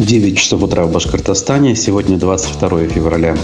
9 0.00 0.36
часов 0.36 0.62
утра 0.62 0.84
в 0.84 0.92
Башкортостане. 0.92 1.76
Сегодня 1.76 2.16
22 2.18 2.86
февраля 2.88 3.36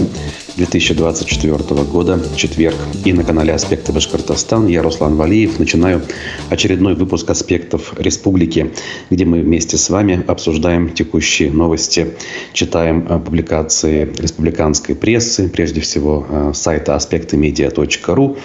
2024 0.57 1.57
года, 1.83 2.19
четверг. 2.35 2.75
И 3.05 3.13
на 3.13 3.23
канале 3.23 3.53
«Аспекты 3.53 3.93
Башкортостан» 3.93 4.67
я, 4.67 4.81
Руслан 4.81 5.15
Валиев, 5.15 5.57
начинаю 5.57 6.01
очередной 6.49 6.95
выпуск 6.95 7.29
«Аспектов 7.29 7.93
Республики», 7.97 8.71
где 9.09 9.25
мы 9.25 9.41
вместе 9.41 9.77
с 9.77 9.89
вами 9.89 10.23
обсуждаем 10.27 10.89
текущие 10.89 11.49
новости, 11.51 12.13
читаем 12.53 13.05
э, 13.09 13.19
публикации 13.19 14.11
республиканской 14.17 14.95
прессы, 14.95 15.49
прежде 15.49 15.81
всего 15.81 16.25
э, 16.29 16.51
сайта 16.53 16.95
аспектымедиа.ру. 16.95 18.37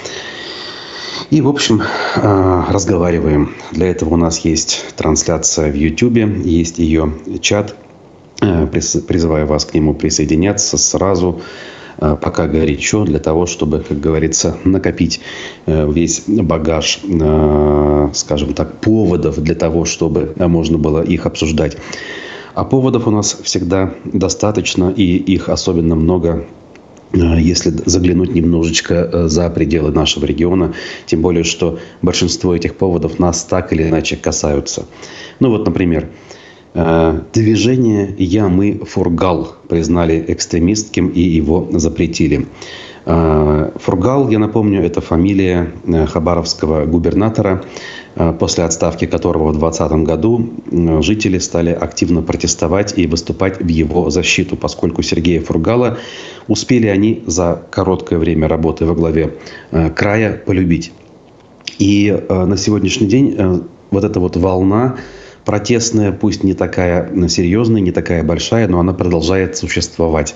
И, 1.30 1.40
в 1.40 1.48
общем, 1.48 1.82
э, 1.82 2.64
разговариваем. 2.70 3.54
Для 3.72 3.88
этого 3.88 4.14
у 4.14 4.16
нас 4.16 4.40
есть 4.40 4.84
трансляция 4.96 5.70
в 5.70 5.74
YouTube, 5.74 6.44
есть 6.44 6.78
ее 6.78 7.12
чат– 7.40 7.76
призываю 9.06 9.46
вас 9.46 9.64
к 9.64 9.74
нему 9.74 9.94
присоединяться 9.94 10.78
сразу, 10.78 11.40
э, 11.98 12.16
пока 12.20 12.46
горячо, 12.46 13.04
для 13.04 13.18
того, 13.18 13.46
чтобы, 13.46 13.80
как 13.80 14.00
говорится, 14.00 14.56
накопить 14.64 15.20
э, 15.66 15.90
весь 15.90 16.24
багаж, 16.26 17.00
скажем 18.14 18.54
так, 18.54 18.80
поводов 18.80 19.38
для 19.38 19.54
того, 19.54 19.84
чтобы 19.84 20.34
можно 20.36 20.78
было 20.78 21.02
их 21.02 21.26
обсуждать. 21.26 21.76
А 22.54 22.64
поводов 22.64 23.06
у 23.08 23.10
нас 23.10 23.36
всегда 23.42 23.94
достаточно, 24.04 24.92
и 24.94 25.16
их 25.16 25.48
особенно 25.48 25.96
много 25.96 26.44
если 27.14 27.70
заглянуть 27.86 28.34
немножечко 28.34 29.28
за 29.28 29.48
пределы 29.50 29.92
нашего 29.92 30.24
региона, 30.24 30.74
тем 31.06 31.22
более, 31.22 31.44
что 31.44 31.78
большинство 32.02 32.54
этих 32.56 32.74
поводов 32.74 33.18
нас 33.18 33.44
так 33.44 33.72
или 33.72 33.84
иначе 33.84 34.16
касаются. 34.16 34.86
Ну 35.38 35.50
вот, 35.50 35.64
например, 35.64 36.08
Э, 36.74 37.20
движение 37.32 38.14
«Я-мы 38.18 38.80
Фургал» 38.84 39.54
признали 39.68 40.24
экстремистским 40.26 41.08
и 41.08 41.20
его 41.20 41.68
запретили. 41.72 42.48
Э, 43.06 43.70
Фургал, 43.76 44.28
я 44.28 44.40
напомню, 44.40 44.82
это 44.82 45.00
фамилия 45.00 45.72
э, 45.86 46.06
хабаровского 46.06 46.84
губернатора, 46.84 47.64
после 48.38 48.62
отставки 48.62 49.06
которого 49.06 49.48
в 49.48 49.58
2020 49.58 50.06
году 50.06 50.50
жители 51.02 51.38
стали 51.38 51.70
активно 51.70 52.22
протестовать 52.22 52.96
и 52.96 53.08
выступать 53.08 53.60
в 53.60 53.66
его 53.66 54.08
защиту, 54.08 54.56
поскольку 54.56 55.02
Сергея 55.02 55.40
Фургала 55.40 55.98
успели 56.46 56.86
они 56.86 57.24
за 57.26 57.60
короткое 57.72 58.20
время 58.20 58.46
работы 58.46 58.86
во 58.86 58.94
главе 58.94 59.34
края 59.96 60.40
полюбить. 60.46 60.92
И 61.80 62.16
на 62.28 62.56
сегодняшний 62.56 63.08
день 63.08 63.64
вот 63.90 64.04
эта 64.04 64.20
вот 64.20 64.36
волна 64.36 64.94
протестная, 65.44 66.12
пусть 66.12 66.44
не 66.44 66.54
такая 66.54 67.10
серьезная, 67.28 67.80
не 67.80 67.92
такая 67.92 68.22
большая, 68.22 68.68
но 68.68 68.80
она 68.80 68.92
продолжает 68.92 69.56
существовать. 69.56 70.34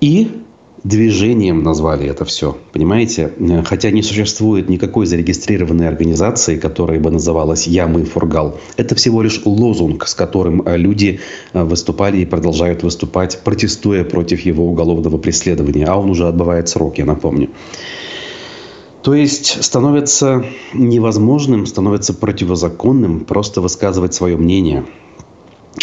И 0.00 0.30
движением 0.84 1.62
назвали 1.62 2.08
это 2.08 2.24
все, 2.24 2.56
понимаете? 2.72 3.32
Хотя 3.64 3.90
не 3.90 4.02
существует 4.02 4.68
никакой 4.68 5.06
зарегистрированной 5.06 5.88
организации, 5.88 6.56
которая 6.56 7.00
бы 7.00 7.10
называлась 7.10 7.66
«Я, 7.66 7.86
мы, 7.86 8.04
Фургал». 8.04 8.58
Это 8.76 8.94
всего 8.94 9.22
лишь 9.22 9.42
лозунг, 9.44 10.06
с 10.06 10.14
которым 10.14 10.62
э, 10.66 10.76
люди 10.76 11.20
э, 11.52 11.64
выступали 11.64 12.18
и 12.18 12.26
продолжают 12.26 12.82
выступать, 12.82 13.40
протестуя 13.42 14.04
против 14.04 14.40
его 14.40 14.68
уголовного 14.68 15.18
преследования. 15.18 15.86
А 15.86 15.96
он 15.96 16.10
уже 16.10 16.28
отбывает 16.28 16.68
срок, 16.68 16.98
я 16.98 17.04
напомню. 17.04 17.50
То 19.08 19.14
есть 19.14 19.64
становится 19.64 20.44
невозможным, 20.74 21.64
становится 21.64 22.12
противозаконным 22.12 23.20
просто 23.20 23.62
высказывать 23.62 24.12
свое 24.12 24.36
мнение. 24.36 24.84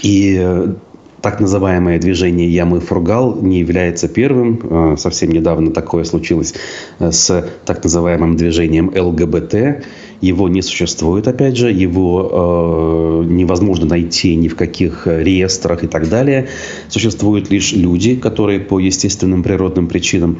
И 0.03 0.37
э, 0.39 0.75
так 1.21 1.39
называемое 1.39 1.97
движение 1.97 2.47
«Ямы 2.47 2.81
Фургал» 2.81 3.35
не 3.41 3.61
является 3.61 4.07
первым. 4.07 4.59
Э, 4.61 4.95
совсем 4.99 5.31
недавно 5.31 5.71
такое 5.71 6.03
случилось 6.03 6.53
э, 6.99 7.11
с 7.11 7.49
так 7.65 7.83
называемым 7.83 8.37
движением 8.37 8.93
ЛГБТ. 8.95 9.83
Его 10.21 10.47
не 10.47 10.61
существует, 10.61 11.27
опять 11.27 11.57
же, 11.57 11.71
его 11.71 13.23
э, 13.25 13.27
невозможно 13.27 13.87
найти 13.87 14.35
ни 14.35 14.49
в 14.49 14.55
каких 14.55 15.07
реестрах 15.07 15.83
и 15.83 15.87
так 15.87 16.09
далее. 16.09 16.49
Существуют 16.89 17.49
лишь 17.49 17.73
люди, 17.73 18.17
которые 18.17 18.59
по 18.59 18.77
естественным 18.77 19.41
природным 19.41 19.87
причинам 19.87 20.37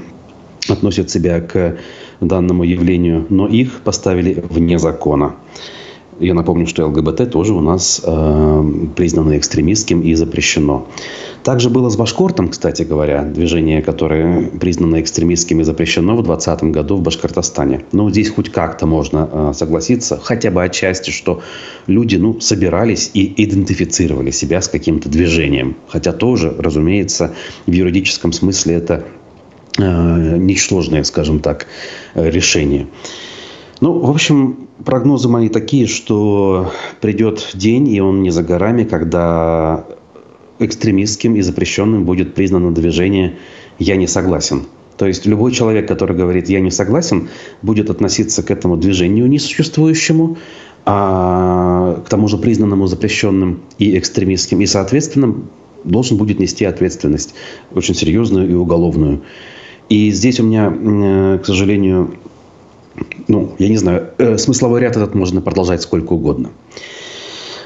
относят 0.70 1.10
себя 1.10 1.42
к 1.42 1.78
данному 2.22 2.64
явлению, 2.64 3.26
но 3.30 3.48
их 3.48 3.82
поставили 3.84 4.44
вне 4.50 4.80
закона. 4.80 5.36
Я 6.20 6.34
напомню, 6.34 6.66
что 6.66 6.88
ЛГБТ 6.88 7.30
тоже 7.30 7.54
у 7.54 7.60
нас 7.60 8.02
э, 8.02 8.64
признано 8.96 9.38
экстремистским 9.38 10.02
и 10.02 10.14
запрещено. 10.14 10.88
Также 11.44 11.70
было 11.70 11.90
с 11.90 11.98
Башкортом, 11.98 12.48
кстати 12.48 12.84
говоря, 12.84 13.24
движение, 13.24 13.82
которое 13.82 14.48
признано 14.48 15.02
экстремистским 15.02 15.60
и 15.60 15.64
запрещено 15.64 16.14
в 16.14 16.24
2020 16.24 16.64
году 16.72 16.96
в 16.96 17.02
Башкортостане. 17.02 17.82
Но 17.92 18.10
здесь 18.10 18.30
хоть 18.30 18.50
как-то 18.50 18.86
можно 18.86 19.30
э, 19.30 19.52
согласиться, 19.54 20.18
хотя 20.24 20.52
бы 20.52 20.64
отчасти, 20.64 21.10
что 21.10 21.42
люди 21.88 22.16
ну, 22.16 22.40
собирались 22.40 23.12
и 23.14 23.34
идентифицировали 23.44 24.32
себя 24.32 24.62
с 24.62 24.70
каким-то 24.70 25.10
движением. 25.10 25.76
Хотя 25.90 26.14
тоже, 26.14 26.56
разумеется, 26.58 27.34
в 27.68 27.72
юридическом 27.72 28.32
смысле 28.32 28.76
это 28.76 29.04
ничтожное, 29.78 31.04
скажем 31.04 31.40
так, 31.40 31.68
решение. 32.14 32.88
Ну, 33.82 34.00
в 34.00 34.10
общем, 34.10 34.68
прогнозы 34.84 35.28
мои 35.28 35.50
такие, 35.50 35.88
что 35.88 36.72
придет 37.02 37.52
день, 37.54 37.90
и 37.90 38.00
он 38.00 38.22
не 38.22 38.30
за 38.30 38.42
горами, 38.42 38.84
когда 38.86 39.86
экстремистским 40.60 41.36
и 41.36 41.42
запрещенным 41.42 42.06
будет 42.06 42.34
признано 42.34 42.74
движение 42.74 43.36
«я 43.78 43.98
не 43.98 44.08
согласен». 44.08 44.68
То 44.98 45.06
есть 45.06 45.26
любой 45.26 45.52
человек, 45.52 45.88
который 45.90 46.16
говорит 46.16 46.48
«я 46.48 46.62
не 46.62 46.72
согласен», 46.72 47.28
будет 47.62 47.90
относиться 47.90 48.44
к 48.44 48.52
этому 48.52 48.78
движению 48.78 49.28
несуществующему, 49.28 50.38
а 50.86 52.02
к 52.06 52.10
тому 52.10 52.30
же 52.30 52.38
признанному 52.38 52.88
запрещенным 52.88 53.60
и 53.78 53.98
экстремистским, 53.98 54.62
и, 54.62 54.66
соответственно, 54.66 55.36
должен 55.84 56.18
будет 56.18 56.40
нести 56.40 56.64
ответственность 56.64 57.34
очень 57.74 57.96
серьезную 57.96 58.50
и 58.50 58.54
уголовную. 58.54 59.22
И 59.90 60.12
здесь 60.12 60.40
у 60.40 60.44
меня, 60.44 60.74
э, 60.74 61.40
к 61.42 61.46
сожалению, 61.46 62.16
ну, 63.28 63.54
я 63.60 63.70
не 63.70 63.78
знаю, 63.78 64.10
э, 64.18 64.38
смысловой 64.38 64.82
ряд 64.82 64.96
этот 64.98 65.14
можно 65.16 65.42
продолжать 65.42 65.82
сколько 65.82 66.14
угодно. 66.14 66.52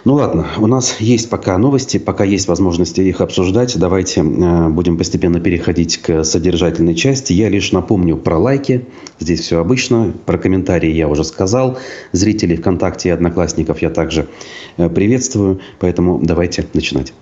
Ну 0.06 0.13
ладно, 0.13 0.47
у 0.57 0.66
нас 0.66 1.02
есть 1.02 1.30
пока 1.30 1.57
новости, 1.57 1.97
пока 1.97 2.24
есть 2.24 2.47
возможности 2.47 3.02
их 3.02 3.19
обсуждать. 3.19 3.78
Давайте 3.78 4.22
э, 4.22 4.69
будем 4.69 4.97
постепенно 4.97 5.40
переходить 5.40 5.97
к 5.97 6.24
содержательной 6.24 6.96
части. 6.96 7.34
Я 7.34 7.50
лишь 7.50 7.72
напомню 7.72 8.18
про 8.18 8.38
лайки. 8.38 8.86
Здесь 9.19 9.41
все 9.41 9.59
обычно. 9.59 10.13
Про 10.25 10.38
комментарии 10.38 10.91
я 10.91 11.07
уже 11.07 11.24
сказал. 11.24 11.78
Зрителей 12.12 12.57
ВКонтакте 12.57 13.09
и 13.09 13.12
Одноклассников 13.12 13.81
я 13.81 13.90
также 13.90 14.28
приветствую. 14.78 15.59
Поэтому 15.80 16.19
давайте 16.24 16.66
начинать. 16.74 17.13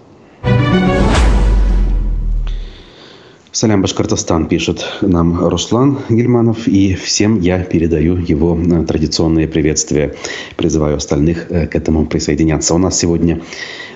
Салям 3.58 3.82
Башкортостан, 3.82 4.46
пишет 4.46 4.86
нам 5.02 5.48
Руслан 5.48 5.98
Гельманов. 6.10 6.68
И 6.68 6.94
всем 6.94 7.40
я 7.40 7.64
передаю 7.64 8.16
его 8.16 8.56
э, 8.56 8.86
традиционные 8.86 9.48
приветствия. 9.48 10.14
Призываю 10.58 10.98
остальных 10.98 11.50
э, 11.50 11.66
к 11.66 11.76
этому 11.76 12.06
присоединяться. 12.06 12.76
У 12.76 12.78
нас 12.78 13.00
сегодня 13.00 13.42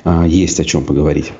э, 0.03 0.23
есть 0.27 0.59
о 0.59 0.63
чем 0.63 0.83
поговорить. 0.83 1.31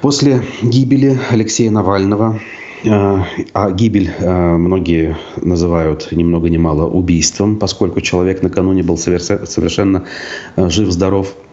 После 0.00 0.42
гибели 0.62 1.20
Алексея 1.30 1.70
Навального, 1.70 2.40
а 2.82 3.70
гибель 3.72 4.10
многие 4.20 5.18
называют 5.36 6.08
ни 6.12 6.24
много 6.24 6.48
ни 6.48 6.56
мало 6.56 6.86
убийством, 6.86 7.58
поскольку 7.58 8.00
человек 8.00 8.42
накануне 8.42 8.82
был 8.82 8.96
совершенно 8.96 10.06
жив-здоров– 10.56 11.34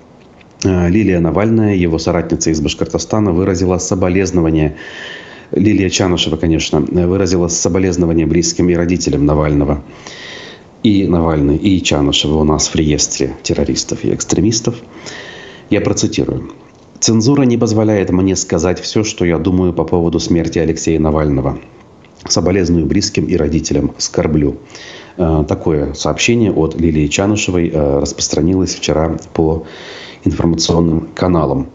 Лилия 0.63 1.19
Навальная, 1.19 1.75
его 1.75 1.97
соратница 1.99 2.49
из 2.49 2.59
Башкортостана, 2.59 3.31
выразила 3.31 3.77
соболезнование 3.77 4.75
Лилия 5.51 5.89
Чанышева, 5.89 6.35
конечно, 6.35 6.81
выразила 6.81 7.47
соболезнование 7.47 8.25
близким 8.25 8.69
и 8.69 8.75
родителям 8.75 9.25
Навального. 9.25 9.81
И 10.83 11.07
Навальный, 11.07 11.57
и 11.57 11.81
Чанышева 11.81 12.39
у 12.39 12.43
нас 12.43 12.67
в 12.67 12.75
реестре 12.75 13.35
террористов 13.43 14.03
и 14.05 14.13
экстремистов. 14.13 14.75
Я 15.69 15.81
процитирую. 15.81 16.51
«Цензура 16.99 17.43
не 17.43 17.57
позволяет 17.57 18.09
мне 18.09 18.35
сказать 18.35 18.79
все, 18.79 19.03
что 19.03 19.23
я 19.23 19.37
думаю 19.37 19.73
по 19.73 19.85
поводу 19.85 20.19
смерти 20.19 20.59
Алексея 20.59 20.99
Навального. 20.99 21.57
Соболезную 22.27 22.85
близким 22.85 23.25
и 23.25 23.35
родителям. 23.35 23.93
Скорблю». 23.97 24.57
Э, 25.17 25.43
такое 25.47 25.93
сообщение 25.93 26.51
от 26.51 26.75
Лилии 26.79 27.07
Чанышевой 27.07 27.69
э, 27.69 27.99
распространилось 27.99 28.75
вчера 28.75 29.17
по 29.33 29.65
информационным 30.25 31.09
каналам. 31.15 31.67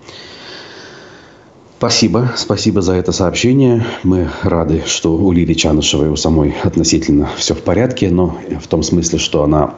Спасибо, 1.78 2.32
спасибо 2.36 2.80
за 2.80 2.94
это 2.94 3.12
сообщение. 3.12 3.84
Мы 4.04 4.28
рады, 4.42 4.82
что 4.86 5.16
у 5.16 5.32
Лилии 5.32 5.54
Чанышевой 5.54 6.08
у 6.08 6.16
самой 6.16 6.54
относительно 6.62 7.28
все 7.36 7.54
в 7.54 7.60
порядке, 7.60 8.10
но 8.10 8.38
в 8.62 8.68
том 8.68 8.82
смысле, 8.82 9.18
что 9.18 9.42
она 9.42 9.74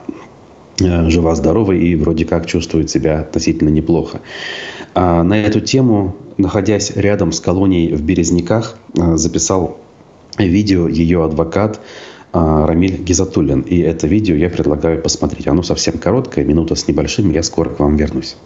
жива-здорова 0.78 1.72
и 1.72 1.96
вроде 1.96 2.24
как 2.24 2.46
чувствует 2.46 2.90
себя 2.90 3.20
относительно 3.20 3.70
неплохо. 3.70 4.20
А 4.94 5.22
на 5.24 5.36
эту 5.36 5.60
тему, 5.60 6.14
находясь 6.36 6.92
рядом 6.94 7.32
с 7.32 7.40
колонией 7.40 7.94
в 7.94 8.02
Березняках, 8.02 8.76
записал 8.94 9.78
видео 10.38 10.86
ее 10.86 11.24
адвокат 11.24 11.80
Рамиль 12.32 13.02
Гизатуллин. 13.02 13.62
И 13.62 13.78
это 13.78 14.06
видео 14.06 14.36
я 14.36 14.50
предлагаю 14.50 15.00
посмотреть. 15.00 15.48
Оно 15.48 15.62
совсем 15.62 15.98
короткое, 15.98 16.44
минута 16.44 16.74
с 16.74 16.86
небольшим, 16.86 17.32
я 17.32 17.42
скоро 17.42 17.70
к 17.70 17.80
вам 17.80 17.96
вернусь. 17.96 18.36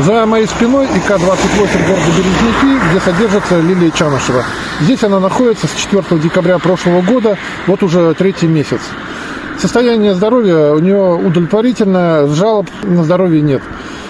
За 0.00 0.26
моей 0.26 0.46
спиной 0.46 0.86
ИК-28 0.86 1.86
города 1.86 2.10
Березники, 2.16 2.90
где 2.90 3.00
содержится 3.00 3.60
Лилия 3.60 3.90
Чанышева. 3.90 4.44
Здесь 4.80 5.02
она 5.02 5.18
находится 5.18 5.66
с 5.66 5.74
4 5.74 6.20
декабря 6.20 6.58
прошлого 6.58 7.02
года, 7.02 7.36
вот 7.66 7.82
уже 7.82 8.14
третий 8.14 8.46
месяц. 8.46 8.80
Состояние 9.58 10.14
здоровья 10.14 10.72
у 10.72 10.78
нее 10.78 11.16
удовлетворительное, 11.16 12.28
жалоб 12.28 12.68
на 12.84 13.02
здоровье 13.02 13.42
нет. 13.42 13.60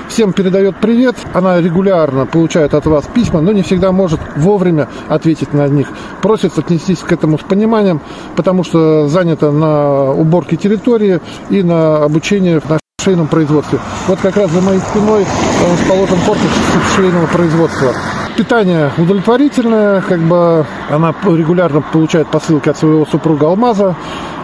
Всем 0.09 0.33
передает 0.33 0.77
привет, 0.77 1.17
она 1.33 1.61
регулярно 1.61 2.27
получает 2.27 2.75
от 2.75 2.87
вас 2.87 3.05
письма, 3.07 3.41
но 3.41 3.53
не 3.53 3.63
всегда 3.63 3.93
может 3.93 4.21
вовремя 4.37 4.89
ответить 5.09 5.55
на 5.55 5.69
них. 5.69 5.89
Просит 6.23 6.59
отнестись 6.59 7.01
к 7.01 7.13
этому 7.13 7.39
с 7.39 7.43
пониманием, 7.43 8.01
потому 8.37 8.63
что 8.63 9.09
занята 9.09 9.51
на 9.53 10.11
уборке 10.13 10.57
территории 10.57 11.21
и 11.51 11.63
на 11.63 12.05
обучении 12.05 12.59
в 12.59 12.65
швейном 13.09 13.27
производстве. 13.27 13.79
Вот 14.07 14.21
как 14.21 14.37
раз 14.37 14.51
за 14.51 14.61
моей 14.61 14.81
спиной 14.81 15.23
э, 15.23 15.73
расположен 15.73 16.19
корпус 16.27 16.51
швейного 16.95 17.27
производства. 17.27 17.95
Питание 18.39 18.93
удовлетворительное, 18.97 20.01
как 20.01 20.21
бы 20.21 20.65
она 20.89 21.13
регулярно 21.25 21.83
получает 21.83 22.29
посылки 22.29 22.69
от 22.69 22.79
своего 22.79 23.05
супруга 23.05 23.47
Алмаза 23.47 23.97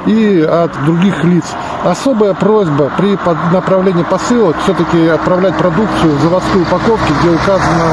и 0.07 0.41
от 0.41 0.73
других 0.85 1.23
лиц. 1.25 1.45
Особая 1.85 2.35
просьба 2.35 2.91
при 2.99 3.17
направлении 3.53 4.03
посылок 4.03 4.57
все-таки 4.65 5.07
отправлять 5.07 5.57
продукцию 5.57 6.17
в 6.17 6.21
заводской 6.21 6.63
упаковке, 6.63 7.15
где 7.21 7.31
указана 7.31 7.85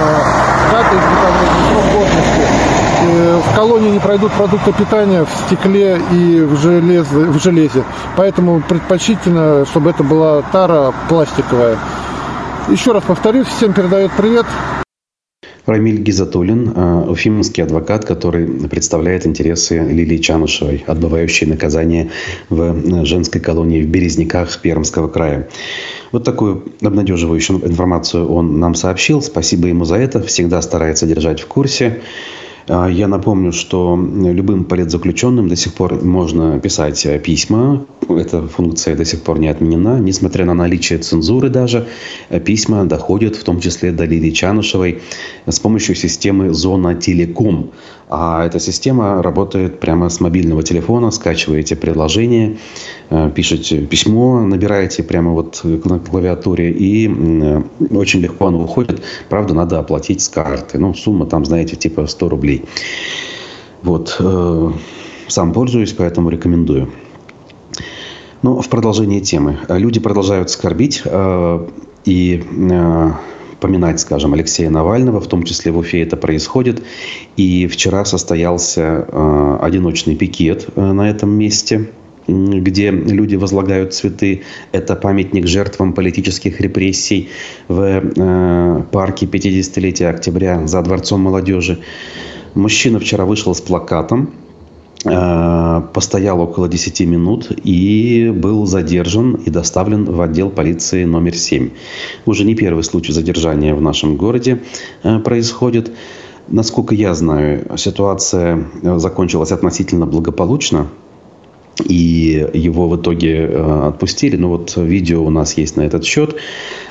дата 0.72 0.96
изготовления, 0.96 1.70
срок 1.70 1.86
годности 1.94 2.72
Э, 3.04 3.42
в 3.44 3.56
колонии 3.56 3.90
не 3.90 4.00
пройдут 4.00 4.32
продукты 4.34 4.74
питания 4.74 5.26
в 5.26 5.30
стекле 5.30 6.00
и 6.12 6.42
в 6.42 6.56
железе, 6.58 7.26
в 7.26 7.40
железе. 7.42 7.84
Поэтому 8.16 8.62
предпочтительно, 8.62 9.66
чтобы 9.66 9.90
это 9.90 10.04
была 10.04 10.44
тара 10.52 10.94
пластиковая. 11.10 11.78
Еще 12.68 12.92
раз 12.92 13.04
повторюсь, 13.04 13.48
всем 13.48 13.74
передает 13.74 14.12
привет. 14.12 14.46
Рамиль 15.66 16.00
Гизатуллин, 16.00 16.74
э, 16.76 17.06
уфимский 17.10 17.64
адвокат, 17.64 18.06
который 18.06 18.48
представляет 18.68 19.28
интересы 19.28 19.78
Лилии 19.78 20.18
Чанушевой, 20.18 20.84
отбывающей 20.88 21.48
наказание 21.48 22.10
в 22.50 23.06
женской 23.06 23.42
колонии 23.42 23.84
в 23.84 23.88
Березняках 23.88 24.60
Пермского 24.60 25.08
края. 25.08 25.48
Вот 26.12 26.24
такую 26.24 26.66
обнадеживающую 26.82 27.66
информацию 27.68 28.28
он 28.28 28.60
нам 28.60 28.76
сообщил. 28.76 29.22
Спасибо 29.22 29.68
ему 29.68 29.86
за 29.86 29.96
это. 29.96 30.22
Всегда 30.24 30.62
старается 30.62 31.06
держать 31.06 31.42
в 31.42 31.48
курсе. 31.48 32.02
А, 32.68 32.88
я 32.88 33.08
напомню, 33.08 33.52
что 33.52 33.96
любым 33.96 34.66
политзаключенным 34.66 35.48
до 35.48 35.56
сих 35.56 35.74
пор 35.74 36.04
можно 36.04 36.60
писать 36.60 37.06
э, 37.06 37.20
письма. 37.20 37.86
Эта 38.10 38.48
функция 38.48 38.96
до 38.96 39.06
сих 39.06 39.22
пор 39.22 39.40
не 39.40 39.48
отменена. 39.48 40.00
Несмотря 40.00 40.46
на 40.46 40.54
наличие 40.54 41.00
цензуры 41.00 41.50
даже, 41.50 41.88
э, 42.30 42.40
письма 42.40 42.86
доходят 42.86 43.36
в 43.36 43.44
том 43.44 43.60
числе 43.60 43.92
до 43.92 44.06
Лилии 44.06 44.32
Чанушевой 44.32 45.02
с 45.46 45.60
помощью 45.60 45.96
системы 45.96 46.54
«Зона 46.54 46.96
Телеком». 46.96 47.72
А 48.14 48.46
эта 48.46 48.60
система 48.60 49.24
работает 49.24 49.80
прямо 49.80 50.10
с 50.10 50.20
мобильного 50.20 50.64
телефона. 50.64 51.12
Скачиваете 51.12 51.78
приложение, 51.78 52.58
э, 53.10 53.32
пишете 53.34 53.86
письмо, 53.86 54.42
набираете 54.42 55.02
прямо 55.02 55.32
вот 55.32 55.62
на 55.64 55.98
клавиатуре. 55.98 56.72
И 56.72 57.08
очень 57.90 58.20
легко 58.20 58.48
оно 58.48 58.64
уходит. 58.64 59.02
Правда, 59.30 59.54
надо 59.54 59.80
оплатить 59.80 60.22
с 60.22 60.28
карты. 60.28 60.78
Ну, 60.78 60.94
сумма 60.94 61.26
там, 61.26 61.46
знаете, 61.46 61.78
типа 61.78 62.06
100 62.06 62.28
рублей. 62.28 62.66
Вот. 63.82 64.18
Э, 64.20 64.72
сам 65.30 65.54
пользуюсь, 65.54 65.94
поэтому 65.94 66.30
рекомендую. 66.30 66.92
Ну, 68.42 68.60
в 68.60 68.68
продолжение 68.68 69.22
темы. 69.22 69.58
Люди 69.70 70.02
продолжают 70.02 70.50
скорбить 70.50 71.02
э, 71.06 71.68
и 72.04 72.44
поминать, 73.62 74.02
скажем, 74.02 74.34
Алексея 74.34 74.70
Навального, 74.70 75.22
в 75.22 75.28
том 75.28 75.44
числе 75.44 75.72
в 75.72 75.78
Уфе 75.78 76.02
это 76.02 76.18
происходит. 76.18 76.84
И 77.38 77.68
вчера 77.68 78.04
состоялся 78.04 79.58
одиночный 79.62 80.16
пикет 80.18 80.76
на 80.76 81.10
этом 81.10 81.30
месте 81.30 81.90
где 82.28 82.92
люди 82.92 83.36
возлагают 83.36 83.94
цветы. 83.94 84.44
Это 84.72 84.96
памятник 84.96 85.48
жертвам 85.48 85.94
политических 85.94 86.62
репрессий 86.62 87.30
в 87.68 88.86
парке 88.92 89.26
50-летия 89.26 90.10
октября 90.10 90.66
за 90.68 90.82
Дворцом 90.82 91.22
молодежи. 91.22 91.80
Мужчина 92.54 93.00
вчера 93.00 93.26
вышел 93.26 93.56
с 93.56 93.62
плакатом, 93.62 94.30
э, 94.30 94.51
постоял 95.04 96.40
около 96.40 96.68
10 96.68 97.02
минут 97.02 97.52
и 97.64 98.32
был 98.36 98.66
задержан 98.66 99.34
и 99.34 99.50
доставлен 99.50 100.06
в 100.06 100.22
отдел 100.22 100.50
полиции 100.50 101.06
номер 101.06 101.36
7. 101.36 101.72
Уже 102.26 102.44
не 102.44 102.56
первый 102.56 102.84
случай 102.84 103.12
задержания 103.12 103.74
в 103.74 103.82
нашем 103.82 104.16
городе 104.16 104.62
э, 105.04 105.20
происходит. 105.20 105.92
Насколько 106.48 106.94
я 106.94 107.14
знаю, 107.14 107.78
ситуация 107.78 108.66
э, 108.84 109.00
закончилась 109.00 109.52
относительно 109.52 110.06
благополучно 110.06 110.88
и 111.84 112.48
его 112.54 112.88
в 112.88 112.96
итоге 112.96 113.46
э, 113.46 113.88
отпустили. 113.88 114.36
Но 114.36 114.50
вот 114.50 114.76
видео 114.76 115.24
у 115.24 115.30
нас 115.30 115.58
есть 115.58 115.78
на 115.78 115.82
этот 115.82 116.04
счет. 116.04 116.36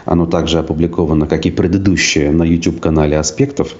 Оно 0.04 0.26
также 0.26 0.58
опубликовано, 0.58 1.26
как 1.26 1.46
и 1.46 1.50
предыдущее, 1.50 2.30
на 2.30 2.44
YouTube-канале 2.44 3.18
«Аспектов». 3.18 3.76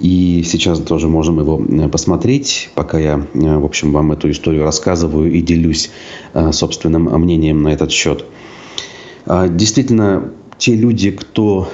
И 0.00 0.44
сейчас 0.46 0.78
тоже 0.80 1.08
можем 1.08 1.40
его 1.40 1.60
э, 1.60 1.88
посмотреть, 1.88 2.70
пока 2.74 2.98
я, 2.98 3.26
э, 3.34 3.58
в 3.58 3.64
общем, 3.64 3.92
вам 3.92 4.12
эту 4.12 4.30
историю 4.30 4.64
рассказываю 4.64 5.32
и 5.32 5.40
делюсь 5.40 5.90
собственным 6.52 7.04
мнением 7.04 7.62
на 7.62 7.68
этот 7.68 7.90
счет. 7.90 8.24
А, 9.26 9.48
действительно, 9.48 10.32
те 10.56 10.74
люди, 10.74 11.10
кто 11.10 11.68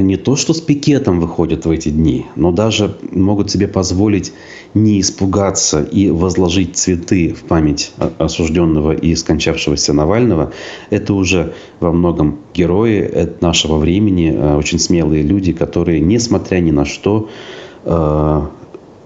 не 0.00 0.16
то 0.16 0.36
что 0.36 0.52
с 0.54 0.60
пикетом 0.60 1.20
выходят 1.20 1.66
в 1.66 1.70
эти 1.70 1.88
дни, 1.88 2.26
но 2.36 2.52
даже 2.52 2.96
могут 3.10 3.50
себе 3.50 3.68
позволить 3.68 4.32
не 4.74 5.00
испугаться 5.00 5.82
и 5.82 6.10
возложить 6.10 6.76
цветы 6.76 7.32
в 7.32 7.44
память 7.44 7.92
осужденного 8.18 8.92
и 8.92 9.14
скончавшегося 9.14 9.92
Навального. 9.92 10.52
Это 10.90 11.14
уже 11.14 11.54
во 11.80 11.92
многом 11.92 12.38
герои 12.54 13.30
нашего 13.40 13.78
времени, 13.78 14.32
э, 14.34 14.56
очень 14.56 14.78
смелые 14.78 15.22
люди, 15.22 15.52
которые, 15.52 16.00
несмотря 16.00 16.58
ни 16.58 16.70
на 16.70 16.84
что, 16.84 17.28
э, 17.84 18.42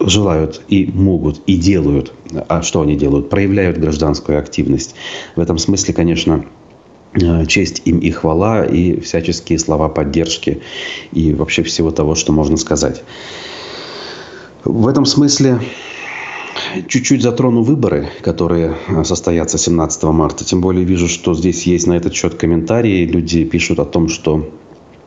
желают 0.01 0.63
и 0.69 0.87
могут 0.87 1.41
и 1.47 1.57
делают. 1.57 2.13
А 2.49 2.63
что 2.63 2.83
они 2.83 2.97
делают? 2.97 3.31
Проявляют 3.31 3.79
гражданскую 3.79 4.39
активность. 4.39 4.95
В 5.35 5.41
этом 5.41 5.59
смысле, 5.59 5.95
конечно, 5.95 6.45
честь 7.47 7.83
им 7.85 7.99
и 7.99 8.11
хвала, 8.11 8.65
и 8.65 9.01
всяческие 9.01 9.59
слова 9.59 9.89
поддержки, 9.89 10.61
и 11.13 11.33
вообще 11.33 11.63
всего 11.63 11.91
того, 11.91 12.15
что 12.15 12.33
можно 12.33 12.57
сказать. 12.57 13.03
В 14.65 14.87
этом 14.89 15.07
смысле 15.07 15.61
чуть-чуть 16.89 17.23
затрону 17.23 17.63
выборы, 17.63 18.09
которые 18.23 18.77
э, 18.89 19.05
состоятся 19.05 19.59
17 19.59 20.03
марта. 20.05 20.45
Тем 20.45 20.61
более 20.61 20.85
вижу, 20.85 21.09
что 21.09 21.35
здесь 21.35 21.65
есть 21.65 21.87
на 21.87 21.95
этот 21.95 22.15
счет 22.15 22.35
комментарии. 22.35 23.07
Люди 23.07 23.45
пишут 23.45 23.79
о 23.79 23.85
том, 23.85 24.09
что 24.09 24.49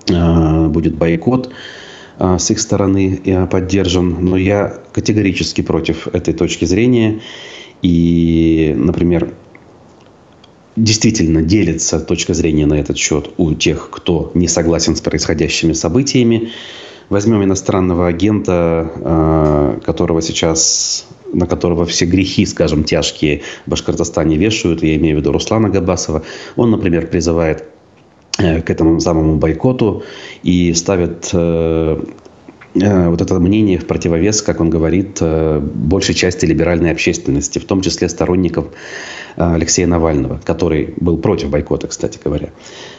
э, 0.07 0.67
будет 0.67 0.95
бойкот 0.95 1.51
э, 2.19 2.37
с 2.39 2.51
их 2.51 2.59
стороны 2.59 3.21
э, 3.23 3.45
поддержан. 3.47 4.17
Но 4.19 4.37
я 4.37 4.79
категорически 4.93 5.61
против 5.61 6.07
этой 6.07 6.33
точки 6.33 6.65
зрения. 6.65 7.21
И, 7.81 8.73
например, 8.77 9.33
действительно 10.75 11.41
делится 11.41 11.99
точка 11.99 12.33
зрения 12.33 12.65
на 12.65 12.75
этот 12.75 12.97
счет 12.97 13.29
у 13.37 13.53
тех, 13.53 13.89
кто 13.89 14.31
не 14.33 14.47
согласен 14.47 14.95
с 14.95 15.01
происходящими 15.01 15.73
событиями. 15.73 16.51
Возьмем 17.09 17.43
иностранного 17.43 18.07
агента, 18.07 18.91
э, 18.95 19.79
которого 19.83 20.21
сейчас 20.21 21.05
на 21.33 21.47
которого 21.47 21.85
все 21.85 22.05
грехи, 22.05 22.45
скажем, 22.45 22.83
тяжкие 22.83 23.41
в 23.65 23.69
Башкортостане 23.69 24.37
вешают, 24.37 24.83
я 24.83 24.95
имею 24.95 25.17
в 25.17 25.19
виду 25.19 25.31
Руслана 25.31 25.69
Габасова. 25.69 26.23
Он, 26.55 26.71
например, 26.71 27.07
призывает 27.07 27.65
э, 28.37 28.61
к 28.61 28.69
этому 28.69 28.99
самому 28.99 29.37
бойкоту 29.37 30.03
и 30.43 30.73
ставит 30.73 31.29
э, 31.33 32.03
вот 32.73 33.21
это 33.21 33.39
мнение 33.39 33.77
в 33.77 33.85
противовес, 33.85 34.41
как 34.41 34.61
он 34.61 34.69
говорит, 34.69 35.21
большей 35.21 36.15
части 36.15 36.45
либеральной 36.45 36.91
общественности, 36.91 37.59
в 37.59 37.65
том 37.65 37.81
числе 37.81 38.07
сторонников 38.07 38.67
Э, 39.37 39.53
Алексея 39.53 39.87
Навального, 39.87 40.39
который 40.43 40.93
был 40.97 41.17
против 41.17 41.49
бойкота, 41.49 41.87
кстати 41.87 42.19
говоря. 42.23 42.49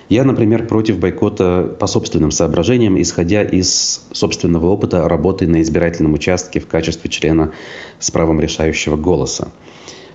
Я, 0.09 0.25
например, 0.25 0.67
против 0.67 0.99
бойкота 0.99 1.75
по 1.79 1.87
собственным 1.87 2.31
соображениям, 2.31 3.01
исходя 3.01 3.43
из 3.43 4.07
собственного 4.13 4.67
опыта 4.67 5.09
работы 5.09 5.47
на 5.47 5.63
избирательном 5.63 6.15
участке 6.15 6.61
в 6.61 6.67
качестве 6.67 7.11
члена 7.11 7.53
с 7.99 8.11
правом 8.11 8.41
решающего 8.41 8.97
голоса. 8.97 9.49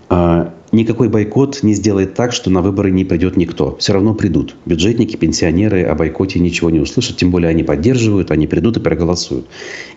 А, 0.09 0.53
никакой 0.71 1.09
бойкот 1.09 1.63
не 1.63 1.73
сделает 1.73 2.13
так, 2.13 2.31
что 2.31 2.49
на 2.49 2.61
выборы 2.61 2.91
не 2.91 3.03
придет 3.03 3.35
никто. 3.35 3.75
Все 3.77 3.93
равно 3.93 4.13
придут. 4.13 4.55
Бюджетники, 4.65 5.15
пенсионеры 5.15 5.83
о 5.83 5.95
бойкоте 5.95 6.39
ничего 6.39 6.69
не 6.69 6.79
услышат, 6.79 7.17
тем 7.17 7.31
более 7.31 7.49
они 7.49 7.63
поддерживают, 7.63 8.31
они 8.31 8.47
придут 8.47 8.77
и 8.77 8.79
проголосуют. 8.79 9.47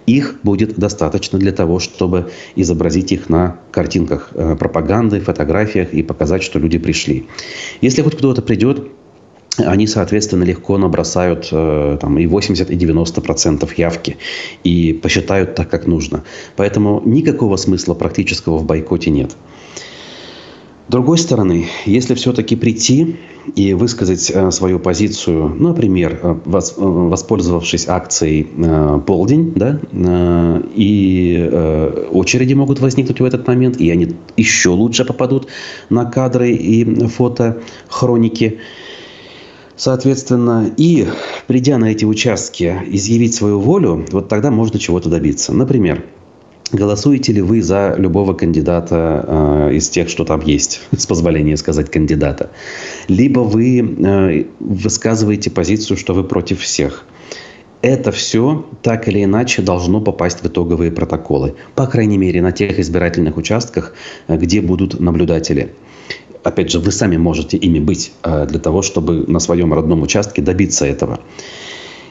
Их 0.06 0.40
будет 0.42 0.76
достаточно 0.76 1.38
для 1.38 1.52
того, 1.52 1.78
чтобы 1.78 2.30
изобразить 2.56 3.12
их 3.12 3.28
на 3.28 3.58
картинках 3.70 4.30
э, 4.34 4.56
пропаганды, 4.56 5.20
фотографиях 5.20 5.92
и 5.92 6.02
показать, 6.02 6.42
что 6.42 6.58
люди 6.58 6.78
пришли. 6.78 7.26
Если 7.80 8.02
хоть 8.02 8.16
кто-то 8.16 8.42
придет, 8.42 8.88
они, 9.58 9.86
соответственно, 9.86 10.44
легко 10.44 10.78
набросают 10.78 11.48
э, 11.52 11.98
там, 12.00 12.18
и 12.18 12.26
80, 12.26 12.70
и 12.70 12.76
90 12.76 13.20
процентов 13.20 13.76
явки 13.76 14.16
и 14.64 14.92
посчитают 14.92 15.54
так, 15.54 15.68
как 15.68 15.86
нужно. 15.86 16.24
Поэтому 16.56 17.02
никакого 17.04 17.56
смысла 17.56 17.94
практического 17.94 18.58
в 18.58 18.64
бойкоте 18.64 19.10
нет. 19.10 19.36
Другой 20.90 21.18
стороны, 21.18 21.66
если 21.86 22.14
все-таки 22.14 22.56
прийти 22.56 23.14
и 23.54 23.74
высказать 23.74 24.28
э, 24.28 24.50
свою 24.50 24.80
позицию, 24.80 25.54
например, 25.54 26.18
э, 26.20 26.34
э, 26.34 26.60
воспользовавшись 26.76 27.86
акцией 27.86 28.48
«Полдень», 29.06 29.52
да, 29.54 29.78
и 30.74 31.48
очереди 32.10 32.54
могут 32.54 32.80
возникнуть 32.80 33.20
в 33.20 33.24
этот 33.24 33.46
момент, 33.46 33.76
и 33.76 33.88
они 33.88 34.16
еще 34.36 34.70
лучше 34.70 35.04
попадут 35.04 35.46
на 35.90 36.06
кадры 36.06 36.50
и 36.50 37.06
фото 37.06 37.60
хроники, 37.88 38.58
Соответственно, 39.76 40.70
и 40.76 41.06
придя 41.46 41.78
на 41.78 41.86
эти 41.86 42.04
участки, 42.04 42.76
изъявить 42.88 43.34
свою 43.34 43.60
волю, 43.60 44.04
вот 44.12 44.28
тогда 44.28 44.50
можно 44.50 44.78
чего-то 44.78 45.08
добиться. 45.08 45.54
Например, 45.54 46.04
Голосуете 46.72 47.32
ли 47.32 47.42
вы 47.42 47.62
за 47.62 47.94
любого 47.98 48.32
кандидата 48.32 49.24
э, 49.26 49.74
из 49.74 49.88
тех, 49.88 50.08
что 50.08 50.24
там 50.24 50.40
есть, 50.40 50.80
с 50.96 51.06
позволения 51.06 51.56
сказать 51.56 51.90
кандидата? 51.90 52.50
Либо 53.08 53.40
вы 53.40 53.80
э, 53.80 54.44
высказываете 54.60 55.50
позицию, 55.50 55.96
что 55.96 56.14
вы 56.14 56.22
против 56.22 56.60
всех. 56.60 57.04
Это 57.82 58.12
все 58.12 58.66
так 58.82 59.08
или 59.08 59.24
иначе 59.24 59.62
должно 59.62 60.00
попасть 60.00 60.42
в 60.42 60.46
итоговые 60.46 60.92
протоколы. 60.92 61.54
По 61.74 61.86
крайней 61.86 62.18
мере, 62.18 62.42
на 62.42 62.52
тех 62.52 62.78
избирательных 62.78 63.36
участках, 63.36 63.94
э, 64.28 64.36
где 64.36 64.60
будут 64.60 65.00
наблюдатели. 65.00 65.72
Опять 66.44 66.70
же, 66.70 66.78
вы 66.78 66.92
сами 66.92 67.16
можете 67.16 67.56
ими 67.56 67.80
быть 67.80 68.12
э, 68.22 68.46
для 68.46 68.60
того, 68.60 68.82
чтобы 68.82 69.24
на 69.26 69.40
своем 69.40 69.74
родном 69.74 70.02
участке 70.02 70.40
добиться 70.40 70.86
этого. 70.86 71.18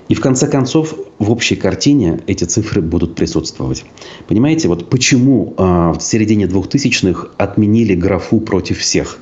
И 0.09 0.15
в 0.15 0.21
конце 0.21 0.47
концов, 0.47 0.95
в 1.19 1.31
общей 1.31 1.55
картине 1.55 2.19
эти 2.25 2.43
цифры 2.43 2.81
будут 2.81 3.15
присутствовать. 3.15 3.85
Понимаете, 4.27 4.67
вот 4.67 4.89
почему 4.89 5.53
э, 5.55 5.93
в 5.97 5.99
середине 6.01 6.45
2000-х 6.45 7.27
отменили 7.37 7.93
графу 7.93 8.39
против 8.39 8.79
всех 8.79 9.19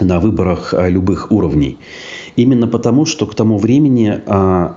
на 0.00 0.20
выборах 0.20 0.74
э, 0.74 0.90
любых 0.90 1.32
уровней? 1.32 1.78
Именно 2.36 2.68
потому, 2.68 3.06
что 3.06 3.26
к 3.26 3.34
тому 3.34 3.56
времени 3.56 4.20
э, 4.26 4.74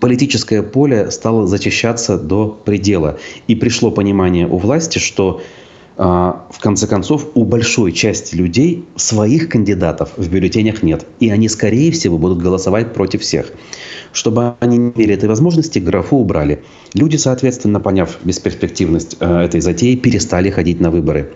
политическое 0.00 0.62
поле 0.62 1.10
стало 1.10 1.48
зачищаться 1.48 2.16
до 2.16 2.46
предела. 2.64 3.18
И 3.48 3.56
пришло 3.56 3.90
понимание 3.90 4.46
у 4.46 4.56
власти, 4.58 4.98
что 4.98 5.42
в 5.96 6.58
конце 6.60 6.86
концов, 6.86 7.26
у 7.34 7.44
большой 7.44 7.92
части 7.92 8.34
людей 8.34 8.86
своих 8.96 9.50
кандидатов 9.50 10.12
в 10.16 10.30
бюллетенях 10.30 10.82
нет. 10.82 11.04
И 11.18 11.28
они, 11.28 11.46
скорее 11.50 11.92
всего, 11.92 12.16
будут 12.16 12.38
голосовать 12.38 12.94
против 12.94 13.20
всех. 13.20 13.52
Чтобы 14.12 14.54
они 14.60 14.76
не 14.76 14.90
имели 14.90 15.14
этой 15.14 15.28
возможности, 15.28 15.78
графу 15.78 16.16
убрали. 16.16 16.62
Люди, 16.94 17.16
соответственно, 17.16 17.80
поняв 17.80 18.18
бесперспективность 18.24 19.16
э, 19.20 19.42
этой 19.42 19.60
затеи, 19.60 19.94
перестали 19.94 20.50
ходить 20.50 20.80
на 20.80 20.90
выборы. 20.90 21.30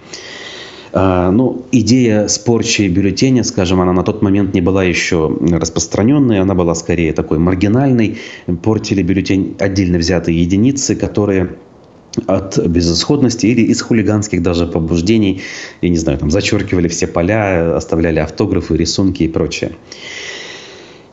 Uh, 0.92 1.32
ну, 1.32 1.66
идея 1.72 2.28
с 2.28 2.38
порчей 2.38 2.86
бюллетеня, 2.88 3.42
скажем, 3.42 3.80
она 3.80 3.92
на 3.92 4.04
тот 4.04 4.22
момент 4.22 4.54
не 4.54 4.60
была 4.60 4.84
еще 4.84 5.36
распространенной, 5.40 6.38
она 6.38 6.54
была 6.54 6.76
скорее 6.76 7.12
такой 7.12 7.38
маргинальной. 7.38 8.18
Портили 8.62 9.02
бюллетень 9.02 9.56
отдельно 9.58 9.98
взятые 9.98 10.40
единицы, 10.40 10.94
которые 10.94 11.56
от 12.26 12.58
безысходности 12.58 13.46
или 13.46 13.62
из 13.62 13.82
хулиганских 13.82 14.42
даже 14.42 14.66
побуждений, 14.66 15.42
я 15.82 15.88
не 15.88 15.98
знаю, 15.98 16.18
там 16.18 16.30
зачеркивали 16.30 16.88
все 16.88 17.06
поля, 17.06 17.76
оставляли 17.76 18.20
автографы, 18.20 18.76
рисунки 18.76 19.24
и 19.24 19.28
прочее. 19.28 19.72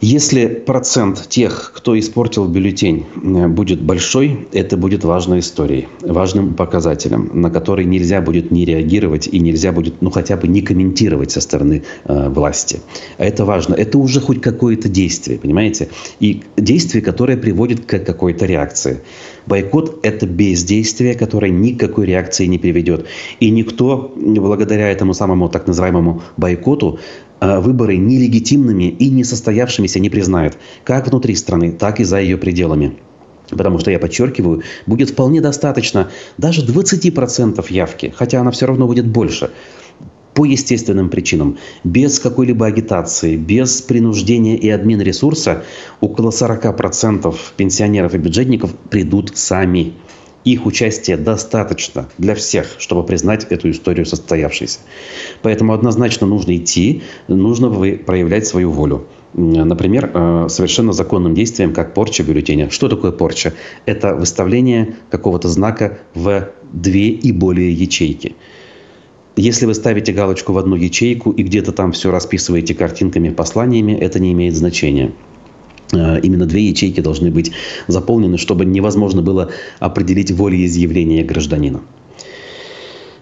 Если 0.02 0.48
процент 0.48 1.28
тех, 1.30 1.74
кто 1.76 1.98
испортил 1.98 2.48
бюллетень, 2.48 3.06
э, 3.24 3.48
будет 3.48 3.84
большой, 3.84 4.48
это 4.52 4.76
будет 4.76 5.04
важной 5.04 5.40
историей, 5.42 5.88
важным 6.02 6.56
показателем, 6.56 7.30
на 7.34 7.52
который 7.52 7.86
нельзя 7.86 8.20
будет 8.20 8.50
не 8.50 8.66
реагировать 8.66 9.28
и 9.28 9.40
нельзя 9.40 9.72
будет, 9.72 10.02
ну, 10.02 10.10
хотя 10.10 10.38
бы 10.38 10.48
не 10.48 10.64
комментировать 10.64 11.30
со 11.30 11.40
стороны 11.40 11.84
э, 12.06 12.30
власти. 12.30 12.80
А 13.20 13.26
это 13.26 13.46
важно. 13.46 13.76
Это 13.76 14.00
уже 14.00 14.22
хоть 14.22 14.42
какое-то 14.42 14.90
действие, 14.90 15.38
понимаете? 15.38 15.90
И 16.20 16.42
действие, 16.58 17.04
которое 17.04 17.38
приводит 17.38 17.86
к 17.86 18.04
какой-то 18.04 18.48
реакции. 18.48 19.02
Бойкот– 19.46 20.00
это 20.04 20.26
бездействие, 20.26 21.14
которое 21.14 21.52
никакой 21.52 22.08
реакции 22.08 22.48
не 22.48 22.58
приведет. 22.58 23.06
И 23.40 23.52
никто, 23.52 24.12
благодаря 24.16 24.90
этому 24.90 25.14
самому 25.14 25.48
так 25.48 25.68
называемому 25.68 26.24
бойкоту, 26.38 27.00
выборы 27.42 27.98
нелегитимными 27.98 28.84
и 28.84 29.10
несостоявшимися 29.10 30.00
не 30.00 30.10
признают, 30.10 30.58
как 30.84 31.08
внутри 31.08 31.36
страны, 31.36 31.72
так 31.72 32.00
и 32.00 32.04
за 32.04 32.20
ее 32.20 32.38
пределами. 32.38 32.98
Потому 33.50 33.80
что, 33.80 33.92
я 33.92 34.00
подчеркиваю, 34.00 34.62
будет 34.86 35.10
вполне 35.10 35.42
достаточно 35.42 36.10
даже 36.38 36.66
20% 36.66 37.66
явки, 37.74 38.14
хотя 38.16 38.40
она 38.40 38.52
все 38.52 38.68
равно 38.68 38.88
будет 38.88 39.08
больше, 39.08 39.50
по 40.34 40.46
естественным 40.46 41.10
причинам, 41.10 41.58
без 41.84 42.20
какой-либо 42.20 42.66
агитации, 42.66 43.36
без 43.36 43.82
принуждения 43.82 44.56
и 44.56 44.70
админ 44.70 45.02
ресурса, 45.02 45.64
около 46.00 46.30
40% 46.30 47.36
пенсионеров 47.58 48.14
и 48.14 48.18
бюджетников 48.18 48.74
придут 48.90 49.32
сами 49.36 49.94
их 50.44 50.66
участия 50.66 51.18
достаточно 51.18 52.08
для 52.18 52.36
всех, 52.36 52.76
чтобы 52.80 53.04
признать 53.04 53.46
эту 53.46 53.70
историю 53.70 54.06
состоявшейся. 54.06 54.80
Поэтому 55.42 55.74
однозначно 55.74 56.28
нужно 56.28 56.56
идти, 56.58 57.04
нужно 57.28 57.70
проявлять 57.70 58.48
свою 58.48 58.72
волю. 58.72 59.06
Например, 59.34 60.12
э, 60.14 60.48
совершенно 60.50 60.92
законным 60.92 61.34
действием, 61.34 61.74
как 61.74 61.94
порча 61.94 62.24
бюллетеня. 62.24 62.70
Что 62.70 62.90
такое 62.90 63.12
порча? 63.12 63.54
Это 63.86 64.14
выставление 64.14 64.96
какого-то 65.10 65.48
знака 65.48 66.00
в 66.14 66.50
две 66.74 67.10
и 67.10 67.32
более 67.32 67.72
ячейки. 67.72 68.36
Если 69.38 69.66
вы 69.66 69.74
ставите 69.74 70.12
галочку 70.12 70.52
в 70.52 70.58
одну 70.58 70.76
ячейку 70.76 71.32
и 71.32 71.44
где-то 71.44 71.72
там 71.72 71.94
все 71.94 72.12
расписываете 72.12 72.76
картинками, 72.76 73.30
посланиями, 73.30 73.94
это 73.94 74.20
не 74.20 74.34
имеет 74.34 74.56
значения. 74.56 75.14
Э, 75.94 76.20
именно 76.22 76.46
две 76.46 76.68
ячейки 76.68 77.02
должны 77.02 77.32
быть 77.32 77.52
заполнены, 77.88 78.38
чтобы 78.38 78.66
невозможно 78.66 79.22
было 79.22 79.50
определить 79.80 80.32
волеизъявление 80.32 81.24
гражданина. 81.24 81.82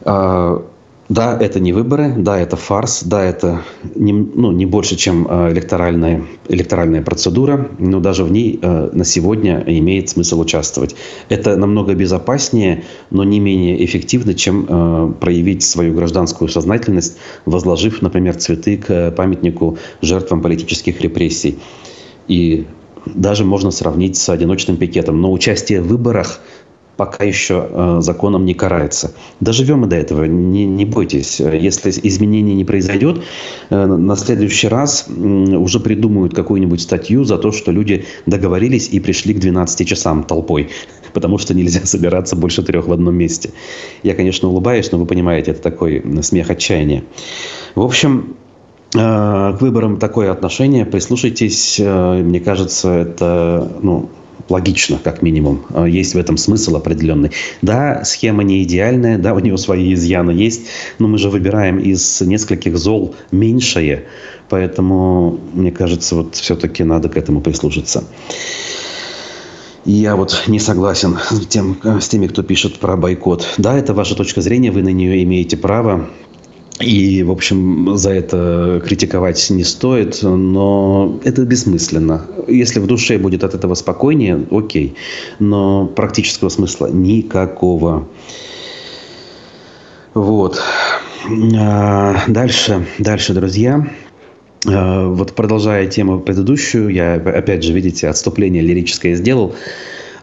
А, 0.02 0.64
да, 1.10 1.38
это 1.40 1.60
не 1.60 1.74
выборы, 1.74 2.14
да, 2.16 2.40
это 2.40 2.56
фарс, 2.56 3.04
да, 3.04 3.24
это 3.24 3.64
не, 3.96 4.14
ну, 4.14 4.52
не 4.52 4.68
больше, 4.68 4.96
чем 4.96 5.28
э, 5.28 5.52
электоральная, 5.52 6.24
электоральная 6.48 7.02
процедура, 7.02 7.70
но 7.80 8.00
даже 8.00 8.24
в 8.24 8.32
ней 8.32 8.60
э, 8.62 8.90
на 8.94 9.04
сегодня 9.04 9.64
имеет 9.66 10.10
смысл 10.10 10.40
участвовать. 10.40 10.96
Это 11.30 11.56
намного 11.58 11.96
безопаснее, 11.96 12.84
но 13.10 13.24
не 13.24 13.40
менее 13.40 13.84
эффективно, 13.84 14.36
чем 14.36 15.16
проявить 15.20 15.64
свою 15.64 15.96
гражданскую 15.96 16.48
сознательность, 16.48 17.18
возложив, 17.46 18.02
например, 18.02 18.36
цветы 18.36 18.78
к 18.78 19.12
памятнику 19.12 19.78
жертвам 20.02 20.42
политических 20.42 21.02
репрессий. 21.02 21.58
И 22.30 22.66
даже 23.06 23.44
можно 23.44 23.72
сравнить 23.72 24.16
с 24.16 24.30
одиночным 24.30 24.78
пикетом. 24.78 25.20
Но 25.20 25.32
участие 25.32 25.82
в 25.82 25.88
выборах 25.88 26.40
пока 27.00 27.24
еще 27.24 27.66
э, 27.70 27.98
законом 28.02 28.44
не 28.44 28.54
карается. 28.54 29.14
Доживем 29.40 29.86
и 29.86 29.88
до 29.88 29.96
этого, 29.96 30.26
не, 30.26 30.66
не 30.66 30.84
бойтесь. 30.84 31.40
Если 31.40 31.92
изменений 32.04 32.56
не 32.56 32.66
произойдет, 32.66 33.22
э, 33.70 33.86
на 33.86 34.18
следующий 34.18 34.68
раз 34.68 35.06
э, 35.08 35.12
уже 35.12 35.80
придумают 35.80 36.36
какую-нибудь 36.36 36.82
статью 36.82 37.24
за 37.24 37.38
то, 37.38 37.54
что 37.54 37.72
люди 37.72 38.04
договорились 38.26 38.90
и 38.90 39.00
пришли 39.00 39.34
к 39.34 39.40
12 39.40 39.88
часам 39.88 40.26
толпой, 40.26 40.72
потому 41.14 41.38
что 41.38 41.54
нельзя 41.54 41.80
собираться 41.86 42.36
больше 42.36 42.64
трех 42.64 42.88
в 42.88 42.92
одном 42.92 43.16
месте. 43.16 43.52
Я, 44.04 44.14
конечно, 44.14 44.50
улыбаюсь, 44.50 44.92
но 44.92 44.98
вы 44.98 45.06
понимаете, 45.06 45.52
это 45.52 45.62
такой 45.62 46.04
смех 46.22 46.50
отчаяния. 46.50 47.06
В 47.76 47.82
общем, 47.82 48.36
к 48.92 49.58
выборам 49.62 49.98
такое 49.98 50.32
отношение. 50.32 50.86
Прислушайтесь. 50.86 51.80
Э, 51.80 52.22
мне 52.24 52.40
кажется, 52.40 52.90
это 52.90 53.72
ну, 53.82 54.10
логично, 54.50 55.00
как 55.04 55.22
минимум. 55.22 55.62
Э, 55.70 55.86
есть 55.88 56.16
в 56.16 56.18
этом 56.18 56.38
смысл 56.38 56.76
определенный. 56.76 57.32
Да, 57.62 58.04
схема 58.04 58.44
не 58.44 58.64
идеальная, 58.64 59.18
да, 59.18 59.34
у 59.36 59.40
нее 59.40 59.58
свои 59.58 59.94
изъяны 59.94 60.32
есть, 60.32 60.62
но 60.98 61.08
мы 61.08 61.18
же 61.18 61.30
выбираем 61.30 61.80
из 61.80 62.22
нескольких 62.22 62.78
зол 62.78 63.16
меньшее, 63.32 64.06
поэтому, 64.50 65.40
мне 65.54 65.72
кажется, 65.72 66.16
вот 66.16 66.36
все-таки 66.36 66.84
надо 66.84 67.10
к 67.10 67.18
этому 67.18 67.42
прислушаться. 67.42 68.04
Я 69.86 70.16
вот 70.16 70.44
не 70.48 70.60
согласен 70.60 71.18
с, 71.32 71.48
тем, 71.48 71.78
с 71.84 72.08
теми, 72.10 72.28
кто 72.28 72.44
пишет 72.44 72.80
про 72.80 72.98
бойкот. 72.98 73.48
Да, 73.58 73.78
это 73.78 73.94
ваша 73.94 74.14
точка 74.14 74.42
зрения, 74.42 74.72
вы 74.72 74.84
на 74.84 74.90
нее 74.90 75.24
имеете 75.24 75.58
право. 75.58 76.10
И, 76.80 77.24
в 77.24 77.32
общем, 77.32 77.98
за 77.98 78.12
это 78.12 78.82
критиковать 78.86 79.50
не 79.50 79.66
стоит, 79.66 80.20
но 80.24 81.20
это 81.26 81.44
бессмысленно. 81.44 82.26
Если 82.48 82.80
в 82.80 82.88
душе 82.88 83.18
будет 83.18 83.44
от 83.44 83.54
этого 83.54 83.74
спокойнее, 83.74 84.46
окей. 84.50 84.96
Но 85.40 85.88
практического 85.88 86.48
смысла 86.48 86.88
никакого. 86.88 88.08
Вот. 90.14 90.62
А, 91.58 92.24
дальше, 92.28 92.88
дальше, 92.98 93.34
друзья. 93.34 93.86
А, 94.66 95.08
вот 95.10 95.34
продолжая 95.34 95.86
тему 95.88 96.22
предыдущую, 96.22 96.90
я, 96.90 97.16
опять 97.16 97.64
же, 97.64 97.74
видите, 97.74 98.08
отступление 98.08 98.64
лирическое 98.64 99.16
сделал. 99.16 99.54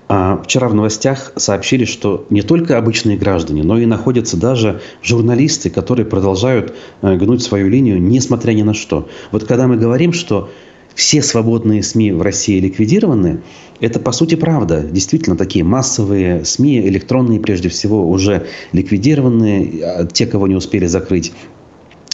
А, 0.09 0.41
вчера 0.43 0.69
в 0.69 0.75
новостях 0.75 1.33
сообщили, 1.37 1.85
что 1.85 2.27
не 2.31 2.43
только 2.43 2.79
обычные 2.79 3.17
граждане, 3.17 3.65
но 3.65 3.79
и 3.79 3.87
находятся 3.87 4.37
даже 4.37 4.81
журналисты, 5.03 5.69
которые 5.69 6.07
продолжают 6.07 6.75
э, 7.03 7.17
гнуть 7.17 7.43
свою 7.43 7.69
линию, 7.69 8.01
несмотря 8.01 8.53
ни 8.53 8.63
на 8.63 8.73
что. 8.73 9.09
Вот 9.33 9.45
когда 9.45 9.67
мы 9.67 9.77
говорим, 9.77 10.13
что 10.13 10.49
все 10.95 11.23
свободные 11.23 11.83
СМИ 11.83 12.13
в 12.13 12.23
России 12.23 12.61
ликвидированы, 12.61 13.41
это 13.81 13.99
по 13.99 14.13
сути 14.13 14.37
правда. 14.37 14.81
Действительно, 14.81 15.37
такие 15.37 15.65
массовые 15.65 16.45
СМИ, 16.45 16.87
электронные 16.89 17.41
прежде 17.41 17.69
всего, 17.69 18.09
уже 18.09 18.47
ликвидированы. 18.73 19.83
А 19.85 20.07
те, 20.07 20.27
кого 20.27 20.47
не 20.47 20.55
успели 20.55 20.87
закрыть, 20.87 21.33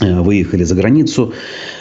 э, 0.01 0.21
выехали 0.21 0.65
за 0.65 0.75
границу, 0.75 1.35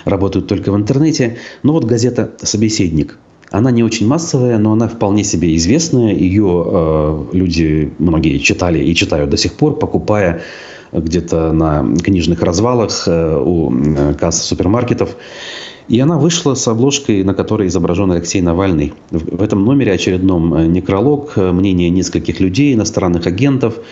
работают 0.04 0.48
только 0.48 0.74
в 0.74 0.76
интернете. 0.76 1.38
Но 1.64 1.72
вот 1.72 1.86
газета 1.86 2.34
«Собеседник» 2.42 3.18
Она 3.52 3.70
не 3.70 3.84
очень 3.84 4.08
массовая, 4.08 4.58
но 4.58 4.72
она 4.72 4.88
вполне 4.88 5.26
себе 5.26 5.56
известная. 5.58 6.14
Ее 6.14 6.64
э, 6.66 7.26
люди 7.34 7.92
многие 8.00 8.38
читали 8.38 8.80
и 8.80 8.96
читают 8.96 9.30
до 9.30 9.36
сих 9.36 9.54
пор, 9.54 9.78
покупая 9.78 10.42
где-то 10.94 11.52
на 11.52 11.86
книжных 12.02 12.42
развалах 12.42 13.04
э, 13.08 13.38
у 13.38 13.70
э, 13.72 14.14
касс 14.14 14.42
супермаркетов. 14.44 15.18
И 15.90 16.00
она 16.00 16.18
вышла 16.18 16.54
с 16.54 16.66
обложкой, 16.66 17.26
на 17.26 17.34
которой 17.34 17.68
изображен 17.68 18.10
Алексей 18.14 18.42
Навальный. 18.42 18.94
В 19.10 19.42
этом 19.42 19.66
номере 19.66 19.92
очередном 19.92 20.54
э, 20.54 20.68
некролог, 20.68 21.34
э, 21.36 21.52
мнение 21.52 21.90
нескольких 21.90 22.40
людей, 22.40 22.74
иностранных 22.74 23.28
агентов– 23.28 23.76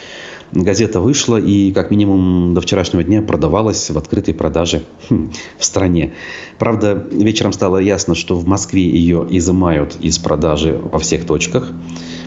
газета 0.51 0.99
вышла 0.99 1.37
и 1.37 1.71
как 1.71 1.91
минимум 1.91 2.53
до 2.53 2.61
вчерашнего 2.61 3.03
дня 3.03 3.21
продавалась 3.21 3.89
в 3.89 3.97
открытой 3.97 4.33
продаже 4.33 4.83
хм, 5.09 5.31
в 5.57 5.65
стране. 5.65 6.13
Правда, 6.57 7.07
вечером 7.11 7.53
стало 7.53 7.77
ясно, 7.77 8.15
что 8.15 8.35
в 8.35 8.47
Москве 8.47 8.87
ее 8.89 9.25
изымают 9.29 9.97
из 9.99 10.17
продажи 10.17 10.79
во 10.81 10.99
всех 10.99 11.25
точках. 11.25 11.71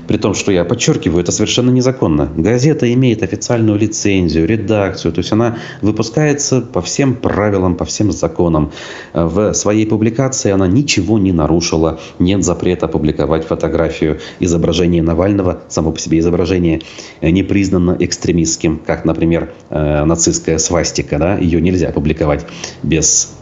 При 0.08 0.16
том, 0.16 0.34
что 0.34 0.50
я 0.50 0.64
подчеркиваю, 0.64 1.22
это 1.22 1.30
совершенно 1.32 1.70
незаконно. 1.70 2.28
Газета 2.36 2.92
имеет 2.92 3.22
официальную 3.22 3.78
лицензию, 3.78 4.46
редакцию, 4.46 5.12
то 5.12 5.20
есть 5.20 5.32
она 5.32 5.58
выпускается 5.80 6.60
по 6.60 6.82
всем 6.82 7.14
правилам, 7.14 7.76
по 7.76 7.84
всем 7.84 8.10
законам. 8.10 8.72
В 9.12 9.52
своей 9.54 9.86
публикации 9.86 10.50
она 10.50 10.66
ничего 10.66 11.18
не 11.18 11.32
нарушила. 11.32 12.00
Нет 12.18 12.44
запрета 12.44 12.88
публиковать 12.88 13.46
фотографию 13.46 14.18
изображения 14.40 15.02
Навального. 15.02 15.62
Само 15.68 15.92
по 15.92 16.00
себе 16.00 16.18
изображение 16.18 16.82
не 17.20 17.42
признано 17.44 17.96
экстремистским, 18.12 18.80
как, 18.86 19.04
например, 19.04 19.52
э, 19.70 20.04
нацистская 20.04 20.58
свастика. 20.58 21.18
Да? 21.18 21.38
Ее 21.38 21.60
нельзя 21.60 21.90
публиковать 21.90 22.46
без 22.82 23.34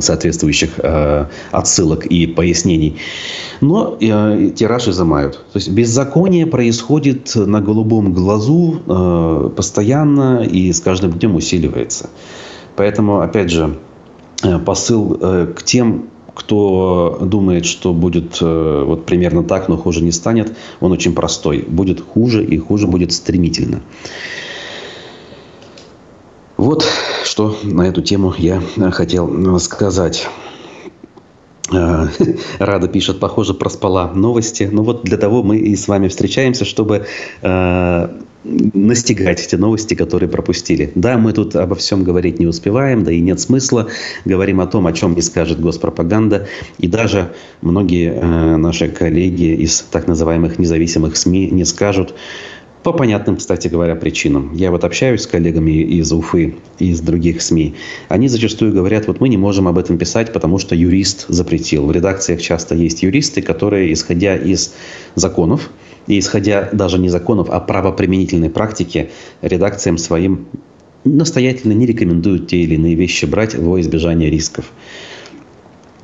соответствующих 0.00 0.70
э, 0.78 1.26
отсылок 1.50 2.06
и 2.06 2.26
пояснений. 2.26 2.96
Но 3.60 3.96
э, 4.00 4.50
тираж 4.54 4.88
изымают. 4.88 5.34
То 5.52 5.58
есть 5.58 5.70
беззаконие 5.70 6.46
происходит 6.46 7.34
на 7.34 7.60
голубом 7.60 8.12
глазу 8.12 8.82
э, 8.86 9.50
постоянно 9.56 10.42
и 10.42 10.72
с 10.72 10.80
каждым 10.80 11.12
днем 11.12 11.36
усиливается. 11.36 12.10
Поэтому, 12.76 13.20
опять 13.20 13.50
же, 13.50 13.76
э, 14.42 14.58
посыл 14.58 15.18
э, 15.20 15.52
к 15.56 15.62
тем, 15.62 16.08
кто 16.34 17.18
думает, 17.22 17.64
что 17.64 17.92
будет 17.92 18.38
э, 18.40 18.84
вот 18.84 19.06
примерно 19.06 19.44
так, 19.44 19.68
но 19.68 19.76
хуже 19.76 20.02
не 20.02 20.12
станет, 20.12 20.56
он 20.80 20.92
очень 20.92 21.14
простой. 21.14 21.64
Будет 21.66 22.00
хуже 22.00 22.44
и 22.44 22.58
хуже 22.58 22.86
будет 22.86 23.12
стремительно. 23.12 23.80
Вот 26.56 26.84
что 27.24 27.56
на 27.62 27.82
эту 27.82 28.02
тему 28.02 28.34
я 28.36 28.62
э, 28.76 28.90
хотел 28.90 29.58
сказать. 29.58 30.28
Э, 31.72 32.06
Рада 32.58 32.88
пишет, 32.88 33.20
похоже, 33.20 33.54
проспала 33.54 34.10
новости. 34.12 34.68
Ну 34.70 34.82
вот 34.82 35.04
для 35.04 35.16
того 35.16 35.42
мы 35.42 35.58
и 35.58 35.76
с 35.76 35.88
вами 35.88 36.08
встречаемся, 36.08 36.64
чтобы 36.64 37.06
э, 37.42 38.08
настигать 38.44 39.44
эти 39.44 39.56
новости, 39.56 39.94
которые 39.94 40.28
пропустили. 40.28 40.92
Да, 40.94 41.18
мы 41.18 41.32
тут 41.32 41.56
обо 41.56 41.74
всем 41.74 42.04
говорить 42.04 42.38
не 42.38 42.46
успеваем, 42.46 43.04
да 43.04 43.12
и 43.12 43.20
нет 43.20 43.40
смысла. 43.40 43.88
Говорим 44.24 44.60
о 44.60 44.66
том, 44.66 44.86
о 44.86 44.92
чем 44.92 45.14
не 45.14 45.22
скажет 45.22 45.60
госпропаганда. 45.60 46.46
И 46.78 46.86
даже 46.86 47.32
многие 47.62 48.12
э, 48.12 48.56
наши 48.56 48.88
коллеги 48.88 49.54
из 49.54 49.80
так 49.90 50.06
называемых 50.06 50.58
независимых 50.58 51.16
СМИ 51.16 51.50
не 51.50 51.64
скажут, 51.64 52.14
по 52.84 52.92
понятным, 52.92 53.38
кстати 53.38 53.68
говоря, 53.68 53.96
причинам. 53.96 54.52
Я 54.54 54.70
вот 54.70 54.84
общаюсь 54.84 55.22
с 55.22 55.26
коллегами 55.26 55.80
из 55.80 56.12
Уфы 56.12 56.56
из 56.78 57.00
других 57.00 57.40
СМИ. 57.40 57.74
Они 58.10 58.28
зачастую 58.28 58.74
говорят, 58.74 59.06
вот 59.06 59.20
мы 59.20 59.30
не 59.30 59.38
можем 59.38 59.66
об 59.66 59.78
этом 59.78 59.96
писать, 59.96 60.34
потому 60.34 60.58
что 60.58 60.74
юрист 60.74 61.24
запретил. 61.28 61.86
В 61.86 61.92
редакциях 61.92 62.42
часто 62.42 62.74
есть 62.74 63.02
юристы, 63.02 63.40
которые, 63.40 63.90
исходя 63.94 64.36
из 64.36 64.74
законов, 65.14 65.70
и 66.06 66.18
исходя 66.18 66.68
даже 66.72 66.98
не 66.98 67.08
законов, 67.08 67.48
а 67.50 67.60
правоприменительной 67.60 68.50
практики, 68.50 69.10
редакциям 69.42 69.98
своим 69.98 70.46
настоятельно 71.04 71.72
не 71.72 71.86
рекомендуют 71.86 72.48
те 72.48 72.58
или 72.58 72.74
иные 72.74 72.94
вещи 72.94 73.26
брать 73.26 73.54
во 73.54 73.80
избежание 73.80 74.30
рисков. 74.30 74.72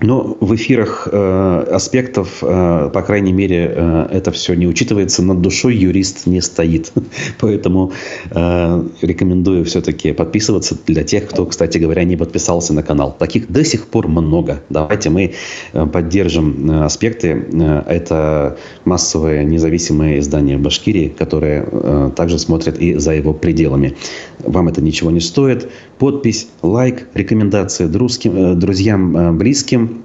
Но 0.02 0.36
в 0.40 0.54
эфирах 0.54 1.08
э, 1.10 1.66
аспектов, 1.70 2.38
э, 2.42 2.90
по 2.92 3.02
крайней 3.02 3.32
мере, 3.32 3.70
э, 3.74 4.06
это 4.10 4.30
все 4.30 4.54
не 4.54 4.66
учитывается. 4.66 5.22
Над 5.22 5.42
душой 5.42 5.76
юрист 5.76 6.26
не 6.26 6.40
стоит. 6.40 6.92
Поэтому 7.40 7.92
э, 8.30 8.84
рекомендую 9.02 9.64
все-таки 9.64 10.12
подписываться 10.12 10.76
для 10.86 11.02
тех, 11.02 11.28
кто, 11.28 11.44
кстати 11.44 11.76
говоря, 11.78 12.04
не 12.04 12.16
подписался 12.16 12.72
на 12.72 12.82
канал. 12.82 13.14
Таких 13.18 13.50
до 13.50 13.62
сих 13.62 13.88
пор 13.88 14.08
много. 14.08 14.62
Давайте 14.70 15.10
мы 15.10 15.34
э, 15.72 15.86
поддержим 15.86 16.70
э, 16.70 16.84
аспекты. 16.84 17.46
Э, 17.52 17.82
это 17.86 18.56
массовые 18.86 19.44
независимые 19.44 20.20
издания 20.20 20.56
в 20.56 20.62
Башкирии, 20.62 21.08
которые 21.08 21.68
э, 21.70 22.10
также 22.16 22.38
смотрят 22.38 22.78
и 22.78 22.94
за 22.94 23.12
его 23.12 23.34
пределами. 23.34 23.96
Вам 24.38 24.68
это 24.68 24.80
ничего 24.80 25.10
не 25.10 25.20
стоит. 25.20 25.68
Подпись, 26.00 26.48
лайк, 26.62 27.06
рекомендации 27.14 27.86
друзьям, 27.86 28.58
друзьям 28.58 29.38
близким 29.38 30.02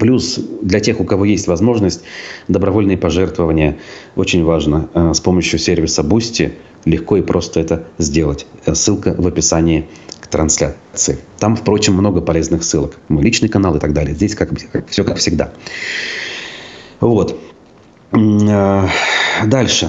Плюс 0.00 0.40
для 0.62 0.80
тех, 0.80 1.00
у 1.00 1.04
кого 1.04 1.24
есть 1.24 1.46
возможность, 1.46 2.02
добровольные 2.48 2.98
пожертвования 2.98 3.78
очень 4.16 4.42
важно. 4.42 4.88
Э, 4.94 5.12
с 5.14 5.20
помощью 5.20 5.60
сервиса 5.60 6.02
Boosty 6.02 6.52
легко 6.84 7.16
и 7.16 7.22
просто 7.22 7.60
это 7.60 7.84
сделать. 7.98 8.46
Э, 8.66 8.74
ссылка 8.74 9.14
в 9.16 9.24
описании 9.26 9.86
к 10.20 10.26
трансляции. 10.26 11.18
Там, 11.38 11.54
впрочем, 11.54 11.94
много 11.94 12.20
полезных 12.20 12.64
ссылок. 12.64 12.96
Мой 13.08 13.22
личный 13.22 13.48
канал 13.48 13.76
и 13.76 13.78
так 13.78 13.92
далее. 13.92 14.14
Здесь 14.16 14.34
как, 14.34 14.50
как, 14.72 14.88
все 14.88 15.04
как 15.04 15.18
всегда. 15.18 15.52
Вот. 16.98 17.38
Э, 18.10 18.88
дальше. 19.46 19.88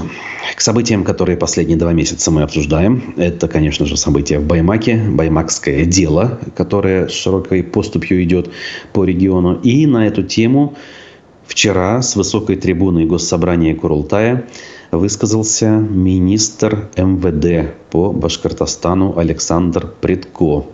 К 0.57 0.61
событиям, 0.61 1.03
которые 1.03 1.37
последние 1.37 1.77
два 1.77 1.93
месяца 1.93 2.31
мы 2.31 2.41
обсуждаем, 2.41 3.13
это, 3.15 3.47
конечно 3.47 3.85
же, 3.85 3.95
события 3.95 4.39
в 4.39 4.47
Баймаке, 4.47 4.97
баймакское 4.97 5.85
дело, 5.85 6.39
которое 6.55 7.09
с 7.09 7.11
широкой 7.11 7.61
поступью 7.61 8.23
идет 8.23 8.49
по 8.91 9.05
региону. 9.05 9.59
И 9.61 9.85
на 9.85 10.07
эту 10.07 10.23
тему 10.23 10.73
вчера 11.45 12.01
с 12.01 12.15
высокой 12.15 12.55
трибуны 12.55 13.05
Госсобрания 13.05 13.75
Курултая 13.75 14.47
высказался 14.89 15.69
министр 15.69 16.89
МВД 16.97 17.75
по 17.91 18.11
Башкортостану 18.11 19.15
Александр 19.15 19.93
Предко. 20.01 20.65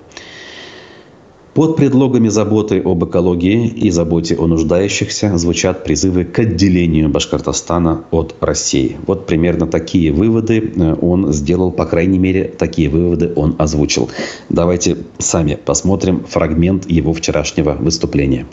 Под 1.53 1.75
предлогами 1.75 2.29
заботы 2.29 2.81
об 2.83 3.05
экологии 3.05 3.67
и 3.67 3.91
заботе 3.91 4.35
о 4.35 4.47
нуждающихся 4.47 5.37
звучат 5.37 5.83
призывы 5.83 6.25
к 6.25 6.39
отделению 6.39 7.09
Башкортостана 7.09 8.05
от 8.09 8.35
России. 8.39 8.97
Вот 9.05 9.27
примерно 9.27 9.67
такие 9.67 10.11
выводы 10.11 10.73
э, 10.75 10.95
он 10.99 11.31
сделал, 11.31 11.71
по 11.71 11.85
крайней 11.85 12.17
мере, 12.17 12.45
такие 12.45 12.89
выводы 12.89 13.33
он 13.35 13.55
озвучил. 13.59 14.09
Давайте 14.49 14.97
сами 15.19 15.59
посмотрим 15.63 16.23
фрагмент 16.27 16.89
его 16.89 17.13
вчерашнего 17.13 17.73
выступления. 17.73 18.47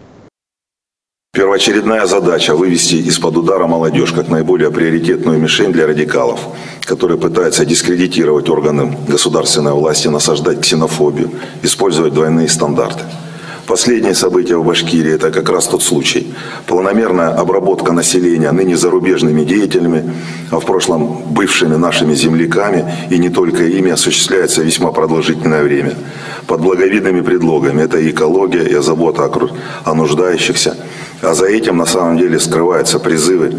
Первоочередная 1.32 2.06
задача– 2.06 2.54
вывести 2.56 2.96
из-под 2.96 3.36
удара 3.36 3.68
молодежь 3.68 4.10
как 4.10 4.26
наиболее 4.30 4.72
приоритетную 4.72 5.38
мишень 5.38 5.70
для 5.70 5.86
радикалов, 5.86 6.40
которые 6.80 7.18
пытаются 7.18 7.64
дискредитировать 7.64 8.48
органы 8.48 8.98
государственной 9.06 9.72
власти, 9.72 10.08
насаждать 10.08 10.60
ксенофобию, 10.60 11.30
использовать 11.62 12.14
двойные 12.14 12.48
стандарты. 12.48 13.04
Последние 13.68 14.16
события 14.16 14.56
в 14.56 14.66
Башкирии– 14.66 15.12
это 15.14 15.30
как 15.30 15.48
раз 15.48 15.68
тот 15.68 15.84
случай. 15.84 16.34
Планомерная 16.66 17.28
обработка 17.28 17.92
населения 17.92 18.50
ныне 18.50 18.76
зарубежными 18.76 19.44
деятелями, 19.44 20.12
а 20.50 20.58
в 20.58 20.64
прошлом 20.64 21.22
бывшими 21.30 21.76
нашими 21.76 22.14
земляками, 22.14 22.92
и 23.08 23.18
не 23.18 23.28
только 23.28 23.62
ими, 23.62 23.92
осуществляется 23.92 24.64
весьма 24.64 24.90
продолжительное 24.90 25.62
время. 25.62 25.94
Под 26.46 26.61
благовидными 26.61 27.20
предлогами. 27.20 27.83
Это 27.83 27.98
и 27.98 28.11
экология, 28.11 28.64
и 28.64 28.83
забота 28.83 29.24
о, 29.24 29.50
о 29.85 29.94
нуждающихся. 29.94 30.76
А 31.22 31.35
за 31.35 31.46
этим 31.46 31.76
на 31.76 31.87
самом 31.87 32.18
деле 32.18 32.38
скрываются 32.38 32.98
призывы 32.98 33.55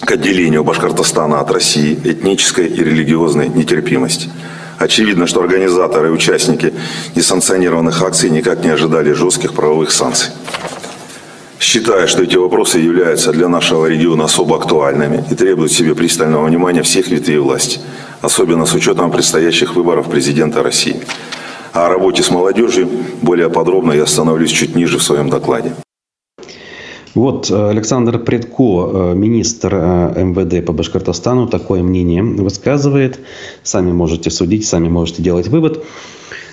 к 0.00 0.10
отделению 0.10 0.64
Башкортостана 0.64 1.40
от 1.40 1.50
России, 1.50 1.98
этнической 2.04 2.66
и 2.66 2.84
религиозной 2.84 3.48
нетерпимости. 3.48 4.30
Очевидно, 4.78 5.26
что 5.26 5.40
организаторы 5.40 6.08
и 6.08 6.12
участники 6.12 6.74
несанкционированных 7.14 8.02
акций 8.02 8.30
никак 8.30 8.62
не 8.62 8.70
ожидали 8.70 9.12
жестких 9.12 9.54
правовых 9.54 9.90
санкций. 9.90 10.30
Считая, 11.58 12.06
что 12.06 12.22
эти 12.22 12.36
вопросы 12.36 12.78
являются 12.78 13.32
для 13.32 13.48
нашего 13.48 13.86
региона 13.86 14.24
особо 14.24 14.56
актуальными 14.56 15.24
и 15.30 15.34
требуют 15.34 15.72
себе 15.72 15.94
пристального 15.94 16.44
внимания 16.46 16.82
всех 16.82 17.08
ветвей 17.08 17.38
власти, 17.38 17.80
особенно 18.20 18.66
с 18.66 18.74
учетом 18.74 19.10
предстоящих 19.10 19.74
выборов 19.74 20.10
президента 20.10 20.62
России. 20.62 21.00
О 21.76 21.90
работе 21.90 22.22
с 22.22 22.30
молодежью 22.30 22.88
более 23.20 23.50
подробно 23.50 23.92
я 23.92 24.04
остановлюсь 24.04 24.50
чуть 24.50 24.74
ниже 24.74 24.96
в 24.96 25.02
своем 25.02 25.28
докладе. 25.28 25.74
Вот 27.14 27.50
э, 27.50 27.68
Александр 27.68 28.18
Предко, 28.18 29.12
э, 29.12 29.14
министр 29.14 29.74
э, 29.74 30.24
МВД 30.24 30.64
по 30.64 30.72
Башкортостану, 30.72 31.48
такое 31.48 31.82
мнение 31.82 32.22
высказывает. 32.22 33.20
Сами 33.62 33.92
можете 33.92 34.30
судить, 34.30 34.66
сами 34.66 34.88
можете 34.88 35.22
делать 35.22 35.48
вывод. 35.48 35.84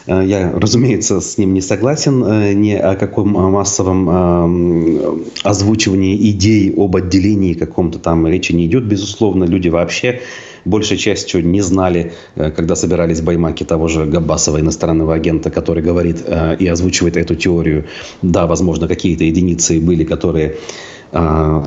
Я, 0.06 0.52
разумеется, 0.54 1.22
с 1.22 1.38
ним 1.38 1.54
не 1.54 1.62
согласен. 1.62 2.60
Ни 2.60 2.74
о 2.74 2.96
каком 2.96 3.30
массовом 3.30 5.24
озвучивании 5.44 6.30
идей 6.32 6.74
об 6.76 6.96
отделении 6.96 7.54
каком-то 7.54 8.00
там 8.00 8.28
речи 8.28 8.52
не 8.52 8.66
идет, 8.66 8.84
безусловно. 8.84 9.46
Люди 9.46 9.70
вообще 9.70 10.22
большей 10.66 10.98
частью 10.98 11.46
не 11.46 11.62
знали, 11.62 12.14
э, 12.36 12.52
когда 12.52 12.76
собирались 12.76 13.22
баймаки 13.22 13.64
того 13.64 13.88
же 13.88 14.06
Габбасова, 14.06 14.60
иностранного 14.60 15.14
агента, 15.14 15.50
который 15.50 15.84
говорит 15.84 16.24
э, 16.26 16.56
и 16.60 16.68
озвучивает 16.68 17.18
эту 17.18 17.36
теорию. 17.36 17.86
Да, 18.22 18.46
возможно, 18.48 18.88
какие-то 18.88 19.24
единицы 19.24 19.80
были, 19.80 20.04
которые 20.04 20.48
э, 20.48 20.56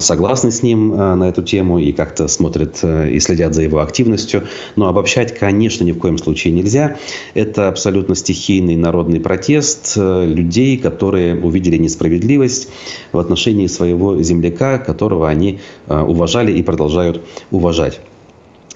согласны 0.00 0.50
с 0.50 0.62
ним 0.62 0.96
на 0.96 1.28
эту 1.28 1.42
тему 1.42 1.78
и 1.78 1.92
как-то 1.92 2.26
смотрят 2.26 2.82
и 2.82 3.20
следят 3.20 3.54
за 3.54 3.62
его 3.62 3.80
активностью. 3.80 4.44
Но 4.74 4.88
обобщать, 4.88 5.38
конечно, 5.38 5.84
ни 5.84 5.92
в 5.92 5.98
коем 5.98 6.18
случае 6.18 6.52
нельзя. 6.52 6.96
Это 7.34 7.68
абсолютно 7.68 8.14
стихийный 8.14 8.76
народный 8.76 9.20
протест 9.20 9.92
людей, 9.96 10.76
которые 10.78 11.40
увидели 11.40 11.76
несправедливость 11.76 12.68
в 13.12 13.18
отношении 13.18 13.68
своего 13.68 14.20
земляка, 14.20 14.78
которого 14.78 15.28
они 15.28 15.60
уважали 15.86 16.52
и 16.52 16.62
продолжают 16.62 17.22
уважать. 17.50 18.00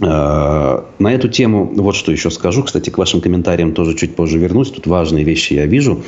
Э, 0.00 0.82
на 0.98 1.12
эту 1.12 1.28
тему 1.28 1.70
вот 1.74 1.94
что 1.94 2.12
еще 2.12 2.30
скажу. 2.30 2.62
Кстати, 2.62 2.90
к 2.90 2.98
вашим 2.98 3.20
комментариям 3.20 3.74
тоже 3.74 3.94
чуть 3.96 4.16
позже 4.16 4.38
вернусь. 4.38 4.70
Тут 4.70 4.86
важные 4.86 5.24
вещи 5.24 5.54
я 5.54 5.66
вижу. 5.66 6.02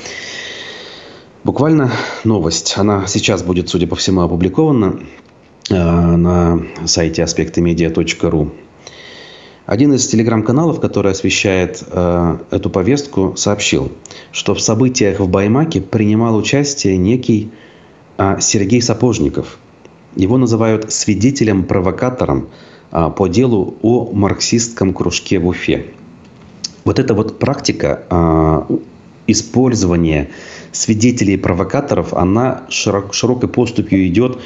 Буквально 1.45 1.91
новость. 2.25 2.75
Она 2.77 3.07
сейчас 3.07 3.43
будет, 3.43 3.69
судя 3.69 3.87
по 3.87 3.97
всему, 3.97 4.21
опубликована 4.21 5.01
э, 5.71 5.75
на 5.75 6.63
сайте 6.87 7.25
аспектымедиа.ру. 7.25 8.53
Один 9.67 9.93
из 9.93 10.07
телеграм-каналов, 10.07 10.81
который 10.81 11.13
освещает 11.13 11.83
э, 11.87 12.39
эту 12.51 12.71
повестку, 12.71 13.35
сообщил, 13.37 13.91
что 14.31 14.55
в 14.55 14.61
событиях 14.61 15.21
в 15.21 15.29
Баймаке 15.29 15.81
принимал 15.81 16.37
участие 16.37 16.97
некий 16.97 17.51
э, 18.19 18.37
Сергей 18.41 18.81
Сапожников. 18.81 19.59
Его 20.15 20.39
называют 20.39 20.93
свидетелем-провокатором 20.93 22.49
а, 22.91 23.09
по 23.09 23.27
делу 23.27 23.75
о 23.83 24.11
марксистском 24.13 24.93
кружке 24.93 25.39
в 25.39 25.47
Уфе. 25.47 25.87
Вот 26.85 26.99
эта 26.99 27.15
вот 27.15 27.39
практика 27.39 28.05
а, 28.11 28.67
использования 29.27 30.31
свидетелей 30.73 31.35
и 31.35 31.37
провокаторов, 31.37 32.15
она 32.15 32.65
широк, 32.69 33.15
широкой 33.15 33.49
поступью 33.49 34.07
идет 34.07 34.39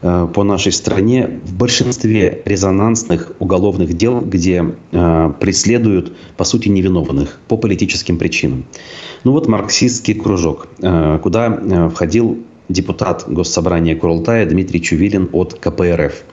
а, 0.00 0.26
по 0.26 0.42
нашей 0.44 0.72
стране 0.72 1.40
в 1.44 1.54
большинстве 1.54 2.42
резонансных 2.44 3.32
уголовных 3.38 3.96
дел, 3.96 4.20
где 4.20 4.64
преследуют, 5.40 6.12
по 6.36 6.44
сути, 6.44 6.68
невиновных 6.68 7.40
по 7.48 7.56
политическим 7.56 8.18
причинам. 8.18 8.64
Ну 9.24 9.32
вот 9.32 9.48
марксистский 9.48 10.14
кружок, 10.14 10.68
куда 10.78 11.88
входил 11.92 12.44
депутат 12.68 13.24
Госсобрания 13.26 13.96
Курултая 13.96 14.46
Дмитрий 14.46 14.80
Чувилин 14.80 15.28
от 15.32 15.54
КПРФ. 15.54 16.24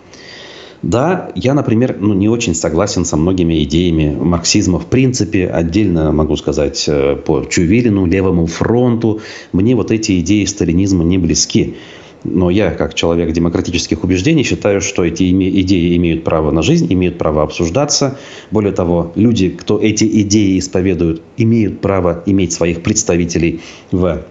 Да, 0.82 1.30
я, 1.36 1.54
например, 1.54 1.98
ну, 2.00 2.13
не 2.13 2.30
очень 2.30 2.56
согласен 2.56 3.04
со 3.04 3.18
многими 3.18 3.63
идеями 3.63 4.15
марксизма 4.15 4.80
в 4.80 4.86
принципе. 4.86 5.48
Отдельно 5.48 6.12
могу 6.12 6.38
сказать 6.38 6.86
э, 6.88 7.18
по 7.18 7.44
Чувилину, 7.44 8.06
Левому 8.06 8.46
фронту. 8.46 9.20
Мне 9.52 9.76
вот 9.76 9.92
эти 9.92 10.20
идеи 10.22 10.46
сталинизма 10.46 11.04
не 11.04 11.18
близки. 11.18 11.76
Но 12.24 12.50
я, 12.50 12.72
как 12.72 12.96
человек 12.96 13.32
демократических 13.32 14.04
убеждений, 14.04 14.44
считаю, 14.44 14.82
что 14.82 15.06
эти 15.06 15.30
идеи 15.62 15.96
имеют 15.96 16.24
право 16.24 16.52
на 16.52 16.62
жизнь, 16.62 16.92
имеют 16.92 17.18
право 17.18 17.44
обсуждаться. 17.44 18.18
Более 18.52 18.74
того, 18.74 19.12
люди, 19.15 19.50
кто 19.50 19.80
эти 19.80 20.04
идеи 20.22 20.60
исповедуют, 20.60 21.22
имеют 21.38 21.80
право 21.82 22.24
иметь 22.26 22.54
своих 22.54 22.84
представителей 22.84 23.62
в 23.92 24.24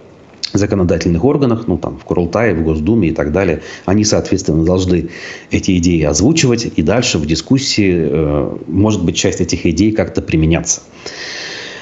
законодательных 0.53 1.23
органах, 1.23 1.67
ну 1.67 1.77
там 1.77 1.97
в 1.97 2.03
Курултае, 2.03 2.55
в 2.55 2.63
Госдуме 2.63 3.09
и 3.09 3.11
так 3.11 3.31
далее, 3.31 3.61
они, 3.85 4.03
соответственно, 4.03 4.63
должны 4.63 5.09
эти 5.51 5.77
идеи 5.77 6.03
озвучивать 6.03 6.71
и 6.75 6.81
дальше 6.81 7.17
в 7.17 7.25
дискуссии, 7.25 7.93
э, 7.93 8.57
может 8.67 9.03
быть, 9.03 9.15
часть 9.15 9.41
этих 9.41 9.65
идей 9.65 9.91
как-то 9.91 10.21
применяться. 10.21 10.81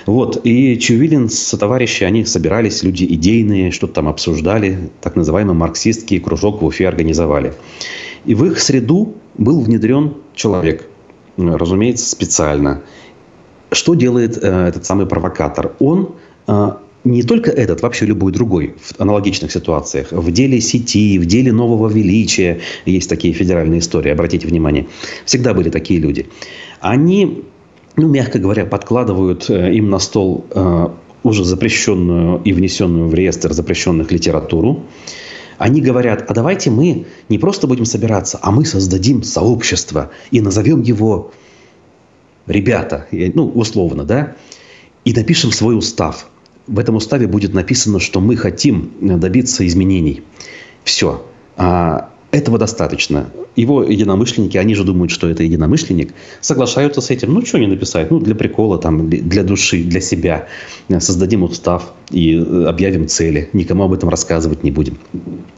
Вот. 0.06 0.40
И 0.46 0.80
Чувилин 0.80 1.30
с 1.30 1.56
товарищи, 1.58 2.06
они 2.06 2.24
собирались, 2.24 2.82
люди 2.82 3.04
идейные, 3.04 3.72
что-то 3.72 3.96
там 3.96 4.08
обсуждали, 4.08 4.90
так 5.02 5.18
называемый 5.18 5.54
марксистский 5.54 6.20
кружок 6.20 6.62
в 6.62 6.66
Уфе 6.66 6.88
организовали. 6.88 7.54
И 8.26 8.34
в 8.34 8.46
их 8.46 8.60
среду 8.60 9.16
был 9.38 9.60
внедрен 9.62 10.16
человек, 10.34 10.88
разумеется, 11.38 12.10
специально. 12.10 12.82
Что 13.72 13.96
делает 13.96 14.38
э, 14.42 14.68
этот 14.68 14.86
самый 14.86 15.08
провокатор? 15.08 15.74
Он 15.80 16.16
э, 16.48 16.72
не 17.08 17.24
только 17.24 17.52
этот, 17.52 17.82
вообще 17.82 18.06
любой 18.06 18.32
другой 18.32 18.76
в 18.78 19.00
аналогичных 19.00 19.52
ситуациях. 19.52 20.12
В 20.12 20.32
деле 20.32 20.60
сети, 20.62 21.18
в 21.18 21.26
деле 21.26 21.52
нового 21.52 21.88
величия 21.90 22.60
есть 22.86 23.10
такие 23.10 23.34
федеральные 23.34 23.80
истории, 23.80 24.12
обратите 24.12 24.48
внимание. 24.48 24.88
Всегда 25.26 25.54
были 25.54 25.70
такие 25.70 26.00
люди. 26.00 26.28
Они, 26.80 27.44
ну, 27.96 28.08
мягко 28.08 28.40
говоря, 28.40 28.66
подкладывают 28.66 29.50
э, 29.50 29.74
им 29.74 29.90
на 29.90 30.00
стол 30.00 30.46
э, 30.52 30.88
уже 31.24 31.46
запрещенную 31.46 32.42
и 32.44 32.54
внесенную 32.54 33.08
в 33.08 33.14
реестр 33.14 33.54
запрещенных 33.54 34.12
литературу. 34.12 34.84
Они 35.58 35.82
говорят, 35.82 36.26
а 36.30 36.34
давайте 36.34 36.70
мы 36.70 37.06
не 37.30 37.40
просто 37.40 37.68
будем 37.68 37.86
собираться, 37.86 38.38
а 38.42 38.52
мы 38.52 38.66
создадим 38.66 39.24
сообщество 39.24 40.12
и 40.30 40.40
назовем 40.40 40.82
его 40.82 41.32
ребята, 42.46 43.08
ну, 43.12 43.48
условно, 43.48 44.04
да, 44.04 44.36
и 45.04 45.14
напишем 45.14 45.52
свой 45.52 45.76
устав– 45.78 46.28
в 46.68 46.80
этом 46.80 46.96
уставе 46.96 47.28
будет 47.28 47.54
написано, 47.54 48.00
что 48.00 48.20
мы 48.20 48.36
хотим 48.36 48.92
добиться 49.02 49.66
изменений. 49.66 50.24
Все. 50.84 51.26
А 51.56 52.10
этого 52.32 52.58
достаточно. 52.58 53.32
Его 53.56 53.84
единомышленники, 53.84 54.58
они 54.58 54.76
же 54.76 54.84
думают, 54.84 55.12
что 55.12 55.30
это 55.30 55.44
единомышленник, 55.44 56.14
соглашаются 56.42 57.02
с 57.02 57.10
этим. 57.10 57.34
Ну, 57.34 57.46
что 57.46 57.58
не 57.58 57.68
написать? 57.68 58.12
Ну, 58.12 58.20
для 58.20 58.36
прикола, 58.36 58.78
там, 58.78 59.10
для 59.10 59.44
души, 59.44 59.84
для 59.84 60.02
себя. 60.02 60.48
Создадим 61.00 61.44
устав 61.44 61.94
и 62.12 62.36
э, 62.36 62.66
объявим 62.66 63.08
цели. 63.08 63.50
Никому 63.54 63.84
об 63.84 63.94
этом 63.94 64.10
рассказывать 64.10 64.64
не 64.64 64.72
будем. 64.72 64.98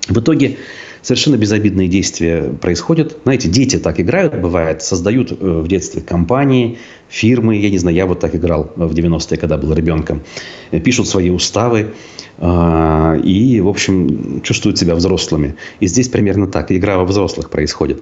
В 0.07 0.19
итоге 0.19 0.57
совершенно 1.01 1.37
безобидные 1.37 1.87
действия 1.87 2.43
происходят. 2.61 3.17
Знаете, 3.23 3.49
дети 3.49 3.77
так 3.77 3.99
играют, 3.99 4.35
бывает, 4.35 4.81
создают 4.81 5.31
э, 5.31 5.35
в 5.35 5.67
детстве 5.67 6.01
компании, 6.01 6.77
фирмы. 7.07 7.57
Я 7.57 7.69
не 7.69 7.77
знаю, 7.77 7.95
я 7.95 8.05
вот 8.05 8.19
так 8.19 8.35
играл 8.35 8.71
в 8.75 8.93
90-е, 8.93 9.37
когда 9.37 9.57
был 9.57 9.73
ребенком. 9.73 10.21
Пишут 10.83 11.07
свои 11.07 11.29
уставы 11.29 11.93
и, 12.41 13.61
в 13.61 13.67
общем, 13.67 14.41
чувствуют 14.41 14.77
себя 14.77 14.95
взрослыми. 14.95 15.55
И 15.81 15.87
здесь 15.87 16.07
примерно 16.07 16.47
так. 16.47 16.71
Игра 16.71 16.97
во 16.97 17.03
взрослых 17.03 17.49
происходит. 17.49 18.01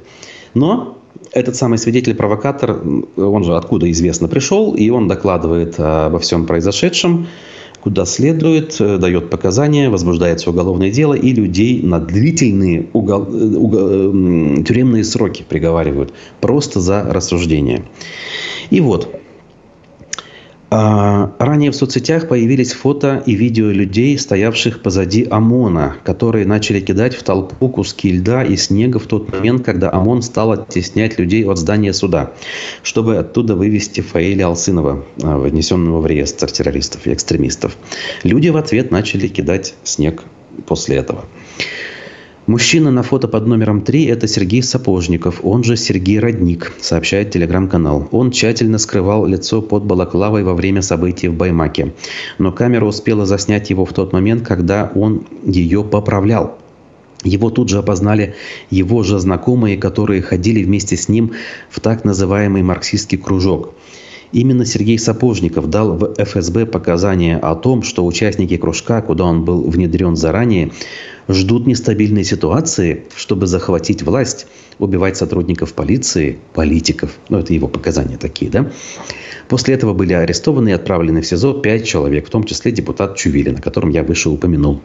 Но 0.53 0.97
этот 1.31 1.55
самый 1.55 1.77
свидетель-провокатор, 1.77 2.81
он 3.15 3.43
же 3.43 3.55
откуда 3.55 3.89
известно 3.91 4.27
пришел, 4.27 4.73
и 4.73 4.89
он 4.89 5.07
докладывает 5.07 5.79
обо 5.79 6.19
всем 6.19 6.45
произошедшем 6.45 7.27
куда 7.87 8.03
следует, 8.05 8.81
э, 8.81 8.97
дает 8.97 9.29
показания, 9.29 9.89
возбуждается 9.89 10.49
уголовное 10.49 10.91
дело, 10.91 11.13
и 11.13 11.31
людей 11.31 11.81
на 11.81 11.99
длительные 11.99 12.87
угол, 12.91 13.25
э, 13.29 13.55
угол, 13.55 13.79
э, 13.79 14.63
тюремные 14.63 15.05
сроки 15.05 15.45
приговаривают 15.47 16.13
просто 16.41 16.81
за 16.81 17.03
рассуждение. 17.03 17.85
И 18.71 18.81
вот, 18.81 19.07
ранее 20.69 21.71
в 21.71 21.75
соцсетях 21.75 22.27
появились 22.27 22.73
фото 22.73 23.23
и 23.25 23.35
видео 23.35 23.67
людей, 23.67 24.17
стоявших 24.17 24.81
позади 24.81 25.25
ОМОНа, 25.29 25.97
которые 26.03 26.45
начали 26.45 26.81
кидать 26.81 27.15
в 27.15 27.23
толпу 27.23 27.69
куски 27.69 28.11
льда 28.11 28.43
и 28.43 28.57
снега 28.57 28.99
в 28.99 29.05
тот 29.05 29.31
момент, 29.31 29.63
когда 29.63 29.91
ОМОН 29.91 30.21
стал 30.21 30.51
оттеснять 30.51 31.17
людей 31.19 31.45
от 31.45 31.57
здания 31.57 31.93
суда, 31.93 32.31
чтобы 32.83 33.17
оттуда 33.17 33.55
вывести 33.55 34.01
Фаиля 34.01 34.47
Алсынова, 34.47 35.05
а, 35.23 35.37
внесенного 35.37 36.01
в 36.01 36.05
реестр 36.05 36.51
террористов 36.51 37.07
и 37.07 37.13
экстремистов. 37.13 37.77
Люди 38.23 38.49
в 38.49 38.57
ответ 38.57 38.91
начали 38.91 39.27
кидать 39.27 39.73
снег 39.83 40.23
после 40.65 40.97
этого. 40.97 41.25
Мужчина 42.47 42.91
на 42.91 43.03
фото 43.03 43.27
под 43.27 43.45
номером 43.45 43.81
3– 43.81 44.05
это 44.05 44.25
Сергей 44.25 44.63
Сапожников, 44.63 45.41
он 45.43 45.65
же 45.65 45.75
Сергей 45.75 46.17
Родник, 46.17 46.71
сообщает 46.79 47.29
телеграм-канал. 47.29 48.07
Он 48.11 48.31
тщательно 48.31 48.77
скрывал 48.77 49.25
лицо 49.25 49.61
под 49.61 49.83
балаклавой 49.83 50.45
во 50.45 50.53
время 50.53 50.81
событий 50.81 51.27
в 51.27 51.33
Баймаке. 51.33 51.93
Но 52.37 52.53
камера 52.53 52.85
успела 52.85 53.25
заснять 53.25 53.69
его 53.69 53.83
в 53.83 53.91
тот 53.91 54.13
момент, 54.13 54.47
когда 54.47 54.89
он 54.95 55.27
ее 55.43 55.83
поправлял. 55.83 56.57
Его 57.25 57.49
тут 57.49 57.67
же 57.67 57.79
опознали 57.79 58.35
его 58.69 59.03
же 59.03 59.19
знакомые, 59.19 59.75
которые 59.75 60.21
ходили 60.21 60.63
вместе 60.63 60.95
с 60.95 61.09
ним 61.09 61.33
в 61.69 61.81
так 61.81 62.05
называемый 62.05 62.63
марксистский 62.63 63.17
кружок. 63.17 63.73
Именно 64.31 64.65
Сергей 64.65 64.99
Сапожников 64.99 65.69
дал 65.69 65.97
в 65.97 66.13
ФСБ 66.17 66.65
показания 66.65 67.37
о 67.37 67.55
том, 67.55 67.81
что 67.81 68.05
участники 68.05 68.57
кружка, 68.57 69.01
куда 69.01 69.25
он 69.25 69.45
был 69.45 69.69
внедрен 69.69 70.15
заранее, 70.15 70.71
ждут 71.27 71.67
нестабильной 71.67 72.23
ситуации, 72.23 73.05
чтобы 73.15 73.47
захватить 73.47 74.03
власть, 74.03 74.47
убивать 74.79 75.17
сотрудников 75.17 75.73
полиции, 75.73 76.39
политиков. 76.53 77.11
Ну, 77.29 77.39
это 77.39 77.53
его 77.53 77.67
показания 77.67 78.17
такие, 78.17 78.49
да? 78.49 78.71
После 79.49 79.75
этого 79.75 79.93
были 79.93 80.13
арестованы 80.13 80.69
и 80.69 80.73
отправлены 80.73 81.21
в 81.21 81.27
СИЗО 81.27 81.53
пять 81.53 81.85
человек, 81.85 82.27
в 82.27 82.29
том 82.29 82.43
числе 82.43 82.71
депутат 82.71 83.15
Чувилин, 83.15 83.57
о 83.57 83.61
котором 83.61 83.89
я 83.89 84.03
выше 84.03 84.29
упомянул. 84.29 84.81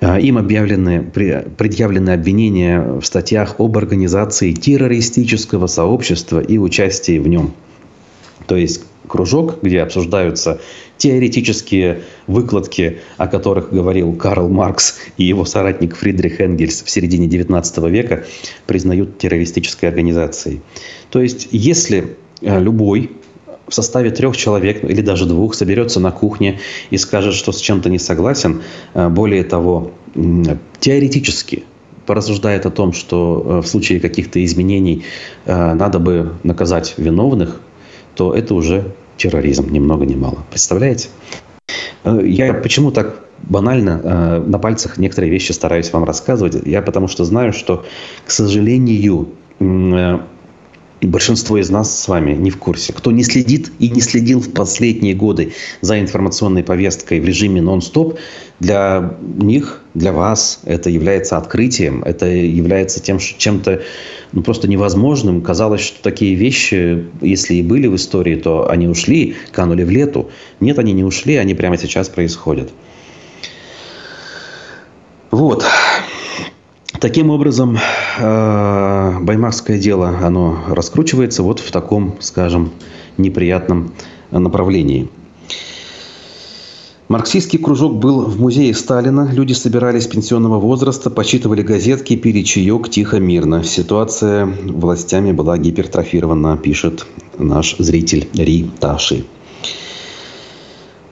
А, 0.00 0.20
им 0.20 0.38
объявлены, 0.38 1.02
предъявлены 1.02 2.10
обвинения 2.10 2.80
в 2.80 3.04
статьях 3.04 3.56
об 3.58 3.76
организации 3.76 4.52
террористического 4.52 5.66
сообщества 5.66 6.40
и 6.40 6.58
участии 6.58 7.18
в 7.18 7.26
нем. 7.26 7.54
То 8.48 8.56
есть 8.56 8.82
кружок, 9.06 9.58
где 9.62 9.82
обсуждаются 9.82 10.60
теоретические 10.96 12.00
выкладки, 12.26 12.98
о 13.18 13.28
которых 13.28 13.70
говорил 13.70 14.14
Карл 14.14 14.48
Маркс 14.48 14.96
и 15.18 15.24
его 15.24 15.44
соратник 15.44 15.94
Фридрих 15.94 16.40
Энгельс 16.40 16.82
в 16.82 16.90
середине 16.90 17.28
XIX 17.28 17.90
века, 17.90 18.24
признают 18.66 19.18
террористической 19.18 19.88
организацией. 19.88 20.60
То 21.10 21.20
есть, 21.20 21.48
если 21.52 22.16
э, 22.40 22.60
любой 22.60 23.12
в 23.68 23.74
составе 23.74 24.10
трех 24.10 24.34
человек 24.34 24.82
или 24.82 25.02
даже 25.02 25.26
двух 25.26 25.54
соберется 25.54 26.00
на 26.00 26.10
кухне 26.10 26.58
и 26.88 26.96
скажет, 26.96 27.34
что 27.34 27.52
с 27.52 27.60
чем-то 27.60 27.90
не 27.90 27.98
согласен, 27.98 28.62
э, 28.94 29.08
более 29.08 29.44
того, 29.44 29.92
теоретически 30.80 31.64
порассуждает 32.06 32.64
о 32.64 32.70
том, 32.70 32.94
что 32.94 33.44
э, 33.44 33.62
в 33.62 33.66
случае 33.66 34.00
каких-то 34.00 34.42
изменений 34.42 35.04
надо 35.44 35.98
бы 35.98 36.32
наказать 36.42 36.94
виновных, 36.96 37.60
то 38.18 38.34
это 38.34 38.52
уже 38.52 38.94
терроризм, 39.16 39.70
ни 39.70 39.78
много 39.78 40.04
ни 40.04 40.16
мало. 40.16 40.38
Представляете? 40.50 41.08
Э, 42.02 42.20
я 42.24 42.52
почему 42.52 42.90
так 42.90 43.20
банально 43.44 44.00
э, 44.02 44.42
на 44.44 44.58
пальцах 44.58 44.98
некоторые 44.98 45.30
вещи 45.30 45.52
стараюсь 45.52 45.92
вам 45.92 46.02
рассказывать? 46.02 46.66
Я 46.66 46.82
потому 46.82 47.06
что 47.06 47.24
знаю, 47.24 47.52
что, 47.52 47.84
к 48.26 48.30
сожалению, 48.32 49.28
э, 51.00 51.06
большинство 51.06 51.58
из 51.58 51.70
нас 51.70 51.98
с 51.98 52.08
вами 52.08 52.32
не 52.32 52.50
в 52.50 52.58
курсе. 52.58 52.92
Кто 52.92 53.10
не 53.10 53.22
следит 53.22 53.72
и 53.78 53.88
не 53.88 54.00
следил 54.00 54.40
в 54.40 54.52
последние 54.52 55.14
годы 55.14 55.52
за 55.80 56.00
информационной 56.00 56.62
повесткой 56.62 57.20
в 57.20 57.24
режиме 57.24 57.62
нон-стоп, 57.62 58.18
для 58.60 59.14
них, 59.20 59.82
для 59.94 60.12
вас 60.12 60.60
это 60.64 60.90
является 60.90 61.36
открытием, 61.36 62.02
это 62.02 62.26
является 62.26 63.00
тем, 63.00 63.18
чем-то 63.18 63.82
ну, 64.32 64.42
просто 64.42 64.68
невозможным. 64.68 65.42
Казалось, 65.42 65.80
что 65.80 66.02
такие 66.02 66.34
вещи, 66.34 67.06
если 67.20 67.54
и 67.54 67.62
были 67.62 67.86
в 67.86 67.96
истории, 67.96 68.36
то 68.36 68.68
они 68.68 68.88
ушли, 68.88 69.36
канули 69.52 69.84
в 69.84 69.90
лету. 69.90 70.30
Нет, 70.60 70.78
они 70.78 70.92
не 70.92 71.04
ушли, 71.04 71.36
они 71.36 71.54
прямо 71.54 71.78
сейчас 71.78 72.08
происходят. 72.08 72.70
Вот. 75.30 75.64
Таким 77.00 77.30
образом, 77.30 77.78
э, 78.18 79.18
баймакское 79.20 79.78
дело, 79.78 80.18
оно 80.20 80.58
раскручивается 80.68 81.44
вот 81.44 81.60
в 81.60 81.70
таком, 81.70 82.16
скажем, 82.20 82.72
неприятном 83.16 83.92
направлении. 84.32 85.08
Марксистский 87.08 87.58
кружок 87.58 87.96
был 87.96 88.22
в 88.22 88.40
музее 88.40 88.74
Сталина. 88.74 89.30
Люди 89.32 89.52
собирались 89.52 90.08
пенсионного 90.08 90.58
возраста, 90.58 91.08
почитывали 91.08 91.62
газетки, 91.62 92.16
пили 92.16 92.42
чаек 92.42 92.90
тихо, 92.90 93.20
мирно. 93.20 93.62
Ситуация 93.62 94.46
властями 94.46 95.32
была 95.32 95.56
гипертрофирована, 95.56 96.56
пишет 96.56 97.06
наш 97.38 97.76
зритель 97.78 98.28
Ри 98.34 98.68
Таши. 98.80 99.24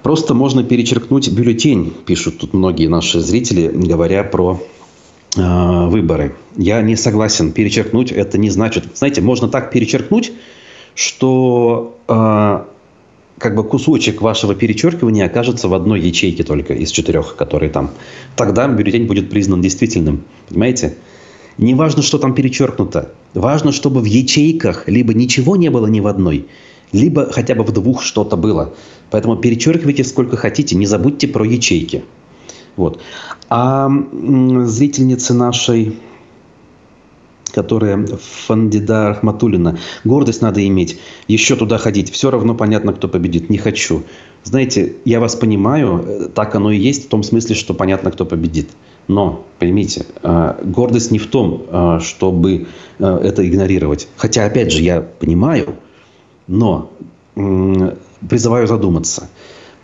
Просто 0.03 0.35
можно 0.35 0.65
перечеркнуть 0.65 1.31
бюллетень, 1.31 1.93
пишут 2.05 2.39
тут 2.39 2.53
многие 2.55 2.89
наши 2.89 3.21
зрители, 3.21 3.69
говоря 3.69 4.23
про 4.23 4.61
выборы. 5.37 6.35
Я 6.57 6.83
не 6.83 6.97
согласен. 6.97 7.53
Перечеркнуть 7.53 8.13
это 8.13 8.39
не 8.39 8.51
значит... 8.51 8.85
Знаете, 8.95 9.21
можно 9.21 9.49
так 9.49 9.71
перечеркнуть, 9.71 10.33
что 10.95 11.97
э, 12.09 12.65
как 13.39 13.55
бы 13.55 13.65
кусочек 13.65 14.23
вашего 14.23 14.55
перечеркивания 14.55 15.27
окажется 15.27 15.69
в 15.69 15.75
одной 15.75 16.01
ячейке 16.01 16.43
только 16.43 16.75
из 16.75 16.91
четырех, 16.91 17.37
которые 17.37 17.71
там. 17.71 17.91
Тогда 18.35 18.67
бюллетень 18.67 19.07
будет 19.07 19.31
признан 19.31 19.61
действительным. 19.61 20.25
Понимаете? 20.49 20.97
Не 21.59 21.75
важно, 21.75 22.03
что 22.03 22.19
там 22.19 22.35
перечеркнуто. 22.35 23.13
Важно, 23.35 23.73
чтобы 23.73 24.01
в 24.01 24.05
ячейках 24.05 24.89
либо 24.89 25.15
ничего 25.15 25.57
не 25.57 25.71
было 25.71 25.87
ни 25.87 26.01
в 26.01 26.07
одной, 26.07 26.47
либо 26.93 27.31
хотя 27.31 27.55
бы 27.55 27.65
в 27.65 27.73
двух 27.73 28.03
что-то 28.03 28.37
было. 28.37 28.75
Поэтому 29.11 29.37
перечеркивайте 29.37 30.05
сколько 30.05 30.37
хотите, 30.37 30.77
не 30.77 30.87
забудьте 30.87 31.29
про 31.29 31.45
ячейки. 31.45 32.05
Вот. 32.77 33.01
А 33.49 33.91
зрительницы 34.65 35.35
нашей 35.35 35.99
которая 37.57 38.07
Фандида 38.47 39.09
Рахматулина. 39.09 39.79
Гордость 40.05 40.43
надо 40.43 40.67
иметь. 40.67 40.99
Еще 41.27 41.57
туда 41.57 41.79
ходить. 41.79 42.13
Все 42.13 42.31
равно 42.31 42.55
понятно, 42.55 42.93
кто 42.93 43.09
победит. 43.09 43.49
Не 43.49 43.57
хочу. 43.57 44.03
Знаете, 44.45 44.97
я 45.07 45.21
вас 45.21 45.35
понимаю, 45.37 46.05
э, 46.07 46.29
так 46.35 46.55
оно 46.55 46.71
и 46.71 46.77
есть 46.77 47.07
в 47.07 47.09
том 47.09 47.23
смысле, 47.23 47.55
что 47.55 47.73
понятно, 47.73 48.11
кто 48.11 48.27
победит. 48.27 48.69
Но, 49.09 49.47
поймите, 49.59 50.05
э, 50.23 50.55
гордость 50.65 51.11
не 51.11 51.19
в 51.19 51.29
том, 51.29 51.65
э, 51.67 51.99
чтобы 52.03 52.67
это 52.99 53.49
игнорировать. 53.49 54.09
Хотя, 54.17 54.45
опять 54.45 54.71
же, 54.71 54.83
я 54.83 55.01
понимаю, 55.01 55.77
но 56.47 56.91
призываю 57.35 58.67
задуматься. 58.67 59.29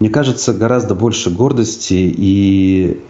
Мне 0.03 0.11
кажется, 0.11 0.53
гораздо 0.53 0.97
больше 0.97 1.31
гордости 1.31 1.95
и 1.95 3.01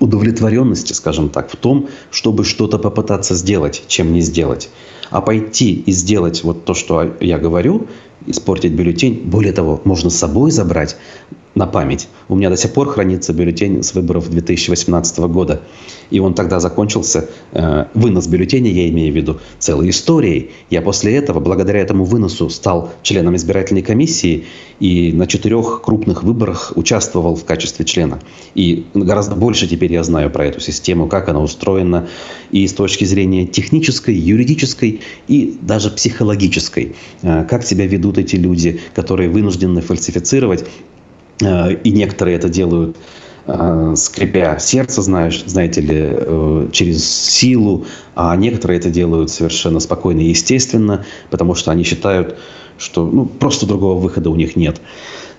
удовлетворенности, 0.00 0.94
скажем 0.94 1.28
так, 1.28 1.48
в 1.48 1.54
том, 1.54 1.88
чтобы 2.10 2.44
что-то 2.44 2.76
попытаться 2.80 3.36
сделать, 3.36 3.84
чем 3.86 4.12
не 4.12 4.20
сделать. 4.20 4.68
А 5.10 5.20
пойти 5.20 5.74
и 5.74 5.92
сделать 5.92 6.42
вот 6.42 6.64
то, 6.64 6.74
что 6.74 7.14
я 7.20 7.38
говорю, 7.38 7.86
испортить 8.26 8.72
бюллетень, 8.72 9.22
более 9.26 9.52
того, 9.52 9.80
можно 9.84 10.10
с 10.10 10.16
собой 10.16 10.50
забрать 10.50 10.96
на 11.54 11.66
память. 11.66 12.08
У 12.28 12.36
меня 12.36 12.48
до 12.48 12.56
сих 12.56 12.72
пор 12.72 12.88
хранится 12.88 13.32
бюллетень 13.32 13.82
с 13.82 13.94
выборов 13.94 14.30
2018 14.30 15.18
года. 15.18 15.62
И 16.10 16.20
он 16.20 16.34
тогда 16.34 16.60
закончился, 16.60 17.28
э, 17.52 17.86
вынос 17.94 18.26
бюллетеня, 18.28 18.70
я 18.70 18.88
имею 18.88 19.12
в 19.12 19.16
виду, 19.16 19.40
целой 19.58 19.90
историей. 19.90 20.50
Я 20.70 20.80
после 20.80 21.16
этого, 21.16 21.40
благодаря 21.40 21.80
этому 21.80 22.04
выносу, 22.04 22.50
стал 22.50 22.90
членом 23.02 23.34
избирательной 23.36 23.82
комиссии 23.82 24.46
и 24.78 25.12
на 25.12 25.26
четырех 25.26 25.82
крупных 25.82 26.22
выборах 26.22 26.72
участвовал 26.76 27.34
в 27.34 27.44
качестве 27.44 27.84
члена. 27.84 28.20
И 28.54 28.86
гораздо 28.94 29.34
больше 29.34 29.66
теперь 29.66 29.92
я 29.92 30.04
знаю 30.04 30.30
про 30.30 30.46
эту 30.46 30.60
систему, 30.60 31.08
как 31.08 31.28
она 31.28 31.40
устроена 31.40 32.08
и 32.50 32.66
с 32.66 32.72
точки 32.72 33.04
зрения 33.04 33.46
технической, 33.46 34.14
юридической 34.14 35.00
и 35.26 35.58
даже 35.60 35.90
психологической. 35.90 36.94
Э, 37.22 37.44
как 37.44 37.64
себя 37.64 37.86
ведут 37.86 38.18
эти 38.18 38.36
люди, 38.36 38.80
которые 38.94 39.28
вынуждены 39.28 39.80
фальсифицировать 39.80 40.64
и 41.40 41.90
некоторые 41.90 42.36
это 42.36 42.48
делают 42.48 42.96
э, 43.46 43.94
скрипя 43.96 44.58
сердце, 44.58 45.02
знаешь, 45.02 45.42
знаете 45.46 45.80
ли, 45.80 45.98
э, 45.98 46.68
через 46.72 47.08
силу, 47.08 47.86
а 48.14 48.36
некоторые 48.36 48.78
это 48.78 48.90
делают 48.90 49.30
совершенно 49.30 49.80
спокойно 49.80 50.20
и 50.20 50.28
естественно, 50.28 51.04
потому 51.30 51.54
что 51.54 51.70
они 51.70 51.84
считают, 51.84 52.38
что 52.78 53.06
ну, 53.06 53.26
просто 53.26 53.66
другого 53.66 54.00
выхода 54.00 54.30
у 54.30 54.36
них 54.36 54.56
нет. 54.56 54.80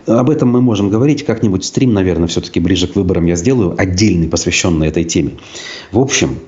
Об 0.08 0.30
этом 0.30 0.50
мы 0.50 0.62
можем 0.62 0.90
говорить 0.90 1.26
как-нибудь. 1.26 1.64
Стрим, 1.64 1.94
наверное, 1.94 2.28
все-таки 2.28 2.60
ближе 2.60 2.88
к 2.88 2.96
выборам 2.96 3.26
я 3.28 3.36
сделаю, 3.36 3.76
отдельный, 3.78 4.28
посвященный 4.28 4.88
этой 4.88 5.04
теме. 5.04 5.34
В 5.92 6.00
общем, 6.00 6.40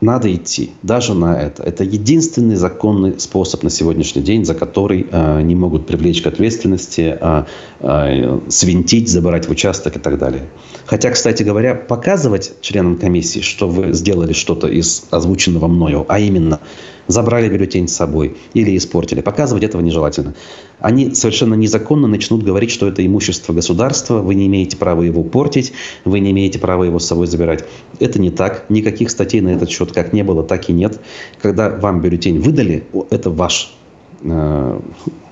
надо 0.00 0.32
идти 0.34 0.70
даже 0.82 1.14
на 1.14 1.40
это. 1.40 1.62
Это 1.62 1.84
единственный 1.84 2.56
законный 2.56 3.18
способ 3.18 3.62
на 3.62 3.70
сегодняшний 3.70 4.22
день, 4.22 4.44
за 4.44 4.54
который 4.54 5.06
э, 5.10 5.42
не 5.42 5.54
могут 5.54 5.86
привлечь 5.86 6.22
к 6.22 6.26
ответственности, 6.26 7.18
э, 7.20 7.44
э, 7.80 8.40
свинтить, 8.48 9.08
забирать 9.08 9.48
в 9.48 9.50
участок 9.50 9.96
и 9.96 9.98
так 9.98 10.18
далее. 10.18 10.42
Хотя, 10.86 11.10
кстати 11.10 11.42
говоря, 11.42 11.74
показывать 11.74 12.52
членам 12.60 12.96
комиссии, 12.96 13.40
что 13.40 13.68
вы 13.68 13.92
сделали 13.92 14.32
что-то 14.32 14.68
из 14.68 15.04
озвученного 15.10 15.66
мною, 15.66 16.06
а 16.08 16.20
именно 16.20 16.60
забрали 17.08 17.48
бюллетень 17.48 17.88
с 17.88 17.96
собой 17.96 18.36
или 18.54 18.76
испортили. 18.76 19.20
Показывать 19.20 19.64
этого 19.64 19.80
нежелательно. 19.80 20.34
Они 20.78 21.14
совершенно 21.14 21.54
незаконно 21.54 22.06
начнут 22.06 22.44
говорить, 22.44 22.70
что 22.70 22.86
это 22.86 23.04
имущество 23.04 23.52
государства, 23.52 24.18
вы 24.18 24.34
не 24.34 24.46
имеете 24.46 24.76
права 24.76 25.02
его 25.02 25.24
портить, 25.24 25.72
вы 26.04 26.20
не 26.20 26.30
имеете 26.30 26.58
права 26.58 26.84
его 26.84 26.98
с 26.98 27.06
собой 27.06 27.26
забирать. 27.26 27.64
Это 27.98 28.20
не 28.20 28.30
так. 28.30 28.66
Никаких 28.68 29.10
статей 29.10 29.40
на 29.40 29.48
этот 29.48 29.70
счет 29.70 29.92
как 29.92 30.12
не 30.12 30.22
было, 30.22 30.44
так 30.44 30.68
и 30.68 30.72
нет. 30.72 31.00
Когда 31.40 31.70
вам 31.70 32.00
бюллетень 32.00 32.38
выдали, 32.38 32.86
это 33.10 33.30
ваш 33.30 33.74
э, 34.22 34.80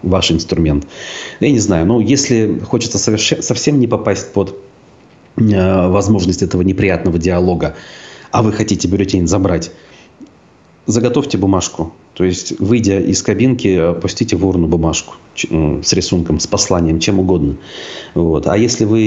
ваш 0.02 0.32
инструмент. 0.32 0.86
Я 1.40 1.50
не 1.50 1.58
знаю, 1.58 1.86
но 1.86 2.00
если 2.00 2.58
хочется 2.58 2.98
совсем 2.98 3.78
не 3.78 3.86
попасть 3.86 4.32
под 4.32 4.56
э, 5.36 5.88
возможность 5.88 6.42
этого 6.42 6.62
неприятного 6.62 7.18
диалога, 7.18 7.76
а 8.30 8.42
вы 8.42 8.52
хотите 8.52 8.88
бюллетень 8.88 9.26
забрать, 9.26 9.70
заготовьте 10.86 11.38
бумажку. 11.38 11.92
То 12.14 12.24
есть, 12.24 12.58
выйдя 12.58 12.98
из 12.98 13.22
кабинки, 13.22 13.68
опустите 13.76 14.36
в 14.36 14.46
урну 14.46 14.68
бумажку 14.68 15.14
с 15.36 15.92
рисунком, 15.92 16.40
с 16.40 16.46
посланием, 16.46 16.98
чем 16.98 17.20
угодно. 17.20 17.56
Вот. 18.14 18.46
А 18.46 18.56
если 18.56 18.86
вы 18.86 19.00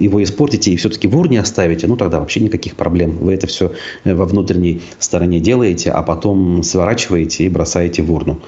его 0.00 0.22
испортите 0.22 0.72
и 0.72 0.76
все-таки 0.76 1.06
в 1.06 1.16
урне 1.16 1.38
оставите, 1.38 1.86
ну 1.86 1.96
тогда 1.96 2.18
вообще 2.18 2.40
никаких 2.40 2.76
проблем. 2.76 3.18
Вы 3.20 3.34
это 3.34 3.46
все 3.46 3.72
э, 4.04 4.14
во 4.14 4.24
внутренней 4.24 4.80
стороне 4.98 5.38
делаете, 5.38 5.90
а 5.90 6.02
потом 6.02 6.62
сворачиваете 6.62 7.44
и 7.44 7.48
бросаете 7.50 8.02
в 8.02 8.10
урну. 8.10 8.40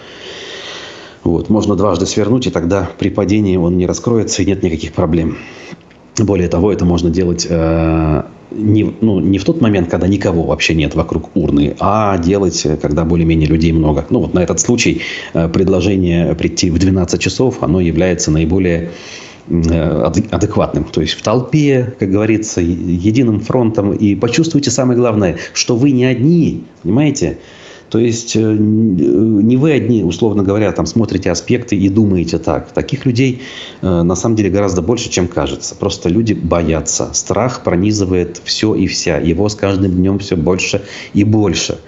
Вот. 1.23 1.51
Можно 1.51 1.77
дважды 1.77 2.07
свернуть, 2.07 2.47
и 2.47 2.51
тогда 2.51 2.89
при 2.99 3.11
падении 3.11 3.57
он 3.57 3.77
не 3.77 3.85
раскроется 3.85 4.43
и 4.43 4.47
нет 4.47 4.63
никаких 4.63 4.95
проблем. 4.95 5.37
Более 6.19 6.49
того, 6.49 6.73
это 6.73 6.87
можно 6.87 7.11
делать 7.11 7.47
э, 7.49 8.23
не, 8.51 8.95
ну, 9.01 9.21
не 9.21 9.39
в 9.39 9.45
тот 9.45 9.61
момент, 9.61 9.91
когда 9.91 10.09
никого 10.09 10.45
вообще 10.45 10.75
нет 10.75 10.95
вокруг 10.95 11.31
урны, 11.35 11.77
а 11.79 12.19
делать, 12.19 12.67
когда 12.81 13.05
более-менее 13.05 13.49
людей 13.49 13.73
много. 13.73 14.07
Ну, 14.11 14.21
вот 14.21 14.35
на 14.35 14.41
этот 14.41 14.61
случай 14.61 15.03
э, 15.35 15.49
предложение 15.49 16.35
прийти 16.35 16.71
в 16.71 16.79
12 16.79 17.21
часов, 17.21 17.63
оно 17.63 17.81
является 17.81 18.31
наиболее 18.31 18.91
э, 19.49 20.11
адекватным. 20.31 20.85
То 20.85 21.01
есть 21.01 21.15
в 21.15 21.23
толпе, 21.23 21.95
как 21.99 22.11
говорится, 22.11 22.61
единым 22.61 23.41
фронтом. 23.41 23.93
И 23.93 24.15
почувствуйте 24.15 24.71
самое 24.71 24.99
главное, 24.99 25.37
что 25.53 25.77
вы 25.77 25.93
не 25.93 26.05
одни, 26.05 26.65
понимаете? 26.83 27.39
То 27.91 27.99
есть 27.99 28.37
э, 28.37 28.41
не 28.41 29.57
вы 29.57 29.73
одни, 29.73 30.05
условно 30.05 30.45
говоря, 30.45 30.71
там 30.73 30.87
смотрите 30.87 31.31
аспекты 31.31 31.77
и 31.77 31.89
думаете 31.89 32.39
так. 32.39 32.73
Таких 32.73 33.05
людей 33.05 33.43
э, 33.83 34.03
на 34.03 34.15
самом 34.15 34.37
деле 34.37 34.49
гораздо 34.49 34.81
больше, 34.81 35.11
чем 35.11 35.27
кажется. 35.27 35.75
Просто 35.75 36.09
люди 36.09 36.33
боятся. 36.33 37.11
Страх 37.13 37.65
пронизывает 37.65 38.41
все 38.45 38.75
и 38.75 38.87
вся. 38.87 39.19
Его 39.19 39.49
с 39.49 39.57
каждым 39.57 39.93
днем 39.93 40.21
все 40.21 40.37
больше 40.37 40.83
и 41.15 41.25
больше. 41.25 41.79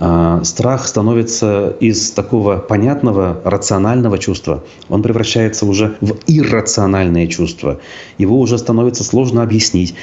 А, 0.00 0.44
страх 0.44 0.86
становится 0.86 1.70
из 1.80 2.12
такого 2.12 2.58
понятного, 2.58 3.40
рационального 3.44 4.18
чувства, 4.18 4.62
он 4.88 5.02
превращается 5.02 5.66
уже 5.66 5.96
в 6.00 6.16
иррациональное 6.28 7.26
чувство. 7.26 7.80
Его 8.16 8.38
уже 8.38 8.58
становится 8.58 9.02
сложно 9.02 9.42
объяснить. 9.42 9.94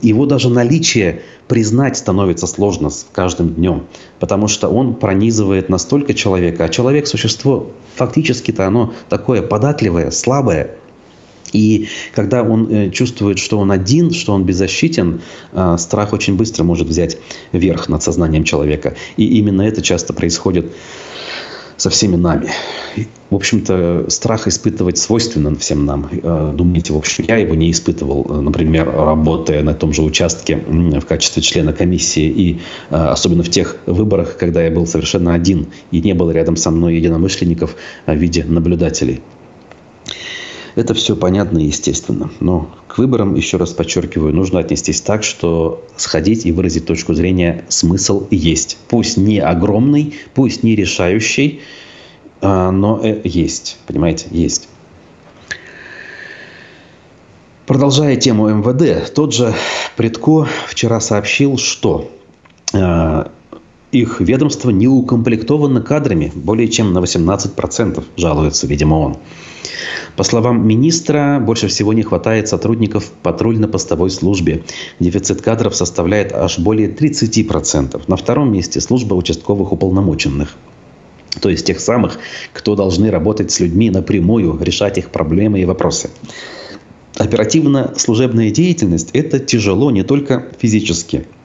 Его 0.00 0.24
даже 0.24 0.48
наличие 0.48 1.22
признать 1.48 1.98
становится 1.98 2.46
сложно 2.46 2.88
с 2.88 3.06
каждым 3.12 3.50
днем, 3.50 3.84
потому 4.20 4.48
что 4.48 4.68
он 4.68 4.94
пронизывает 4.94 5.68
настолько 5.68 6.14
человека, 6.14 6.64
а 6.64 6.68
человек– 6.70 7.06
существо 7.08 7.72
фактически-то 7.96 8.66
оно 8.66 8.94
такое 9.10 9.42
податливое, 9.42 10.10
слабое– 10.10 10.76
и 11.52 11.88
когда 12.14 12.42
он 12.42 12.68
э, 12.70 12.90
чувствует, 12.90 13.38
что 13.38 13.58
он 13.58 13.70
один, 13.70 14.10
что 14.10 14.32
он 14.32 14.44
беззащитен, 14.44 15.20
э, 15.52 15.76
страх 15.78 16.12
очень 16.12 16.36
быстро 16.36 16.64
может 16.64 16.88
взять 16.88 17.18
верх 17.52 17.88
над 17.88 18.02
сознанием 18.02 18.44
человека. 18.44 18.94
И 19.16 19.38
именно 19.38 19.62
это 19.62 19.82
часто 19.82 20.12
происходит 20.12 20.72
со 21.76 21.90
всеми 21.90 22.16
нами. 22.16 22.48
В 23.30 23.34
общем-то, 23.34 24.06
страх 24.08 24.46
испытывать 24.46 24.98
свойственно 24.98 25.54
всем 25.56 25.84
нам. 25.84 26.08
Э, 26.10 26.52
думаете, 26.54 26.92
в 26.94 26.96
общем, 26.96 27.24
я 27.28 27.36
его 27.36 27.54
не 27.54 27.70
испытывал, 27.70 28.24
например, 28.24 28.90
работая 28.90 29.62
на 29.62 29.74
том 29.74 29.92
же 29.92 30.02
участке 30.02 30.56
в 30.56 31.04
качестве 31.04 31.42
члена 31.42 31.72
комиссии, 31.72 32.28
и 32.28 32.60
особенно 32.90 33.42
в 33.42 33.50
тех 33.50 33.76
выборах, 33.86 34.36
когда 34.38 34.62
я 34.62 34.70
был 34.70 34.86
совершенно 34.86 35.34
один, 35.34 35.66
и 35.90 36.00
не 36.00 36.14
было 36.14 36.30
рядом 36.30 36.56
со 36.56 36.70
мной 36.70 36.96
единомышленников 36.96 37.74
в 38.06 38.14
виде 38.14 38.44
наблюдателей. 38.44 39.22
Это 40.74 40.94
все 40.94 41.16
понятно 41.16 41.58
и 41.58 41.66
естественно. 41.66 42.30
Но 42.40 42.70
к 42.88 42.98
выборам, 42.98 43.34
еще 43.34 43.58
раз 43.58 43.72
подчеркиваю, 43.72 44.34
нужно 44.34 44.60
отнестись 44.60 45.00
так, 45.00 45.22
что 45.22 45.84
сходить 45.96 46.46
и 46.46 46.52
выразить 46.52 46.86
точку 46.86 47.14
зрения 47.14 47.64
смысл 47.68 48.26
есть. 48.30 48.78
Пусть 48.88 49.16
не 49.16 49.38
огромный, 49.38 50.14
пусть 50.34 50.62
не 50.62 50.74
решающий, 50.74 51.60
а, 52.40 52.70
но 52.70 53.00
э, 53.02 53.20
есть. 53.24 53.78
Понимаете, 53.86 54.26
есть. 54.30 54.68
Продолжая 57.66 58.16
тему 58.16 58.48
МВД, 58.48 59.12
тот 59.14 59.32
же 59.34 59.54
Предко 59.96 60.48
вчера 60.66 61.00
сообщил, 61.00 61.58
что 61.58 62.10
э, 62.72 63.24
их 63.92 64.20
ведомство 64.20 64.70
не 64.70 64.88
укомплектовано 64.88 65.82
кадрами 65.82 66.32
более 66.34 66.68
чем 66.68 66.92
на 66.92 66.98
18%, 66.98 68.02
жалуется, 68.16 68.66
видимо, 68.66 68.94
он. 68.96 69.16
По 70.16 70.24
словам 70.24 70.66
министра, 70.66 71.38
больше 71.40 71.68
всего 71.68 71.92
не 71.92 72.02
хватает 72.02 72.48
сотрудников 72.48 73.10
патрульно-постовой 73.22 74.10
службе. 74.10 74.62
Дефицит 75.00 75.42
кадров 75.42 75.74
составляет 75.74 76.32
аж 76.32 76.58
более 76.58 76.88
30%. 76.88 78.02
На 78.06 78.16
втором 78.16 78.52
месте 78.52 78.80
служба 78.80 79.14
участковых 79.14 79.72
уполномоченных. 79.72 80.56
То 81.40 81.48
есть 81.48 81.66
тех 81.66 81.80
самых, 81.80 82.18
кто 82.52 82.76
должны 82.76 83.10
работать 83.10 83.50
с 83.50 83.60
людьми 83.60 83.90
напрямую, 83.90 84.58
решать 84.60 84.98
их 84.98 85.10
проблемы 85.10 85.60
и 85.60 85.64
вопросы. 85.64 86.10
Оперативно-служебная 87.16 88.50
деятельность– 88.50 89.10
это 89.12 89.38
тяжело 89.38 89.90
не 89.90 90.02
только 90.02 90.52
физически– 90.60 91.26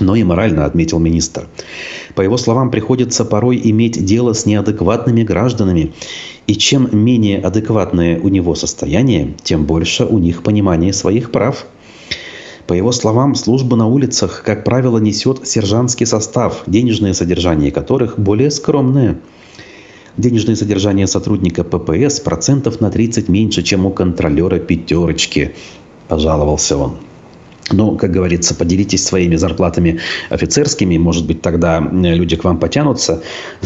но 0.00 0.16
и 0.16 0.24
морально, 0.24 0.64
отметил 0.64 0.98
министр. 0.98 1.46
По 2.14 2.22
его 2.22 2.36
словам, 2.36 2.70
приходится 2.70 3.24
порой 3.24 3.60
иметь 3.62 4.04
дело 4.04 4.32
с 4.32 4.46
неадекватными 4.46 5.22
гражданами. 5.22 5.92
И 6.46 6.54
чем 6.54 6.88
менее 6.92 7.40
адекватное 7.40 8.18
у 8.20 8.28
него 8.28 8.54
состояние, 8.54 9.34
тем 9.42 9.64
больше 9.64 10.04
у 10.04 10.18
них 10.18 10.42
понимание 10.42 10.92
своих 10.92 11.30
прав. 11.30 11.66
По 12.66 12.74
его 12.74 12.92
словам, 12.92 13.34
служба 13.34 13.76
на 13.76 13.86
улицах, 13.86 14.42
как 14.44 14.64
правило, 14.64 14.98
несет 14.98 15.46
сержантский 15.48 16.04
состав, 16.04 16.64
денежное 16.66 17.14
содержание 17.14 17.70
которых 17.70 18.18
более 18.18 18.50
скромное. 18.50 19.18
Денежное 20.18 20.56
содержание 20.56 21.06
сотрудника 21.06 21.64
ППС 21.64 22.20
процентов 22.20 22.80
на 22.80 22.90
30 22.90 23.28
меньше, 23.28 23.62
чем 23.62 23.86
у 23.86 23.90
контролера 23.90 24.58
пятерочки, 24.58 25.54
пожаловался 26.08 26.76
он. 26.76 26.96
Но, 27.70 27.96
как 27.96 28.10
говорится, 28.10 28.54
поделитесь 28.54 29.04
своими 29.04 29.36
зарплатами 29.36 30.00
офицерскими, 30.30 30.96
может 30.96 31.26
быть, 31.26 31.42
тогда 31.42 31.80
люди 31.80 32.36
к 32.36 32.44
вам 32.44 32.58
потянутся. 32.58 33.22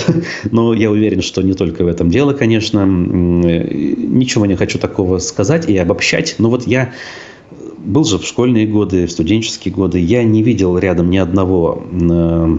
Но 0.51 0.75
я 0.75 0.91
уверен, 0.91 1.23
что 1.23 1.43
не 1.43 1.55
только 1.55 1.85
в 1.85 1.87
этом 1.87 2.11
дело, 2.11 2.33
конечно. 2.33 2.85
Ничего 2.85 4.47
не 4.47 4.57
хочу 4.57 4.79
такого 4.79 5.19
сказать 5.19 5.69
и 5.69 5.77
обобщать. 5.77 6.37
Но 6.39 6.51
вот 6.51 6.67
я 6.67 6.93
был 7.79 8.05
же 8.05 8.19
в 8.19 8.25
школьные 8.25 8.67
годы, 8.67 9.07
в 9.07 9.13
студенческие 9.13 9.75
годы. 9.75 9.99
Я 9.99 10.25
не 10.25 10.43
видел 10.43 10.79
рядом 10.79 11.11
ни 11.11 11.19
одного 11.19 11.85
э, 11.91 12.59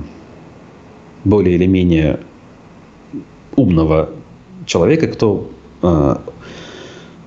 более 1.24 1.56
или 1.56 1.66
менее 1.66 2.20
умного 3.56 4.10
человека, 4.66 5.08
кто 5.08 5.50
э, 5.82 6.16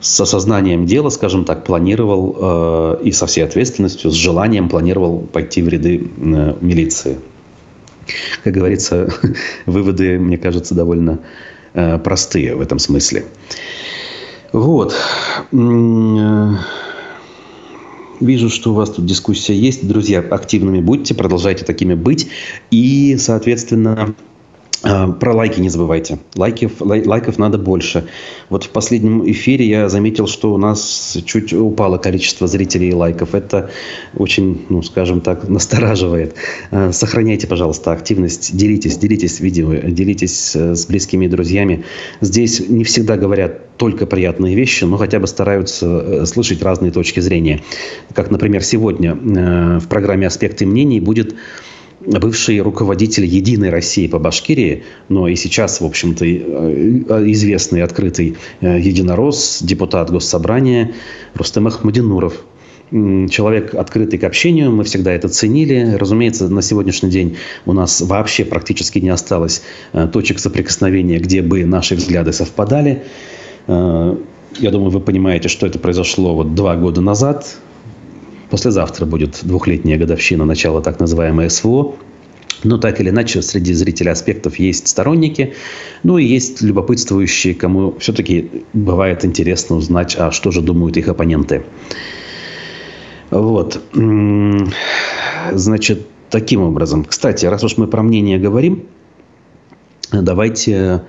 с 0.06 0.20
осознанием 0.20 0.86
дела, 0.86 1.10
скажем 1.10 1.44
так, 1.44 1.64
планировал 1.64 2.36
э, 2.38 2.98
и 3.02 3.12
со 3.12 3.26
всей 3.26 3.42
ответственностью, 3.42 4.12
с 4.12 4.14
желанием 4.14 4.68
планировал 4.68 5.18
пойти 5.18 5.62
в 5.62 5.68
ряды 5.68 6.08
э, 6.16 6.54
милиции. 6.60 7.18
Как 8.44 8.54
говорится, 8.54 9.12
выводы, 9.66 10.18
мне 10.18 10.38
кажется, 10.38 10.76
довольно 10.76 11.18
э, 11.74 11.98
простые 11.98 12.54
в 12.54 12.60
этом 12.60 12.78
смысле. 12.78 13.24
Вот. 14.52 14.94
Э, 15.52 16.50
вижу, 18.20 18.48
что 18.48 18.70
у 18.70 18.74
вас 18.74 18.90
тут 18.90 19.06
дискуссия 19.06 19.54
есть. 19.58 19.88
Друзья, 19.88 20.20
активными 20.20 20.80
будьте, 20.80 21.16
продолжайте 21.16 21.64
такими 21.64 21.94
быть. 21.94 22.28
И, 22.70 23.16
соответственно, 23.18 24.14
про 24.82 25.34
лайки 25.34 25.60
не 25.60 25.68
забывайте. 25.68 26.18
Лайков, 26.34 26.80
лай, 26.80 27.04
лайков 27.04 27.38
надо 27.38 27.58
больше. 27.58 28.08
Вот 28.50 28.64
в 28.64 28.70
последнем 28.70 29.28
эфире 29.30 29.66
я 29.66 29.88
заметил, 29.88 30.26
что 30.26 30.52
у 30.52 30.58
нас 30.58 31.16
чуть 31.24 31.52
упало 31.52 31.98
количество 31.98 32.46
зрителей 32.46 32.90
и 32.90 32.94
лайков. 32.94 33.34
Это 33.34 33.70
очень, 34.14 34.66
ну, 34.68 34.82
скажем 34.82 35.20
так, 35.20 35.48
настораживает. 35.48 36.34
А, 36.70 36.92
сохраняйте, 36.92 37.46
пожалуйста, 37.46 37.92
активность. 37.92 38.56
Делитесь, 38.56 38.98
делитесь 38.98 39.40
видео, 39.40 39.72
делитесь 39.74 40.54
э, 40.54 40.74
с 40.74 40.86
близкими 40.86 41.26
и 41.26 41.28
друзьями. 41.28 41.84
Здесь 42.20 42.68
не 42.68 42.84
всегда 42.84 43.16
говорят 43.16 43.76
только 43.76 44.06
приятные 44.06 44.54
вещи, 44.54 44.84
но 44.84 44.96
хотя 44.96 45.18
бы 45.18 45.26
стараются 45.26 45.86
э, 45.86 46.26
слышать 46.26 46.62
разные 46.62 46.92
точки 46.92 47.20
зрения. 47.20 47.62
Как, 48.14 48.30
например, 48.30 48.62
сегодня 48.62 49.12
э, 49.12 49.78
в 49.78 49.88
программе 49.88 50.26
«Аспекты 50.26 50.66
мнений» 50.66 51.00
будет 51.00 51.34
бывший 52.06 52.60
руководитель 52.60 53.24
«Единой 53.24 53.70
России» 53.70 54.06
по 54.06 54.18
Башкирии, 54.18 54.84
но 55.08 55.28
и 55.28 55.36
сейчас, 55.36 55.80
в 55.80 55.84
общем-то, 55.84 56.24
э, 56.24 57.30
известный 57.32 57.82
открытый 57.82 58.36
э, 58.60 58.78
единорос, 58.78 59.58
депутат 59.62 60.10
Госсобрания 60.10 60.92
Рустем 61.34 61.66
Ахмадинуров. 61.66 62.44
Человек 62.92 63.74
открытый 63.74 64.16
к 64.16 64.22
общению, 64.22 64.70
мы 64.70 64.84
всегда 64.84 65.10
это 65.12 65.28
ценили. 65.28 65.96
Разумеется, 65.98 66.48
на 66.48 66.62
сегодняшний 66.62 67.10
день 67.10 67.36
у 67.64 67.72
нас 67.72 68.00
вообще 68.00 68.44
практически 68.44 69.00
не 69.00 69.08
осталось 69.08 69.62
э, 69.92 70.08
точек 70.12 70.38
соприкосновения, 70.38 71.18
где 71.18 71.42
бы 71.42 71.64
наши 71.64 71.96
взгляды 71.96 72.32
совпадали. 72.32 73.02
Я 73.68 74.70
думаю, 74.70 74.90
вы 74.90 75.00
понимаете, 75.00 75.48
что 75.48 75.66
это 75.66 75.80
произошло 75.80 76.36
вот 76.36 76.54
два 76.54 76.76
года 76.76 77.00
назад, 77.00 77.56
Послезавтра 78.50 79.06
будет 79.06 79.40
двухлетняя 79.42 79.98
годовщина 79.98 80.44
начала 80.44 80.80
так 80.80 81.00
называемой 81.00 81.50
СВО. 81.50 81.96
Но 82.64 82.78
так 82.78 83.00
или 83.00 83.10
иначе, 83.10 83.42
среди 83.42 83.74
зрителей 83.74 84.12
аспектов 84.12 84.58
есть 84.58 84.88
сторонники, 84.88 85.54
ну 86.02 86.16
и 86.16 86.24
есть 86.24 86.62
любопытствующие, 86.62 87.54
кому 87.54 87.94
все-таки 87.98 88.64
бывает 88.72 89.24
интересно 89.24 89.76
узнать, 89.76 90.16
а 90.18 90.30
что 90.30 90.50
же 90.50 90.62
думают 90.62 90.96
их 90.96 91.08
оппоненты. 91.08 91.64
Вот. 93.30 93.80
Значит, 95.52 96.06
таким 96.30 96.62
образом. 96.62 97.04
Кстати, 97.04 97.44
раз 97.46 97.62
уж 97.62 97.76
мы 97.76 97.86
про 97.88 98.02
мнение 98.02 98.38
говорим, 98.38 98.86
давайте 100.12 101.02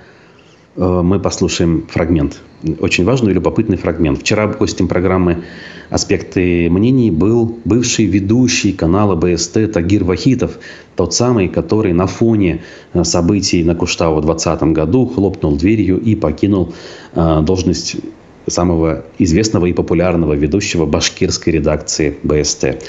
мы 0.78 1.18
послушаем 1.18 1.86
фрагмент. 1.88 2.40
Очень 2.80 3.04
важный 3.04 3.32
и 3.32 3.34
любопытный 3.34 3.76
фрагмент. 3.76 4.20
Вчера 4.20 4.46
гостем 4.46 4.88
программы 4.88 5.44
аспекты 5.90 6.68
мнений 6.70 7.10
был 7.10 7.58
бывший 7.64 8.06
ведущий 8.06 8.72
канала 8.72 9.14
БСТ 9.14 9.72
Тагир 9.72 10.04
Вахитов, 10.04 10.58
тот 10.96 11.14
самый, 11.14 11.48
который 11.48 11.92
на 11.92 12.06
фоне 12.06 12.62
э, 12.92 13.04
событий 13.04 13.64
на 13.64 13.74
Куштау 13.74 14.16
в 14.16 14.24
2020 14.24 14.62
году 14.74 15.06
хлопнул 15.06 15.56
дверью 15.56 16.00
и 16.00 16.14
покинул 16.14 16.72
э, 17.14 17.40
должность 17.42 17.96
самого 18.46 19.04
известного 19.18 19.66
и 19.66 19.72
популярного 19.72 20.32
ведущего 20.32 20.86
башкирской 20.86 21.54
редакции 21.54 22.16
БСТ. 22.22 22.82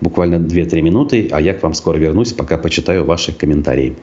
Буквально 0.00 0.36
2-3 0.36 0.82
минуты, 0.82 1.28
а 1.30 1.40
я 1.40 1.54
к 1.54 1.62
вам 1.62 1.74
скоро 1.74 1.98
вернусь, 1.98 2.32
пока 2.32 2.58
почитаю 2.58 3.04
ваши 3.04 3.32
комментарии. 3.32 3.96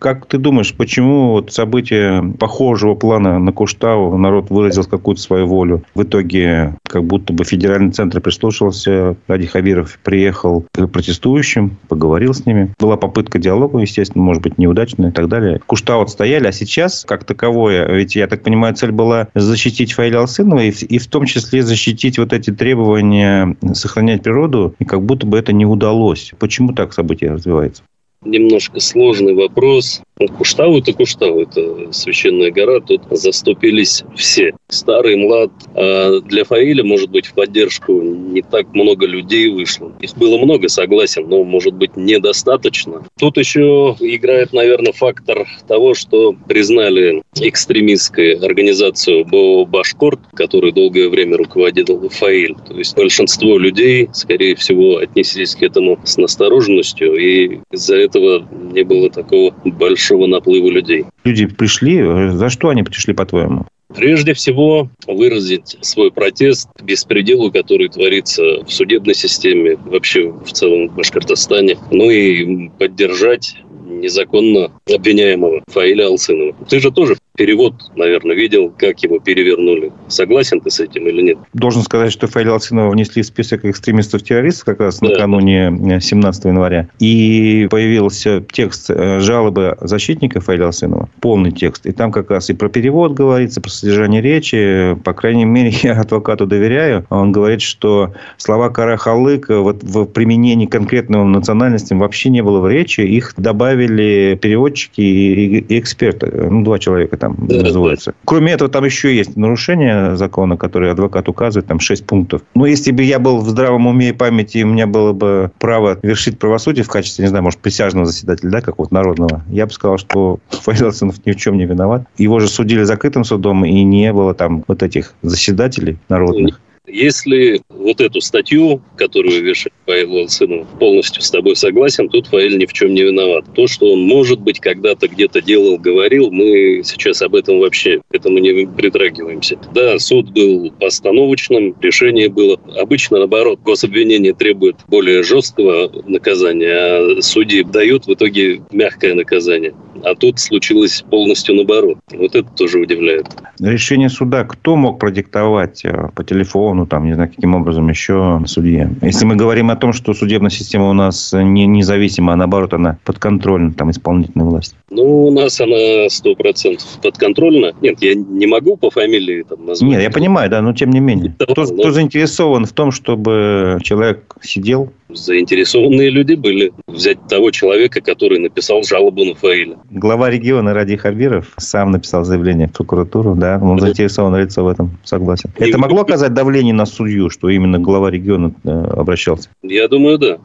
Как 0.00 0.24
ты 0.24 0.38
думаешь, 0.38 0.74
почему 0.74 1.32
вот 1.32 1.52
события 1.52 2.22
похожего 2.38 2.94
плана 2.94 3.38
на 3.38 3.52
Куштау 3.52 4.16
народ 4.16 4.48
выразил 4.48 4.84
какую-то 4.84 5.20
свою 5.20 5.46
волю? 5.46 5.84
В 5.94 6.04
итоге 6.04 6.76
как 6.88 7.04
будто 7.04 7.34
бы 7.34 7.44
федеральный 7.44 7.92
центр 7.92 8.22
прислушался, 8.22 9.16
Ради 9.28 9.46
Хавиров 9.46 9.98
приехал 10.02 10.64
к 10.72 10.86
протестующим, 10.86 11.76
поговорил 11.88 12.32
с 12.32 12.46
ними. 12.46 12.72
Была 12.78 12.96
попытка 12.96 13.38
диалога, 13.38 13.78
естественно, 13.78 14.24
может 14.24 14.42
быть, 14.42 14.56
неудачная 14.56 15.10
и 15.10 15.12
так 15.12 15.28
далее. 15.28 15.60
Куштау 15.66 16.00
отстояли, 16.00 16.46
а 16.46 16.52
сейчас, 16.52 17.04
как 17.06 17.24
таковое, 17.24 17.86
ведь, 17.86 18.16
я 18.16 18.26
так 18.26 18.42
понимаю, 18.42 18.74
цель 18.74 18.92
была 18.92 19.28
защитить 19.34 19.92
Фаиля 19.92 20.20
Алсынова 20.20 20.60
и, 20.60 20.70
и 20.70 20.98
в 20.98 21.08
том 21.08 21.26
числе 21.26 21.62
защитить 21.62 22.18
вот 22.18 22.32
эти 22.32 22.50
требования 22.50 23.54
сохранять 23.74 24.22
природу, 24.22 24.74
и 24.78 24.86
как 24.86 25.02
будто 25.02 25.26
бы 25.26 25.38
это 25.38 25.52
не 25.52 25.66
удалось. 25.66 26.32
Почему 26.38 26.72
так 26.72 26.94
событие 26.94 27.32
развивается? 27.32 27.82
Немножко 28.24 28.80
сложный 28.80 29.34
вопрос. 29.34 30.02
Ну, 30.20 30.28
Куштау 30.28 30.78
это 30.78 30.92
Куштау, 30.92 31.40
это 31.40 31.92
священная 31.92 32.50
гора, 32.50 32.80
тут 32.80 33.00
заступились 33.10 34.04
все, 34.14 34.52
старый, 34.68 35.16
млад. 35.16 35.50
А 35.74 36.20
для 36.20 36.44
Фаиля, 36.44 36.84
может 36.84 37.10
быть, 37.10 37.24
в 37.24 37.32
поддержку 37.32 38.02
не 38.02 38.42
так 38.42 38.66
много 38.74 39.06
людей 39.06 39.48
вышло. 39.48 39.90
Их 40.00 40.14
было 40.18 40.36
много, 40.36 40.68
согласен, 40.68 41.26
но, 41.26 41.42
может 41.42 41.72
быть, 41.72 41.96
недостаточно. 41.96 43.02
Тут 43.18 43.38
еще 43.38 43.96
играет, 43.98 44.52
наверное, 44.52 44.92
фактор 44.92 45.48
того, 45.66 45.94
что 45.94 46.34
признали 46.46 47.22
экстремистскую 47.36 48.44
организацию 48.44 49.24
БО 49.24 49.64
«Башкорт», 49.64 50.20
которую 50.34 50.74
долгое 50.74 51.08
время 51.08 51.38
руководил 51.38 52.10
Фаиль. 52.10 52.56
То 52.68 52.76
есть 52.76 52.94
большинство 52.94 53.56
людей, 53.56 54.10
скорее 54.12 54.54
всего, 54.54 54.98
отнеслись 54.98 55.54
к 55.54 55.62
этому 55.62 55.98
с 56.04 56.18
настороженностью, 56.18 57.16
и 57.16 57.60
из-за 57.72 57.96
этого 57.96 58.46
не 58.74 58.82
было 58.82 59.08
такого 59.08 59.54
большого 59.64 60.09
большого 60.10 60.26
наплыва 60.26 60.68
людей. 60.68 61.04
Люди 61.24 61.46
пришли, 61.46 62.30
за 62.30 62.48
что 62.50 62.68
они 62.68 62.82
пришли, 62.82 63.14
по-твоему? 63.14 63.66
Прежде 63.94 64.34
всего, 64.34 64.88
выразить 65.06 65.76
свой 65.80 66.12
протест 66.12 66.68
беспределу, 66.80 67.50
который 67.50 67.88
творится 67.88 68.64
в 68.64 68.70
судебной 68.70 69.14
системе, 69.14 69.76
вообще 69.76 70.30
в 70.30 70.52
целом 70.52 70.88
в 70.88 70.94
Башкортостане, 70.94 71.76
ну 71.90 72.08
и 72.08 72.68
поддержать 72.78 73.56
незаконно 73.88 74.70
обвиняемого 74.88 75.62
Фаиля 75.66 76.06
Алсынова. 76.06 76.54
Ты 76.68 76.78
же 76.80 76.92
тоже 76.92 77.16
перевод, 77.40 77.72
наверное, 77.96 78.36
видел, 78.36 78.70
как 78.76 79.02
его 79.02 79.18
перевернули. 79.18 79.92
Согласен 80.08 80.60
ты 80.60 80.70
с 80.70 80.78
этим 80.78 81.08
или 81.08 81.22
нет? 81.22 81.38
Должен 81.54 81.82
сказать, 81.82 82.12
что 82.12 82.26
Фаиля 82.26 82.52
Алсынова 82.52 82.90
внесли 82.90 83.22
в 83.22 83.26
список 83.26 83.64
экстремистов-террористов 83.64 84.66
как 84.66 84.80
раз 84.80 84.98
да. 84.98 85.08
накануне 85.08 86.00
17 86.02 86.44
января. 86.44 86.88
И 86.98 87.66
появился 87.70 88.44
текст 88.52 88.90
э, 88.90 89.20
жалобы 89.20 89.74
защитника 89.80 90.42
Фаиля 90.42 90.66
Алсынова, 90.66 91.08
полный 91.20 91.50
текст. 91.50 91.86
И 91.86 91.92
там 91.92 92.12
как 92.12 92.30
раз 92.30 92.50
и 92.50 92.52
про 92.52 92.68
перевод 92.68 93.14
говорится, 93.14 93.62
про 93.62 93.70
содержание 93.70 94.20
речи. 94.20 94.98
По 95.02 95.14
крайней 95.14 95.46
мере, 95.46 95.70
я 95.82 95.98
адвокату 95.98 96.46
доверяю. 96.46 97.06
Он 97.08 97.32
говорит, 97.32 97.62
что 97.62 98.12
слова 98.36 98.68
Карахалык 98.68 99.48
вот 99.48 99.82
в 99.82 100.04
применении 100.04 100.66
конкретным 100.66 101.32
национальностям 101.32 102.00
вообще 102.00 102.28
не 102.28 102.42
было 102.42 102.60
в 102.60 102.68
речи. 102.68 103.00
Их 103.00 103.32
добавили 103.38 104.38
переводчики 104.38 105.00
и 105.00 105.78
эксперты. 105.78 106.30
Ну, 106.30 106.62
два 106.64 106.78
человека 106.78 107.16
там 107.16 107.29
да, 107.38 107.62
называются. 107.62 108.10
Да. 108.10 108.16
Кроме 108.24 108.52
этого, 108.52 108.70
там 108.70 108.84
еще 108.84 109.14
есть 109.14 109.36
нарушение 109.36 110.16
закона, 110.16 110.56
который 110.56 110.90
адвокат 110.90 111.28
указывает, 111.28 111.66
там 111.66 111.80
шесть 111.80 112.06
пунктов. 112.06 112.42
Но 112.54 112.66
если 112.66 112.92
бы 112.92 113.02
я 113.02 113.18
был 113.18 113.38
в 113.38 113.48
здравом 113.48 113.86
уме 113.86 114.10
и 114.10 114.12
памяти, 114.12 114.62
у 114.62 114.68
меня 114.68 114.86
было 114.86 115.12
бы 115.12 115.50
право 115.58 115.98
вершить 116.02 116.38
правосудие 116.38 116.84
в 116.84 116.88
качестве, 116.88 117.24
не 117.24 117.28
знаю, 117.28 117.44
может, 117.44 117.60
присяжного 117.60 118.06
заседателя, 118.06 118.50
да, 118.50 118.60
как 118.60 118.78
вот 118.78 118.90
народного, 118.90 119.42
я 119.48 119.66
бы 119.66 119.72
сказал, 119.72 119.98
что 119.98 120.38
Файлсонов 120.50 121.24
ни 121.24 121.32
в 121.32 121.36
чем 121.36 121.56
не 121.56 121.66
виноват. 121.66 122.04
Его 122.18 122.40
же 122.40 122.48
судили 122.48 122.82
закрытым 122.82 123.24
судом, 123.24 123.64
и 123.64 123.82
не 123.82 124.12
было 124.12 124.34
там 124.34 124.64
вот 124.66 124.82
этих 124.82 125.14
заседателей 125.22 125.98
народных. 126.08 126.60
Если 126.86 127.62
вот 127.68 128.00
эту 128.00 128.20
статью, 128.20 128.82
которую 128.96 129.42
вешает 129.42 129.72
Фаил 129.86 130.16
Алсынов, 130.16 130.66
полностью 130.78 131.22
с 131.22 131.30
тобой 131.30 131.56
согласен, 131.56 132.08
тут 132.08 132.26
Фаиль 132.28 132.58
ни 132.58 132.66
в 132.66 132.72
чем 132.72 132.94
не 132.94 133.02
виноват. 133.02 133.44
То, 133.54 133.66
что 133.66 133.92
он, 133.92 134.02
может 134.02 134.40
быть, 134.40 134.60
когда-то 134.60 135.08
где-то 135.08 135.42
делал, 135.42 135.78
говорил, 135.78 136.30
мы 136.30 136.82
сейчас 136.84 137.22
об 137.22 137.34
этом 137.34 137.60
вообще, 137.60 138.00
к 138.08 138.14
этому 138.14 138.38
не 138.38 138.66
притрагиваемся. 138.66 139.58
Да, 139.74 139.98
суд 139.98 140.30
был 140.30 140.70
постановочным, 140.80 141.74
решение 141.80 142.28
было. 142.28 142.58
Обычно, 142.76 143.18
наоборот, 143.18 143.60
гособвинение 143.60 144.32
требует 144.32 144.76
более 144.88 145.22
жесткого 145.22 145.90
наказания, 146.06 147.18
а 147.18 147.22
судьи 147.22 147.62
дают 147.62 148.06
в 148.06 148.14
итоге 148.14 148.62
мягкое 148.72 149.14
наказание. 149.14 149.74
А 150.02 150.14
тут 150.14 150.38
случилось 150.38 151.04
полностью 151.10 151.54
наоборот. 151.56 151.98
Вот 152.12 152.34
это 152.34 152.48
тоже 152.56 152.78
удивляет. 152.78 153.26
Решение 153.60 154.08
суда 154.08 154.44
кто 154.44 154.76
мог 154.76 154.98
продиктовать 154.98 155.84
э, 155.84 156.08
по 156.14 156.24
телефону, 156.24 156.69
там, 156.86 157.06
не 157.06 157.14
знаю, 157.14 157.30
каким 157.30 157.54
образом 157.54 157.88
еще 157.88 158.42
судье? 158.46 158.90
Если 159.02 159.24
мы 159.24 159.36
говорим 159.36 159.70
о 159.70 159.76
том, 159.76 159.92
что 159.92 160.14
судебная 160.14 160.50
система 160.50 160.88
у 160.90 160.92
нас 160.92 161.32
не 161.32 161.66
независима, 161.66 162.32
а 162.32 162.36
наоборот, 162.36 162.74
она 162.74 162.98
подконтрольна 163.04 163.72
там, 163.72 163.90
исполнительной 163.90 164.44
власти. 164.44 164.76
Ну, 164.90 165.26
у 165.26 165.30
нас 165.30 165.60
она 165.60 166.08
сто 166.08 166.34
процентов 166.34 166.86
подконтрольна. 167.02 167.72
Нет, 167.80 167.98
я 168.00 168.14
не 168.14 168.46
могу 168.46 168.76
по 168.76 168.90
фамилии 168.90 169.42
там 169.42 169.66
назвать. 169.66 169.90
Нет, 169.90 170.02
я 170.02 170.10
понимаю, 170.10 170.50
да, 170.50 170.62
но 170.62 170.72
тем 170.72 170.90
не 170.90 171.00
менее. 171.00 171.34
Да, 171.38 171.46
кто, 171.46 171.62
но... 171.62 171.68
кто 171.68 171.90
заинтересован 171.90 172.64
в 172.64 172.72
том, 172.72 172.90
чтобы 172.90 173.78
человек 173.82 174.36
сидел 174.42 174.92
заинтересованные 175.14 176.10
люди 176.10 176.34
были. 176.34 176.72
Взять 176.86 177.26
того 177.28 177.50
человека, 177.50 178.00
который 178.00 178.38
написал 178.38 178.82
жалобу 178.82 179.24
на 179.24 179.34
Фаиля. 179.34 179.78
Глава 179.90 180.30
региона 180.30 180.74
Ради 180.74 180.96
Хабиров 180.96 181.52
сам 181.56 181.90
написал 181.90 182.24
заявление 182.24 182.68
в 182.68 182.72
прокуратуру, 182.72 183.34
да, 183.34 183.58
он 183.62 183.76
да. 183.76 183.86
заинтересованное 183.86 184.44
лицо 184.44 184.64
в 184.64 184.68
этом, 184.68 184.98
согласен. 185.04 185.50
И 185.58 185.64
Это 185.68 185.78
могло 185.78 186.02
оказать 186.02 186.34
давление 186.34 186.74
на 186.74 186.86
судью, 186.86 187.30
что 187.30 187.48
именно 187.48 187.78
глава 187.78 188.10
региона 188.10 188.52
э, 188.64 188.68
обращался? 188.70 189.48
Я 189.62 189.88
думаю, 189.88 190.18
да. 190.18 190.38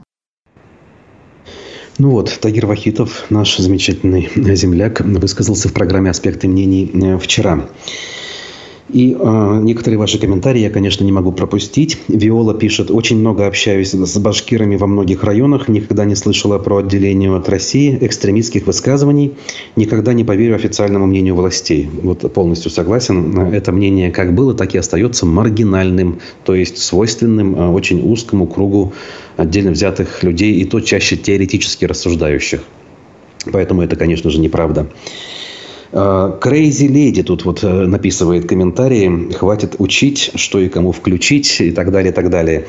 Ну 1.98 2.10
вот, 2.10 2.40
Тагир 2.42 2.66
Вахитов, 2.66 3.26
наш 3.30 3.58
замечательный 3.58 4.30
земляк, 4.56 5.00
высказался 5.02 5.70
в 5.70 5.74
программе 5.74 6.10
«Аспекты 6.10 6.48
мнений» 6.48 6.92
э, 6.94 7.18
вчера. 7.18 7.70
И 8.96 9.14
э, 9.14 9.60
некоторые 9.62 10.00
ваши 10.00 10.18
комментарии 10.20 10.62
я, 10.62 10.70
конечно, 10.70 11.04
не 11.04 11.12
могу 11.12 11.34
пропустить. 11.34 11.98
Виола 12.08 12.54
пишет, 12.54 12.90
очень 12.90 13.20
много 13.20 13.46
общаюсь 13.46 13.92
с 13.92 14.18
башкирами 14.18 14.78
во 14.78 14.88
многих 14.88 15.26
районах, 15.26 15.68
никогда 15.68 16.06
не 16.06 16.16
слышала 16.16 16.60
про 16.60 16.78
отделение 16.78 17.36
от 17.36 17.50
России, 17.50 17.98
экстремистских 18.00 18.66
высказываний, 18.68 19.34
никогда 19.76 20.14
не 20.14 20.24
поверю 20.24 20.56
официальному 20.56 21.08
мнению 21.08 21.36
властей. 21.36 21.90
Вот 22.04 22.32
полностью 22.32 22.72
согласен. 22.72 23.38
Это 23.38 23.74
мнение 23.74 24.12
как 24.12 24.34
было, 24.34 24.54
так 24.54 24.74
и 24.76 24.78
остается 24.78 25.26
маргинальным, 25.26 26.20
то 26.46 26.56
есть 26.56 26.78
свойственным 26.78 27.54
э, 27.54 27.68
очень 27.68 28.00
узкому 28.10 28.48
кругу 28.48 28.94
отдельно 29.36 29.72
взятых 29.72 30.24
людей, 30.24 30.54
и 30.54 30.64
то 30.64 30.80
чаще 30.80 31.18
теоретически 31.18 31.84
рассуждающих. 31.84 32.62
Поэтому 33.52 33.82
это, 33.82 33.98
конечно 33.98 34.30
же, 34.30 34.40
неправда. 34.40 34.88
Крейзи 35.96 36.88
Леди 36.88 37.24
тут 37.24 37.46
вот 37.46 37.64
э, 37.64 37.86
написывает 37.86 38.50
комментарии. 38.50 39.32
Хватит 39.34 39.76
учить, 39.78 40.32
что 40.36 40.60
и 40.60 40.68
кому 40.68 40.92
включить 40.92 41.62
и 41.62 41.72
так 41.72 41.90
далее, 41.90 42.12
и 42.12 42.14
так 42.14 42.30
далее. 42.30 42.66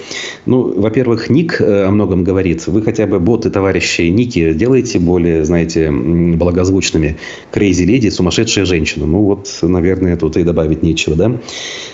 Ну, 0.46 0.80
во-первых, 0.80 1.28
ник 1.28 1.60
э, 1.60 1.86
о 1.86 1.90
многом 1.90 2.22
говорит. 2.22 2.68
Вы 2.68 2.82
хотя 2.82 3.08
бы 3.08 3.18
боты 3.18 3.50
товарищи 3.50 4.02
ники 4.02 4.52
делаете 4.52 5.00
более, 5.00 5.44
знаете, 5.44 5.90
благозвучными. 5.90 7.16
Crazy 7.50 7.82
Lady– 7.82 8.08
сумасшедшая 8.10 8.64
женщина. 8.64 9.06
Ну, 9.06 9.22
вот, 9.22 9.58
наверное, 9.60 10.16
тут 10.16 10.36
и 10.36 10.44
добавить 10.44 10.84
нечего, 10.84 11.16
да? 11.16 11.32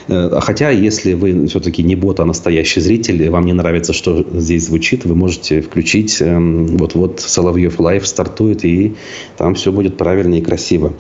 Э, 0.09 0.39
хотя, 0.43 0.68
если 0.68 1.14
вы 1.14 1.47
все-таки 1.47 1.83
не 1.83 1.97
бот, 1.97 2.20
а 2.20 2.26
настоящий 2.26 2.80
зритель, 2.80 3.30
вам 3.30 3.47
не 3.47 3.55
нравится, 3.55 3.95
что 3.95 4.22
здесь 4.35 4.66
звучит, 4.66 5.07
вы 5.07 5.14
можете 5.14 5.62
включить. 5.62 6.20
Эм, 6.20 6.76
вот-вот 6.76 7.20
Соловьев 7.20 7.80
Live 7.80 8.07
стартует, 8.07 8.66
и 8.66 8.97
там 9.39 9.55
все 9.55 9.72
будет 9.72 9.97
правильно 9.97 10.35
и 10.35 10.43
красиво. 10.43 10.93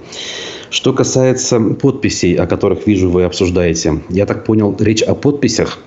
Что 0.72 0.94
касается 0.94 1.60
подписей, 1.60 2.34
о 2.34 2.46
которых 2.46 2.86
вижу 2.86 3.10
вы 3.10 3.24
обсуждаете, 3.24 4.00
я 4.08 4.24
так 4.24 4.44
понял, 4.44 4.74
речь 4.80 5.02
о 5.02 5.14
подписях, 5.14 5.78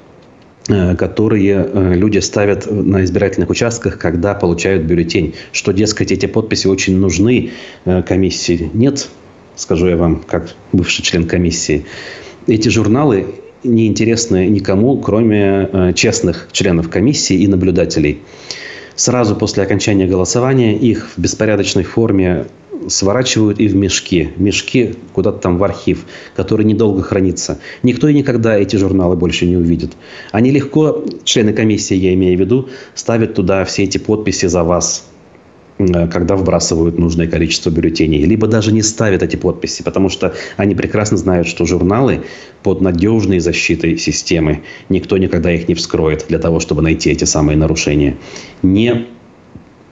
э, 0.70 0.96
которые 0.96 1.68
э, 1.68 1.94
люди 1.96 2.20
ставят 2.20 2.72
на 2.72 3.04
избирательных 3.04 3.50
участках, 3.50 3.98
когда 3.98 4.36
получают 4.36 4.84
бюллетень. 4.84 5.34
Что, 5.52 5.72
дескать, 5.72 6.12
эти 6.12 6.28
подписи 6.28 6.68
очень 6.68 6.98
нужны 6.98 7.50
э, 7.86 8.04
комиссии. 8.04 8.70
Нет, 8.76 9.10
скажу 9.56 9.88
я 9.88 9.98
вам, 9.98 10.22
как 10.26 10.54
бывший 10.72 11.02
член 11.02 11.28
комиссии. 11.28 11.86
Эти 12.46 12.70
журналы 12.70 13.26
не 13.64 13.88
интересны 13.88 14.46
никому, 14.46 15.00
кроме 15.00 15.94
честных 15.96 16.50
членов 16.52 16.90
комиссии 16.92 17.38
и 17.38 17.48
наблюдателей. 17.48 18.20
Сразу 18.96 19.36
после 19.36 19.64
окончания 19.64 20.06
голосования 20.06 20.78
их 20.78 21.10
в 21.18 21.20
беспорядочной 21.20 21.84
форме 21.84 22.46
сворачивают 22.88 23.60
и 23.60 23.68
в 23.68 23.76
мешки. 23.76 24.30
Мешки 24.38 24.96
куда-то 25.14 25.40
там 25.40 25.58
в 25.58 25.64
архив, 25.64 26.06
который 26.36 26.66
недолго 26.66 27.02
хранится. 27.02 27.60
Никто 27.84 28.08
и 28.08 28.14
никогда 28.14 28.58
эти 28.58 28.76
журналы 28.76 29.16
больше 29.16 29.46
не 29.46 29.58
увидит. 29.58 29.94
Они 30.32 30.52
легко, 30.52 31.04
члены 31.24 31.54
комиссии, 31.54 31.96
я 31.96 32.14
имею 32.14 32.38
в 32.38 32.40
виду, 32.40 32.70
ставят 32.94 33.34
туда 33.34 33.66
все 33.66 33.84
эти 33.84 33.98
подписи 33.98 34.46
за 34.48 34.64
вас, 34.64 35.08
э, 35.78 36.08
когда 36.08 36.36
вбрасывают 36.36 37.00
нужное 37.00 37.28
количество 37.28 37.70
бюллетеней. 37.70 38.24
Либо 38.24 38.48
даже 38.48 38.72
не 38.72 38.82
ставят 38.82 39.24
эти 39.24 39.36
подписи, 39.36 39.84
потому 39.84 40.10
что 40.10 40.34
они 40.58 40.76
прекрасно 40.76 41.18
знают, 41.18 41.48
что 41.48 41.66
журналы 41.66 42.24
под 42.64 42.82
надежной 42.82 43.40
защитой 43.40 43.98
системы 43.98 44.64
никто 44.90 45.18
никогда 45.18 45.52
их 45.52 45.68
не 45.68 45.76
вскроет 45.76 46.26
для 46.28 46.40
того, 46.40 46.60
чтобы 46.60 46.82
найти 46.82 47.10
эти 47.10 47.26
самые 47.26 47.58
нарушения. 47.58 48.18
Не 48.62 49.08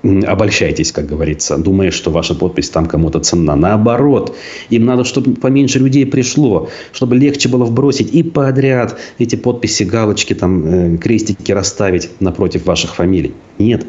обольщайтесь, 0.04 0.92
как 0.92 1.06
говорится, 1.06 1.58
думая, 1.58 1.92
что 1.92 2.12
ваша 2.12 2.36
подпись 2.36 2.70
там 2.70 2.86
кому-то 2.88 3.20
ценна. 3.20 3.56
Наоборот, 3.56 4.36
им 4.70 4.86
надо, 4.86 5.06
чтобы 5.06 5.36
поменьше 5.36 5.80
людей 5.80 6.06
пришло, 6.06 6.70
чтобы 6.92 7.16
легче 7.16 7.50
было 7.50 7.64
вбросить 7.64 8.14
и 8.14 8.22
подряд 8.22 9.00
эти 9.18 9.36
подписи, 9.36 9.84
галочки, 9.84 10.34
там, 10.34 10.66
э, 10.66 10.98
крестики 10.98 11.52
расставить 11.52 12.10
напротив 12.20 12.66
ваших 12.66 12.96
фамилий. 12.96 13.34
Нет, 13.60 13.86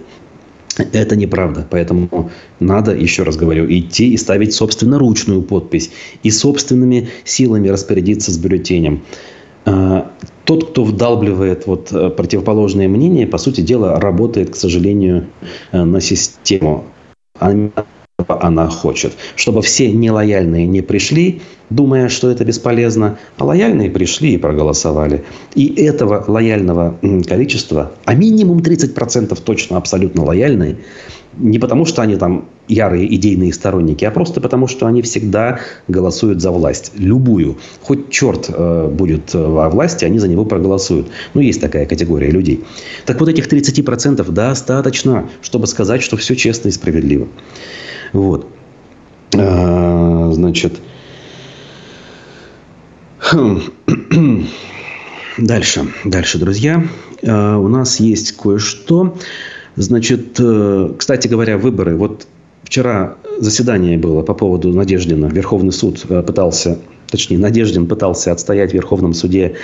это 0.76 1.16
неправда. 1.16 1.66
Поэтому 1.68 2.30
надо, 2.60 2.94
еще 2.94 3.24
раз 3.24 3.36
говорю, 3.36 3.66
идти 3.68 4.12
и 4.12 4.16
ставить 4.16 4.54
собственноручную 4.54 5.42
подпись. 5.42 5.90
И 6.22 6.30
собственными 6.30 7.08
силами 7.24 7.68
распорядиться 7.68 8.30
с 8.30 8.38
бюллетенем. 8.38 9.02
Тот, 10.44 10.70
кто 10.70 10.84
вдалбливает 10.84 11.66
вот 11.66 11.92
э, 11.92 12.10
противоположное 12.10 12.88
мнение, 12.88 13.26
по 13.26 13.38
сути 13.38 13.62
дела, 13.62 13.98
работает, 13.98 14.50
к 14.50 14.56
сожалению, 14.56 15.26
э, 15.72 15.82
на 15.82 16.00
систему. 16.00 16.84
Она 18.28 18.68
хочет, 18.68 19.14
чтобы 19.36 19.62
все 19.62 19.90
нелояльные 19.90 20.66
не 20.66 20.82
пришли, 20.82 21.42
думая, 21.70 22.08
что 22.08 22.30
это 22.30 22.44
бесполезно, 22.44 23.18
а 23.38 23.44
лояльные 23.44 23.90
пришли 23.90 24.34
и 24.34 24.38
проголосовали. 24.38 25.24
И 25.54 25.74
этого 25.82 26.24
лояльного 26.26 26.98
количества, 27.26 27.92
а 28.04 28.14
минимум 28.14 28.58
30% 28.58 29.36
точно 29.42 29.76
абсолютно 29.78 30.24
лояльные, 30.24 30.78
не 31.38 31.58
потому, 31.58 31.84
что 31.84 32.02
они 32.02 32.16
там 32.16 32.46
ярые 32.68 33.14
идейные 33.14 33.52
сторонники, 33.52 34.04
а 34.04 34.10
просто 34.10 34.40
потому, 34.40 34.66
что 34.66 34.86
они 34.86 35.02
всегда 35.02 35.60
голосуют 35.88 36.40
за 36.40 36.50
власть. 36.50 36.92
Любую. 36.96 37.58
Хоть 37.82 38.10
черт 38.10 38.46
э, 38.48 38.88
будет 38.88 39.34
во 39.34 39.68
власти, 39.68 40.04
они 40.04 40.18
за 40.18 40.28
него 40.28 40.44
проголосуют. 40.44 41.08
Ну, 41.34 41.40
есть 41.40 41.60
такая 41.60 41.86
категория 41.86 42.30
людей. 42.30 42.64
Так 43.06 43.20
вот, 43.20 43.28
этих 43.28 43.52
30% 43.52 44.30
достаточно, 44.30 45.28
чтобы 45.42 45.66
сказать, 45.66 46.02
что 46.02 46.16
все 46.16 46.36
честно 46.36 46.68
и 46.68 46.72
справедливо. 46.72 47.28
Вот. 48.12 48.46
А, 49.36 50.30
значит. 50.32 50.74
Хм. 53.18 53.60
Дальше. 55.38 55.88
Дальше, 56.04 56.38
друзья. 56.38 56.84
А, 57.26 57.58
у 57.58 57.68
нас 57.68 58.00
есть 58.00 58.36
кое-что. 58.36 59.16
Значит, 59.76 60.36
э, 60.38 60.92
кстати 60.96 61.28
говоря, 61.28 61.58
выборы. 61.58 61.96
Вот 61.96 62.26
вчера 62.62 63.16
заседание 63.38 63.98
было 63.98 64.22
по 64.22 64.34
поводу 64.34 64.72
Надеждина. 64.72 65.26
Верховный 65.26 65.72
суд 65.72 66.04
э, 66.08 66.22
пытался, 66.22 66.78
точнее, 67.10 67.38
Надеждин 67.38 67.86
пытался 67.86 68.32
отстоять 68.32 68.70
в 68.70 68.74
Верховном 68.74 69.14
суде 69.14 69.56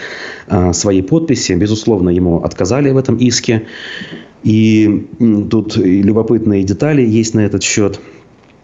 э, 0.48 0.72
свои 0.72 1.02
подписи. 1.02 1.52
Безусловно, 1.52 2.10
ему 2.10 2.42
отказали 2.42 2.90
в 2.90 2.96
этом 2.96 3.16
иске. 3.16 3.66
И 4.42 5.06
тут 5.50 5.76
любопытные 5.76 6.64
детали 6.64 7.02
есть 7.02 7.34
на 7.34 7.40
этот 7.40 7.62
счет. 7.62 8.00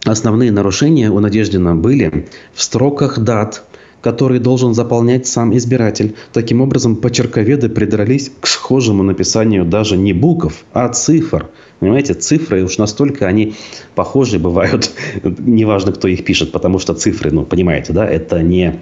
Основные 0.05 0.51
нарушения 0.51 1.11
у 1.11 1.21
Надеждина 1.21 1.77
были 1.77 2.27
в 2.55 2.63
строках 2.63 3.19
дат– 3.19 3.65
который 4.07 4.39
должен 4.39 4.73
заполнять 4.73 5.27
сам 5.27 5.57
избиратель. 5.57 6.15
Таким 6.33 6.61
образом, 6.61 6.95
почерковеды 6.95 7.69
придрались 7.69 8.31
к 8.41 8.47
схожему 8.47 9.03
написанию 9.03 9.65
даже 9.65 9.97
не 9.97 10.13
букв, 10.13 10.65
а 10.73 10.89
цифр. 10.91 11.49
Понимаете, 11.81 12.15
цифры 12.15 12.63
уж 12.63 12.79
настолько 12.79 13.27
они 13.27 13.55
похожи 13.97 14.39
бывают, 14.39 14.93
неважно, 15.25 15.91
кто 15.91 16.07
их 16.07 16.25
пишет, 16.25 16.53
потому 16.53 16.79
что 16.79 16.95
цифры, 16.95 17.33
ну, 17.33 17.43
понимаете, 17.43 17.93
да, 17.93 18.09
это 18.09 18.43
не 18.43 18.81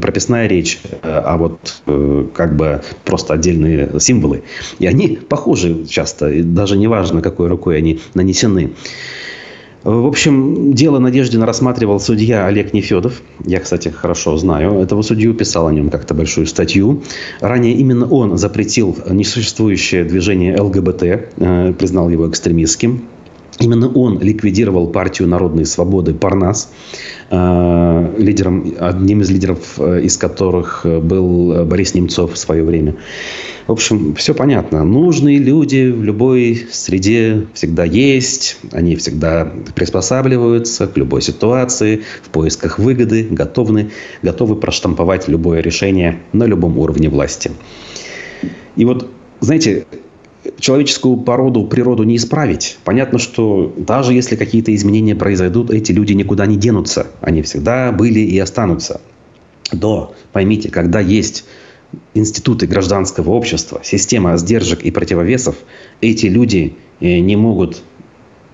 прописная 0.00 0.48
речь, 0.48 0.80
а 1.02 1.36
вот 1.36 1.82
э, 1.86 2.26
как 2.34 2.56
бы 2.56 2.82
просто 3.04 3.34
отдельные 3.34 4.00
символы. 4.00 4.42
И 4.80 4.88
они 4.88 5.06
похожи 5.28 5.86
часто, 5.86 6.42
даже 6.42 6.76
неважно, 6.76 7.22
какой 7.22 7.46
рукой 7.46 7.78
они 7.78 8.00
нанесены. 8.14 8.72
В 9.84 10.06
общем, 10.06 10.72
дело 10.72 10.98
Надеждина 10.98 11.44
рассматривал 11.44 12.00
судья 12.00 12.46
Олег 12.46 12.72
Нефедов. 12.72 13.20
Я, 13.44 13.60
кстати, 13.60 13.90
хорошо 13.90 14.34
знаю 14.38 14.80
этого 14.80 15.02
судью, 15.02 15.34
писал 15.34 15.66
о 15.66 15.72
нем 15.74 15.90
как-то 15.90 16.14
большую 16.14 16.46
статью. 16.46 17.02
Ранее 17.40 17.74
именно 17.74 18.08
он 18.08 18.38
запретил 18.38 18.96
несуществующее 19.10 20.04
движение 20.04 20.58
ЛГБТ, 20.58 21.02
э, 21.02 21.74
признал 21.78 22.08
его 22.08 22.30
экстремистским. 22.30 23.02
Именно 23.60 23.88
он 23.88 24.20
ликвидировал 24.20 24.88
партию 24.88 25.28
народной 25.28 25.64
свободы 25.64 26.14
«Парнас», 26.14 26.72
э, 27.30 28.14
лидером, 28.18 28.74
одним 28.78 29.20
из 29.20 29.30
лидеров 29.30 29.78
э, 29.78 30.02
из 30.02 30.16
которых 30.16 30.84
был 30.84 31.64
Борис 31.64 31.94
Немцов 31.94 32.34
в 32.34 32.38
свое 32.38 32.64
время. 32.64 32.96
В 33.66 33.72
общем, 33.72 34.14
все 34.14 34.34
понятно. 34.34 34.84
Нужные 34.84 35.38
люди 35.38 35.90
в 35.90 36.02
любой 36.02 36.66
среде 36.70 37.46
всегда 37.54 37.84
есть. 37.84 38.58
Они 38.72 38.94
всегда 38.96 39.50
приспосабливаются 39.74 40.86
к 40.86 40.98
любой 40.98 41.22
ситуации, 41.22 42.02
в 42.22 42.28
поисках 42.28 42.78
выгоды, 42.78 43.26
готовы, 43.30 43.90
готовы 44.22 44.56
проштамповать 44.56 45.28
любое 45.28 45.60
решение 45.60 46.20
на 46.32 46.44
любом 46.44 46.78
уровне 46.78 47.08
власти. 47.08 47.52
И 48.76 48.84
вот, 48.84 49.08
знаете, 49.40 49.86
человеческую 50.58 51.18
породу, 51.18 51.66
природу 51.66 52.04
не 52.04 52.16
исправить. 52.16 52.78
Понятно, 52.84 53.18
что 53.18 53.72
даже 53.76 54.12
если 54.12 54.36
какие-то 54.36 54.74
изменения 54.74 55.14
произойдут, 55.14 55.70
эти 55.70 55.92
люди 55.92 56.12
никуда 56.12 56.46
не 56.46 56.56
денутся. 56.56 57.06
Они 57.20 57.42
всегда 57.42 57.92
были 57.92 58.20
и 58.20 58.38
останутся. 58.38 59.00
Но 59.72 60.14
поймите, 60.32 60.70
когда 60.70 61.00
есть 61.00 61.44
институты 62.14 62.66
гражданского 62.66 63.30
общества, 63.30 63.80
система 63.82 64.36
сдержек 64.36 64.82
и 64.82 64.90
противовесов, 64.90 65.56
эти 66.00 66.26
люди 66.26 66.76
э, 67.00 67.18
не 67.18 67.36
могут 67.36 67.82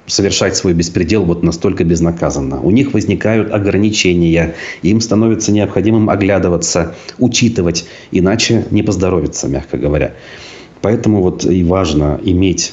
совершать 0.06 0.56
свой 0.56 0.74
беспредел 0.74 1.24
вот 1.24 1.42
настолько 1.42 1.84
безнаказанно. 1.84 2.60
У 2.60 2.70
них 2.70 2.92
возникают 2.92 3.52
ограничения, 3.52 4.54
им 4.82 5.00
становится 5.00 5.52
необходимым 5.52 6.10
оглядываться, 6.10 6.94
учитывать, 7.18 7.86
иначе 8.10 8.66
не 8.70 8.82
поздоровится, 8.82 9.48
мягко 9.48 9.78
говоря. 9.78 10.14
Поэтому 10.82 11.22
вот 11.22 11.44
и 11.44 11.62
важно 11.62 12.20
иметь 12.22 12.72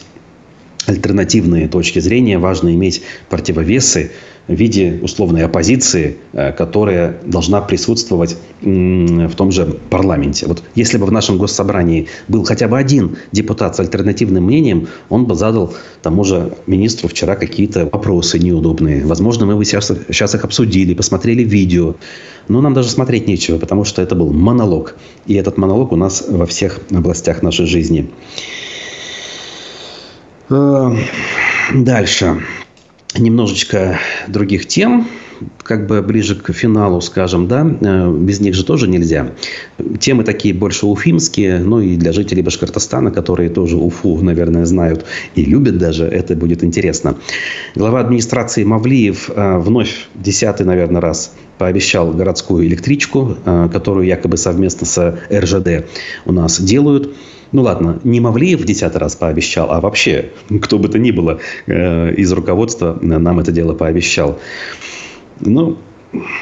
альтернативные 0.85 1.67
точки 1.67 1.99
зрения, 1.99 2.37
важно 2.37 2.73
иметь 2.73 3.03
противовесы 3.29 4.11
в 4.47 4.53
виде 4.53 4.99
условной 5.01 5.43
оппозиции, 5.43 6.17
э, 6.33 6.51
которая 6.51 7.17
должна 7.25 7.61
присутствовать 7.61 8.37
в 8.61 9.35
том 9.35 9.51
же 9.51 9.65
парламенте. 9.89 10.47
Вот 10.47 10.63
если 10.73 10.97
бы 10.97 11.05
в 11.05 11.11
нашем 11.11 11.37
госсобрании 11.37 12.07
был 12.27 12.43
хотя 12.43 12.67
бы 12.67 12.77
один 12.77 13.17
депутат 13.31 13.75
с 13.75 13.79
альтернативным 13.79 14.45
мнением, 14.45 14.87
он 15.09 15.25
бы 15.25 15.35
задал 15.35 15.73
тому 16.01 16.23
же 16.23 16.53
министру 16.65 17.07
вчера 17.07 17.35
какие-то 17.35 17.85
вопросы 17.85 18.39
неудобные. 18.39 19.05
Возможно, 19.05 19.45
мы 19.45 19.55
бы 19.55 19.63
сейчас, 19.63 19.91
сейчас 20.07 20.33
их 20.33 20.43
обсудили, 20.43 20.93
посмотрели 20.95 21.43
видео. 21.43 21.95
Но 22.47 22.61
нам 22.61 22.73
даже 22.73 22.89
смотреть 22.89 23.27
нечего, 23.27 23.57
потому 23.57 23.83
что 23.83 24.01
это 24.01 24.15
был 24.15 24.33
монолог. 24.33 24.95
И 25.25 25.35
этот 25.35 25.57
монолог 25.57 25.91
у 25.91 25.95
нас 25.95 26.23
во 26.27 26.45
всех 26.45 26.79
областях 26.91 27.43
нашей 27.43 27.65
жизни. 27.65 28.09
Э, 30.49 30.95
дальше. 31.75 32.41
Немножечко 33.17 33.99
других 34.27 34.67
тем, 34.67 35.07
как 35.63 35.87
бы 35.87 36.01
ближе 36.01 36.35
к 36.35 36.51
финалу, 36.53 37.01
скажем, 37.01 37.47
да, 37.47 37.65
э, 37.65 38.17
без 38.19 38.39
них 38.39 38.53
же 38.53 38.63
тоже 38.63 38.87
нельзя. 38.87 39.31
Темы 39.99 40.23
такие 40.23 40.53
больше 40.53 40.85
уфимские, 40.85 41.59
ну 41.59 41.79
и 41.79 41.95
для 41.95 42.11
жителей 42.11 42.41
Башкортостана, 42.41 43.11
которые 43.11 43.49
тоже 43.49 43.77
Уфу, 43.77 44.19
наверное, 44.21 44.65
знают 44.65 45.05
и 45.35 45.43
любят 45.43 45.77
даже, 45.77 46.05
это 46.05 46.35
будет 46.35 46.63
интересно. 46.63 47.15
Глава 47.75 47.99
администрации 48.01 48.63
Мавлиев 48.63 49.29
э, 49.33 49.57
вновь 49.59 50.07
десятый, 50.15 50.65
наверное, 50.65 51.01
раз 51.01 51.33
пообещал 51.57 52.11
городскую 52.11 52.67
электричку, 52.67 53.35
которую 53.73 54.05
якобы 54.05 54.37
совместно 54.37 54.85
с 54.85 55.19
РЖД 55.31 55.87
у 56.25 56.31
нас 56.31 56.61
делают. 56.61 57.15
Ну 57.51 57.61
ладно, 57.61 57.99
не 58.03 58.19
Мавлиев 58.19 58.61
в 58.61 58.65
десятый 58.65 58.99
раз 58.99 59.15
пообещал, 59.15 59.71
а 59.71 59.79
вообще 59.79 60.31
кто 60.61 60.77
бы 60.79 60.89
то 60.89 60.99
ни 60.99 61.11
было 61.11 61.39
э, 61.65 62.13
из 62.13 62.31
руководства 62.31 62.97
нам 63.01 63.39
это 63.39 63.51
дело 63.51 63.73
пообещал. 63.73 64.39
Ну, 65.39 65.77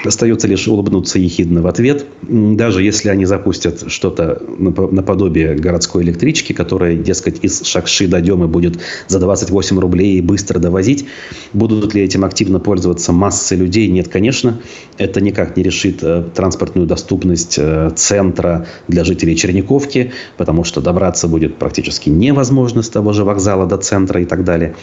Остается 0.03 0.47
лишь 0.47 0.67
улыбнуться 0.67 1.17
ехидно 1.17 1.63
в 1.63 1.67
ответ. 1.67 2.05
Даже 2.21 2.83
если 2.83 3.09
они 3.09 3.25
запустят 3.25 3.91
что-то 3.91 4.41
наподобие 4.59 5.55
городской 5.55 6.03
электрички, 6.03 6.53
которая, 6.53 6.95
дескать, 6.95 7.43
из 7.43 7.63
Шакши 7.63 8.07
до 8.07 8.21
Демы 8.21 8.47
будет 8.47 8.79
за 9.07 9.19
28 9.19 9.79
рублей 9.79 10.17
и 10.17 10.21
быстро 10.21 10.59
довозить, 10.59 11.07
будут 11.53 11.95
ли 11.95 12.03
этим 12.03 12.23
активно 12.23 12.59
пользоваться 12.59 13.11
массы 13.11 13.55
людей? 13.55 13.87
Нет, 13.87 14.07
конечно. 14.07 14.61
Это 14.99 15.19
никак 15.19 15.57
не 15.57 15.63
решит 15.63 16.03
э, 16.03 16.23
транспортную 16.35 16.87
доступность 16.87 17.55
э, 17.57 17.91
центра 17.95 18.67
для 18.87 19.03
жителей 19.03 19.35
Черниковки, 19.35 20.13
потому 20.37 20.63
что 20.63 20.79
добраться 20.79 21.27
будет 21.27 21.57
практически 21.57 22.09
невозможно 22.09 22.83
с 22.83 22.89
того 22.89 23.13
же 23.13 23.23
вокзала 23.23 23.65
до 23.65 23.77
центра 23.77 24.21
и 24.21 24.25
так 24.25 24.43
далее. 24.43 24.75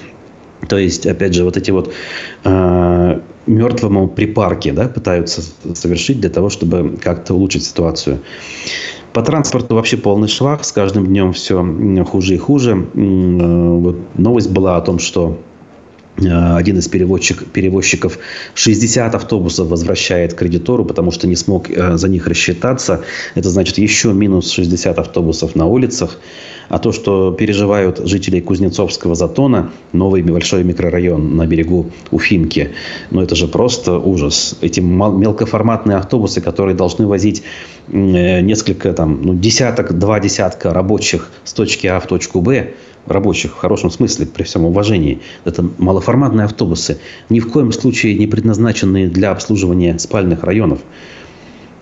То 0.68 0.78
есть, 0.78 1.06
опять 1.06 1.34
же, 1.34 1.44
вот 1.44 1.56
эти 1.56 1.70
вот 1.70 1.92
э, 2.44 3.20
мертвому 3.46 4.08
припарке 4.08 4.72
да, 4.72 4.88
пытаются 4.88 5.42
совершить 5.74 6.20
для 6.20 6.30
того, 6.30 6.48
чтобы 6.48 6.96
как-то 7.00 7.34
улучшить 7.34 7.64
ситуацию. 7.64 8.20
По 9.12 9.22
транспорту 9.22 9.74
вообще 9.74 9.96
полный 9.96 10.28
швах. 10.28 10.64
С 10.64 10.72
каждым 10.72 11.06
днем 11.06 11.32
все 11.32 11.62
хуже 12.04 12.34
и 12.34 12.38
хуже. 12.38 12.86
Э, 12.94 13.78
вот 13.78 13.96
новость 14.14 14.50
была 14.50 14.76
о 14.76 14.80
том, 14.80 14.98
что 14.98 15.38
один 16.18 16.78
из 16.78 16.88
перевозчик, 16.88 17.46
перевозчиков 17.52 18.18
60 18.54 19.14
автобусов 19.14 19.68
возвращает 19.68 20.34
кредитору, 20.34 20.84
потому 20.84 21.10
что 21.10 21.26
не 21.26 21.36
смог 21.36 21.70
э, 21.70 21.96
за 21.96 22.08
них 22.08 22.26
рассчитаться. 22.26 23.00
Это 23.34 23.48
значит 23.48 23.78
еще 23.78 24.12
минус 24.12 24.50
60 24.50 24.98
автобусов 24.98 25.56
на 25.56 25.66
улицах. 25.66 26.18
А 26.68 26.78
то, 26.78 26.92
что 26.92 27.32
переживают 27.32 28.00
жители 28.06 28.40
Кузнецовского 28.40 29.14
затона, 29.14 29.72
новый 29.92 30.22
большой 30.22 30.64
микрорайон 30.64 31.36
на 31.36 31.46
берегу 31.46 31.90
Уфимки, 32.10 32.70
ну 33.10 33.22
это 33.22 33.34
же 33.34 33.48
просто 33.48 33.98
ужас. 33.98 34.56
Эти 34.60 34.80
мелкоформатные 34.80 35.96
автобусы, 35.96 36.40
которые 36.40 36.76
должны 36.76 37.06
возить 37.06 37.42
э, 37.88 38.40
несколько, 38.40 38.92
там, 38.92 39.20
ну, 39.22 39.34
десяток, 39.34 39.98
два 39.98 40.20
десятка 40.20 40.72
рабочих 40.72 41.30
с 41.44 41.52
точки 41.52 41.86
А 41.86 42.00
в 42.00 42.06
точку 42.06 42.40
Б, 42.40 42.74
рабочих 43.06 43.52
в 43.52 43.58
хорошем 43.58 43.90
смысле, 43.90 44.26
при 44.26 44.42
всем 44.42 44.64
уважении. 44.64 45.20
Это 45.44 45.64
малоформатные 45.78 46.44
автобусы, 46.44 46.98
ни 47.28 47.40
в 47.40 47.50
коем 47.50 47.72
случае 47.72 48.14
не 48.14 48.26
предназначенные 48.26 49.08
для 49.08 49.30
обслуживания 49.30 49.98
спальных 49.98 50.44
районов. 50.44 50.80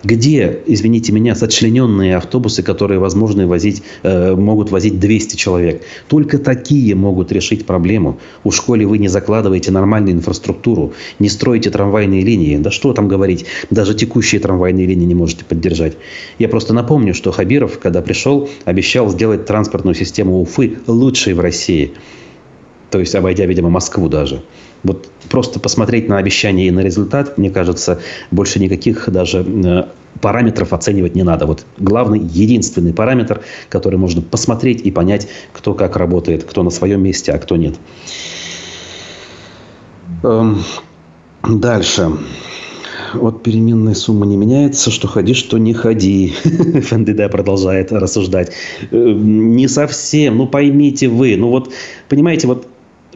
Где, 0.03 0.59
извините 0.65 1.11
меня, 1.11 1.35
сочлененные 1.35 2.17
автобусы, 2.17 2.63
которые 2.63 2.99
возможно 2.99 3.45
возить, 3.45 3.83
э, 4.01 4.35
могут 4.35 4.71
возить 4.71 4.99
200 4.99 5.35
человек? 5.35 5.83
Только 6.07 6.39
такие 6.39 6.95
могут 6.95 7.31
решить 7.31 7.65
проблему. 7.65 8.19
У 8.43 8.51
школе 8.51 8.87
вы 8.87 8.97
не 8.97 9.07
закладываете 9.07 9.71
нормальную 9.71 10.15
инфраструктуру, 10.15 10.93
не 11.19 11.29
строите 11.29 11.69
трамвайные 11.69 12.21
линии. 12.23 12.57
Да 12.57 12.71
что 12.71 12.93
там 12.93 13.07
говорить, 13.07 13.45
даже 13.69 13.93
текущие 13.93 14.41
трамвайные 14.41 14.87
линии 14.87 15.05
не 15.05 15.15
можете 15.15 15.45
поддержать. 15.45 15.93
Я 16.39 16.49
просто 16.49 16.73
напомню, 16.73 17.13
что 17.13 17.31
Хабиров, 17.31 17.77
когда 17.77 18.01
пришел, 18.01 18.49
обещал 18.65 19.09
сделать 19.09 19.45
транспортную 19.45 19.93
систему 19.93 20.41
Уфы 20.41 20.79
лучшей 20.87 21.33
в 21.33 21.39
России. 21.39 21.91
То 22.89 22.99
есть, 22.99 23.13
обойдя, 23.13 23.45
видимо, 23.45 23.69
Москву 23.69 24.09
даже. 24.09 24.41
Вот 24.83 25.09
просто 25.29 25.59
посмотреть 25.59 26.09
на 26.09 26.17
обещание 26.17 26.67
и 26.67 26.71
на 26.71 26.79
результат, 26.79 27.37
мне 27.37 27.49
кажется, 27.49 27.99
больше 28.31 28.59
никаких 28.59 29.09
даже 29.09 29.45
э, 29.45 29.83
параметров 30.21 30.73
оценивать 30.73 31.15
не 31.15 31.23
надо. 31.23 31.45
Вот 31.45 31.65
главный, 31.77 32.19
единственный 32.19 32.93
параметр, 32.93 33.41
который 33.69 33.97
можно 33.97 34.21
посмотреть 34.21 34.81
и 34.81 34.91
понять, 34.91 35.27
кто 35.53 35.73
как 35.73 35.97
работает, 35.97 36.43
кто 36.43 36.63
на 36.63 36.69
своем 36.69 37.03
месте, 37.03 37.31
а 37.31 37.37
кто 37.37 37.55
нет. 37.57 37.75
Эм, 40.23 40.63
дальше. 41.43 42.11
Вот 43.13 43.43
переменная 43.43 43.93
сумма 43.93 44.25
не 44.25 44.37
меняется, 44.37 44.89
что 44.89 45.07
ходи, 45.07 45.33
что 45.33 45.57
не 45.57 45.73
ходи. 45.73 46.33
ФНДД 46.43 47.29
продолжает 47.29 47.91
рассуждать. 47.91 48.51
Эм, 48.91 49.55
не 49.55 49.67
совсем, 49.67 50.37
ну 50.37 50.47
поймите 50.47 51.07
вы. 51.07 51.35
Ну 51.37 51.49
вот, 51.49 51.71
понимаете, 52.07 52.47
вот 52.47 52.67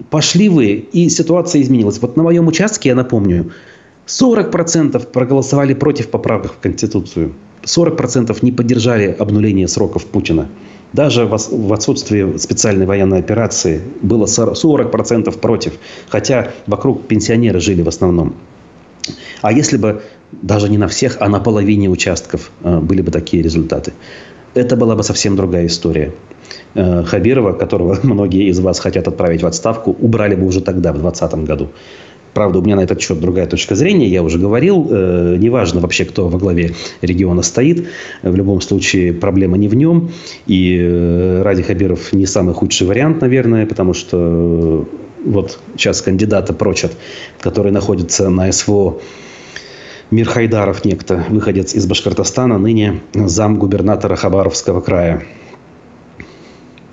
пошли 0.09 0.49
вы, 0.49 0.87
и 0.91 1.09
ситуация 1.09 1.61
изменилась. 1.61 1.99
Вот 2.01 2.17
на 2.17 2.23
моем 2.23 2.47
участке, 2.47 2.89
я 2.89 2.95
напомню, 2.95 3.51
40% 4.07 5.07
проголосовали 5.11 5.73
против 5.73 6.09
поправок 6.09 6.53
в 6.53 6.59
Конституцию. 6.59 7.33
40% 7.63 8.37
не 8.41 8.51
поддержали 8.51 9.15
обнуление 9.17 9.67
сроков 9.67 10.05
Путина. 10.05 10.47
Даже 10.93 11.25
в 11.25 11.73
отсутствии 11.73 12.37
специальной 12.37 12.85
военной 12.85 13.19
операции 13.19 13.81
было 14.01 14.25
40% 14.25 15.37
против. 15.39 15.73
Хотя 16.09 16.51
вокруг 16.67 17.07
пенсионеры 17.07 17.59
жили 17.59 17.81
в 17.81 17.87
основном. 17.87 18.35
А 19.41 19.51
если 19.51 19.77
бы 19.77 20.03
даже 20.31 20.69
не 20.69 20.77
на 20.77 20.87
всех, 20.87 21.17
а 21.19 21.27
на 21.27 21.39
половине 21.39 21.89
участков 21.89 22.51
э, 22.63 22.79
были 22.79 23.01
бы 23.01 23.11
такие 23.11 23.43
результаты, 23.43 23.93
это 24.53 24.75
была 24.75 24.95
бы 24.95 25.03
совсем 25.03 25.35
другая 25.35 25.65
история. 25.65 26.13
Э, 26.75 27.03
Хабирова, 27.03 27.53
которого 27.53 27.97
многие 28.03 28.49
из 28.49 28.59
вас 28.59 28.79
хотят 28.79 29.07
отправить 29.07 29.41
в 29.41 29.47
отставку, 29.47 29.95
убрали 29.99 30.35
бы 30.35 30.45
уже 30.45 30.61
тогда, 30.61 30.91
в 30.91 30.99
2020 30.99 31.45
году. 31.45 31.69
Правда, 32.33 32.59
у 32.59 32.61
меня 32.61 32.75
на 32.75 32.81
этот 32.81 33.01
счет 33.01 33.21
другая 33.21 33.47
точка 33.47 33.75
зрения. 33.75 34.09
Я 34.09 34.21
уже 34.21 34.37
говорил, 34.37 34.87
э, 34.91 35.37
неважно 35.39 35.79
вообще, 35.79 36.03
кто 36.03 36.27
во 36.27 36.37
главе 36.37 36.71
региона 37.01 37.43
стоит. 37.43 37.87
В 38.23 38.35
любом 38.35 38.59
случае, 38.59 39.13
проблема 39.13 39.57
не 39.57 39.69
в 39.69 39.75
нем. 39.75 40.11
И 40.45 40.77
э, 40.77 41.41
Ради 41.43 41.63
Хабиров 41.63 42.11
не 42.11 42.25
самый 42.25 42.53
худший 42.53 42.87
вариант, 42.87 43.21
наверное, 43.21 43.65
потому 43.65 43.93
что 43.93 44.85
э, 45.25 45.29
вот 45.29 45.59
сейчас 45.77 46.01
кандидата 46.01 46.51
прочат, 46.53 46.91
который 47.39 47.71
находится 47.71 48.29
на 48.29 48.51
СВО 48.51 48.99
Мир 50.11 50.27
Хайдаров 50.27 50.83
некто, 50.83 51.25
выходец 51.29 51.73
из 51.73 51.87
Башкортостана, 51.87 52.57
ныне 52.57 52.99
зам 53.13 53.57
губернатора 53.57 54.17
Хабаровского 54.17 54.81
края 54.81 55.23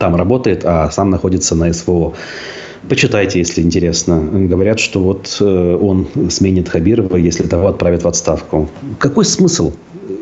там 0.02 0.16
работает, 0.16 0.64
а 0.64 0.90
сам 0.90 1.10
находится 1.10 1.54
на 1.54 1.72
СВО. 1.72 2.14
Почитайте, 2.88 3.38
если 3.38 3.62
интересно. 3.62 4.20
Говорят, 4.48 4.80
что 4.80 5.00
вот 5.00 5.36
э, 5.40 5.78
он 5.80 6.08
сменит 6.28 6.68
Хабирова, 6.68 7.16
если 7.16 7.46
того 7.46 7.68
отправят 7.68 8.02
в 8.02 8.08
отставку. 8.08 8.68
Какой 8.98 9.24
смысл? 9.24 9.72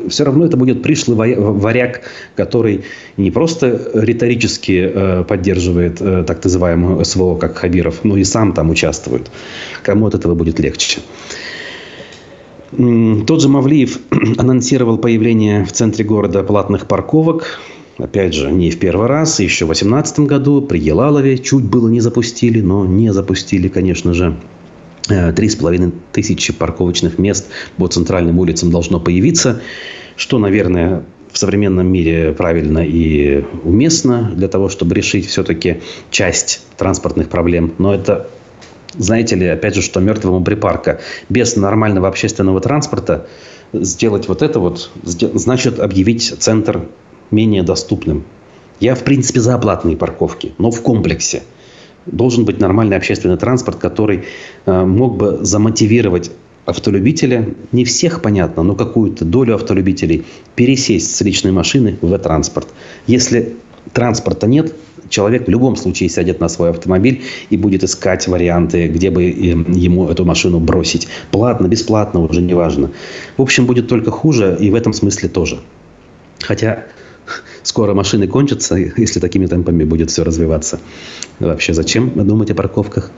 Все 0.07 0.23
равно 0.23 0.45
это 0.45 0.55
будет 0.55 0.83
пришлый 0.83 1.35
варяг, 1.35 2.01
который 2.35 2.83
не 3.17 3.31
просто 3.31 3.89
риторически 3.95 4.91
э, 4.93 5.23
поддерживает 5.23 5.99
э, 5.99 6.23
так 6.27 6.43
называемую 6.43 7.03
СВО, 7.03 7.35
как 7.37 7.57
Хабиров, 7.57 8.03
но 8.03 8.17
и 8.17 8.23
сам 8.23 8.53
там 8.53 8.69
участвует. 8.69 9.31
Кому 9.81 10.05
от 10.05 10.13
этого 10.13 10.35
будет 10.35 10.59
легче? 10.59 10.99
Тот 12.71 13.41
же 13.41 13.49
Мавлиев 13.49 13.97
анонсировал 14.37 14.99
появление 14.99 15.65
в 15.65 15.71
центре 15.71 16.05
города 16.05 16.43
платных 16.43 16.85
парковок 16.85 17.59
опять 17.97 18.33
же, 18.33 18.51
не 18.51 18.71
в 18.71 18.79
первый 18.79 19.07
раз. 19.07 19.39
Еще 19.39 19.65
в 19.65 19.69
2018 19.69 20.19
году 20.21 20.61
при 20.61 20.79
Елалове 20.79 21.37
чуть 21.37 21.65
было 21.65 21.87
не 21.89 21.99
запустили, 21.99 22.61
но 22.61 22.85
не 22.85 23.11
запустили, 23.13 23.67
конечно 23.67 24.13
же. 24.13 24.35
Э, 25.09 25.31
три 25.33 25.49
с 25.49 25.55
половиной 25.55 25.91
тысячи 26.11 26.53
парковочных 26.53 27.17
мест 27.17 27.47
по 27.77 27.87
центральным 27.87 28.39
улицам 28.39 28.71
должно 28.71 28.99
появиться, 28.99 29.61
что, 30.15 30.37
наверное, 30.37 31.03
в 31.31 31.37
современном 31.37 31.87
мире 31.87 32.33
правильно 32.33 32.79
и 32.79 33.43
уместно 33.63 34.31
для 34.35 34.47
того, 34.47 34.69
чтобы 34.69 34.95
решить 34.95 35.27
все-таки 35.27 35.81
часть 36.09 36.61
транспортных 36.77 37.29
проблем. 37.29 37.73
Но 37.77 37.93
это, 37.95 38.27
знаете 38.97 39.35
ли, 39.35 39.47
опять 39.47 39.75
же, 39.75 39.81
что 39.81 39.99
мертвому 39.99 40.43
припарка. 40.43 40.99
Без 41.29 41.55
нормального 41.55 42.07
общественного 42.07 42.59
транспорта 42.59 43.27
сделать 43.73 44.27
вот 44.27 44.41
это 44.41 44.59
вот, 44.59 44.91
значит 45.03 45.79
объявить 45.79 46.35
центр 46.39 46.81
менее 47.31 47.63
доступным. 47.63 48.23
Я, 48.79 48.95
в 48.95 49.03
принципе, 49.03 49.39
за 49.39 49.55
оплатные 49.55 49.95
парковки, 49.95 50.53
но 50.57 50.71
в 50.71 50.81
комплексе. 50.81 51.43
Должен 52.05 52.45
быть 52.45 52.59
нормальный 52.59 52.97
общественный 52.97 53.37
транспорт, 53.37 53.77
который 53.77 54.23
э, 54.65 54.83
мог 54.85 55.17
бы 55.17 55.39
замотивировать 55.41 56.31
автолюбителя, 56.65 57.49
не 57.71 57.85
всех, 57.85 58.21
понятно, 58.21 58.63
но 58.63 58.75
какую-то 58.75 59.25
долю 59.25 59.55
автолюбителей, 59.55 60.25
пересесть 60.55 61.15
с 61.15 61.21
личной 61.21 61.51
машины 61.51 61.97
в 62.01 62.17
транспорт. 62.17 62.69
Если 63.07 63.55
транспорта 63.93 64.47
нет, 64.47 64.73
человек 65.09 65.47
в 65.47 65.49
любом 65.49 65.75
случае 65.75 66.09
сядет 66.09 66.39
на 66.39 66.49
свой 66.49 66.69
автомобиль 66.69 67.23
и 67.49 67.57
будет 67.57 67.83
искать 67.83 68.27
варианты, 68.27 68.87
где 68.87 69.11
бы 69.11 69.23
ему 69.23 70.09
эту 70.09 70.25
машину 70.25 70.59
бросить. 70.59 71.07
Платно, 71.31 71.67
бесплатно, 71.67 72.21
уже 72.21 72.41
не 72.41 72.53
важно. 72.53 72.91
В 73.37 73.41
общем, 73.41 73.65
будет 73.65 73.87
только 73.87 74.11
хуже 74.11 74.57
и 74.59 74.69
в 74.69 74.75
этом 74.75 74.93
смысле 74.93 75.29
тоже. 75.29 75.59
Хотя 76.39 76.85
скоро 77.63 77.93
машины 77.93 78.27
кончатся, 78.27 78.75
если 78.75 79.19
такими 79.19 79.45
темпами 79.45 79.83
будет 79.83 80.11
все 80.11 80.23
развиваться. 80.23 80.79
Вообще, 81.39 81.73
зачем 81.73 82.11
думать 82.27 82.51
о 82.51 82.55
парковках? 82.55 83.11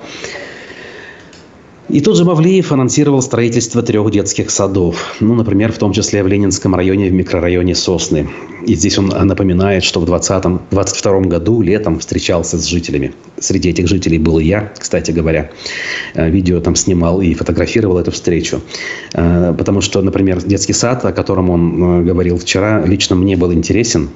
И 1.90 2.00
тот 2.00 2.16
же 2.16 2.24
Мавлиев 2.24 2.72
анонсировал 2.72 3.22
строительство 3.22 3.84
трех 3.84 4.10
детских 4.10 4.50
садов. 4.52 5.16
Ну, 5.20 5.36
например, 5.36 5.74
в 5.74 5.78
том 5.78 5.92
числе 5.92 6.24
в 6.24 6.28
Ленинском 6.28 6.74
районе, 6.74 7.10
в 7.10 7.14
микрорайоне 7.14 7.76
Сосны. 7.76 8.30
И 8.66 8.74
здесь 8.76 8.98
он 8.98 9.10
напоминает, 9.10 9.84
что 9.84 10.00
в 10.00 10.06
2022 10.06 11.20
году 11.22 11.62
летом 11.62 12.00
встречался 12.00 12.58
с 12.58 12.66
жителями. 12.66 13.14
Среди 13.38 13.70
этих 13.70 13.88
жителей 13.88 14.18
был 14.18 14.40
и 14.40 14.46
я, 14.46 14.72
кстати 14.80 15.12
говоря. 15.12 15.52
Э, 16.14 16.30
видео 16.30 16.62
там 16.62 16.76
снимал 16.76 17.22
и 17.22 17.34
фотографировал 17.34 18.00
эту 18.00 18.12
встречу. 18.12 18.62
Э, 19.14 19.54
потому 19.56 19.82
что, 19.82 20.02
например, 20.02 20.42
детский 20.42 20.74
сад, 20.74 21.04
о 21.04 21.12
котором 21.12 21.50
он 21.50 21.84
э, 21.84 22.04
говорил 22.04 22.38
вчера, 22.38 22.82
лично 22.86 23.18
мне 23.18 23.36
был 23.36 23.52
интересен. 23.52 24.10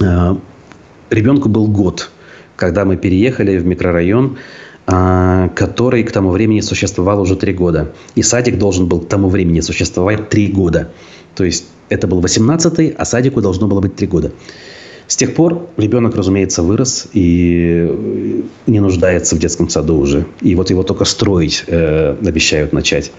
Ребенку 0.00 1.48
был 1.48 1.66
год, 1.66 2.10
когда 2.56 2.84
мы 2.84 2.96
переехали 2.96 3.58
в 3.58 3.66
микрорайон, 3.66 4.38
а, 4.86 5.48
который 5.50 6.02
к 6.04 6.12
тому 6.12 6.30
времени 6.30 6.60
существовал 6.60 7.20
уже 7.20 7.36
три 7.36 7.52
года. 7.52 7.92
И 8.14 8.22
садик 8.22 8.58
должен 8.58 8.86
был 8.86 9.00
к 9.00 9.08
тому 9.08 9.28
времени 9.28 9.60
существовать 9.60 10.28
три 10.28 10.48
года. 10.48 10.90
То 11.34 11.44
есть 11.44 11.66
это 11.88 12.06
был 12.06 12.20
18-й, 12.20 12.94
а 12.96 13.04
садику 13.04 13.40
должно 13.40 13.66
было 13.66 13.80
быть 13.80 13.94
три 13.96 14.06
года. 14.06 14.32
С 15.06 15.16
тех 15.16 15.34
пор 15.34 15.68
ребенок, 15.76 16.14
разумеется, 16.14 16.62
вырос 16.62 17.08
и 17.12 18.44
не 18.66 18.80
нуждается 18.80 19.34
в 19.34 19.38
детском 19.38 19.68
саду 19.68 19.98
уже. 19.98 20.26
И 20.40 20.54
вот 20.54 20.70
его 20.70 20.82
только 20.84 21.04
строить 21.04 21.64
э, 21.66 22.16
обещают 22.24 22.72
начать. 22.72 23.10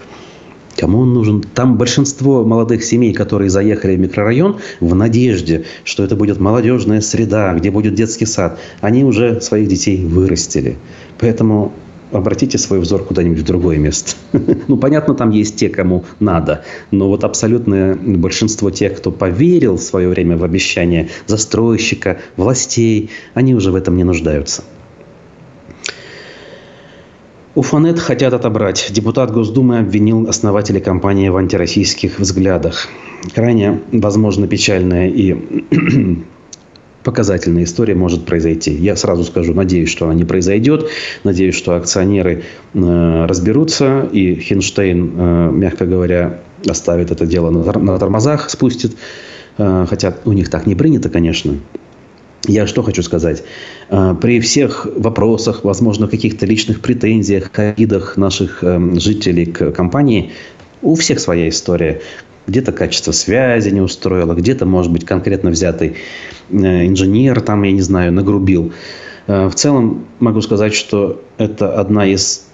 Кому 0.82 0.98
он 0.98 1.14
нужен? 1.14 1.44
Там 1.54 1.78
большинство 1.78 2.44
молодых 2.44 2.82
семей, 2.82 3.12
которые 3.12 3.50
заехали 3.50 3.94
в 3.94 4.00
микрорайон 4.00 4.56
в 4.80 4.96
надежде, 4.96 5.64
что 5.84 6.02
это 6.02 6.16
будет 6.16 6.40
молодежная 6.40 7.00
среда, 7.00 7.54
где 7.54 7.70
будет 7.70 7.94
детский 7.94 8.26
сад, 8.26 8.58
они 8.80 9.04
уже 9.04 9.40
своих 9.40 9.68
детей 9.68 10.04
вырастили. 10.04 10.76
Поэтому 11.20 11.72
обратите 12.10 12.58
свой 12.58 12.80
взор 12.80 13.04
куда-нибудь 13.04 13.38
в 13.38 13.44
другое 13.44 13.78
место. 13.78 14.16
Ну, 14.66 14.76
понятно, 14.76 15.14
там 15.14 15.30
есть 15.30 15.54
те, 15.54 15.68
кому 15.68 16.04
надо. 16.18 16.64
Но 16.90 17.06
вот 17.06 17.22
абсолютное 17.22 17.94
большинство 17.94 18.72
тех, 18.72 18.96
кто 18.96 19.12
поверил 19.12 19.76
в 19.76 19.82
свое 19.82 20.08
время 20.08 20.36
в 20.36 20.42
обещание 20.42 21.10
застройщика, 21.28 22.18
властей, 22.36 23.10
они 23.34 23.54
уже 23.54 23.70
в 23.70 23.76
этом 23.76 23.96
не 23.96 24.02
нуждаются. 24.02 24.64
Уфанет 27.54 27.98
хотят 27.98 28.32
отобрать. 28.32 28.88
Депутат 28.92 29.30
Госдумы 29.30 29.80
обвинил 29.80 30.26
основателей 30.26 30.80
компании 30.80 31.28
в 31.28 31.36
антироссийских 31.36 32.18
взглядах. 32.18 32.88
Крайне, 33.34 33.80
возможно, 33.92 34.48
печальная 34.48 35.08
и 35.08 35.36
показательная 37.04 37.64
история 37.64 37.94
может 37.94 38.24
произойти. 38.24 38.72
Я 38.72 38.96
сразу 38.96 39.24
скажу, 39.24 39.52
надеюсь, 39.52 39.90
что 39.90 40.06
она 40.06 40.14
не 40.14 40.24
произойдет. 40.24 40.88
Надеюсь, 41.24 41.54
что 41.54 41.76
акционеры 41.76 42.44
э, 42.72 43.26
разберутся 43.26 44.08
и 44.10 44.34
Хинштейн, 44.34 45.12
э, 45.14 45.50
мягко 45.52 45.84
говоря, 45.84 46.40
оставит 46.66 47.10
это 47.10 47.26
дело 47.26 47.50
на, 47.50 47.78
на 47.78 47.98
тормозах, 47.98 48.48
спустит. 48.48 48.96
Э, 49.58 49.84
хотя 49.90 50.14
у 50.24 50.32
них 50.32 50.48
так 50.48 50.66
не 50.66 50.74
принято, 50.74 51.10
конечно. 51.10 51.56
Я 52.48 52.66
что 52.66 52.82
хочу 52.82 53.02
сказать. 53.02 53.44
Э, 53.88 54.14
при 54.20 54.40
всех 54.40 54.86
вопросах, 54.96 55.64
возможно, 55.64 56.08
каких-то 56.08 56.44
личных 56.44 56.80
претензиях, 56.80 57.50
обидах 57.54 58.16
наших 58.16 58.64
эм, 58.64 58.98
жителей 58.98 59.46
к 59.46 59.70
компании, 59.70 60.32
у 60.82 60.96
всех 60.96 61.20
своя 61.20 61.48
история. 61.48 62.00
Где-то 62.48 62.72
качество 62.72 63.12
связи 63.12 63.70
не 63.70 63.80
устроило, 63.80 64.34
где-то, 64.34 64.66
может 64.66 64.90
быть, 64.90 65.04
конкретно 65.04 65.50
взятый 65.50 65.94
э, 66.50 66.86
инженер, 66.86 67.40
там, 67.40 67.62
я 67.62 67.70
не 67.70 67.82
знаю, 67.82 68.12
нагрубил. 68.12 68.72
Э, 69.28 69.46
в 69.46 69.54
целом 69.54 70.04
могу 70.18 70.40
сказать, 70.40 70.74
что 70.74 71.22
это 71.38 71.78
одна 71.78 72.06
из 72.06 72.46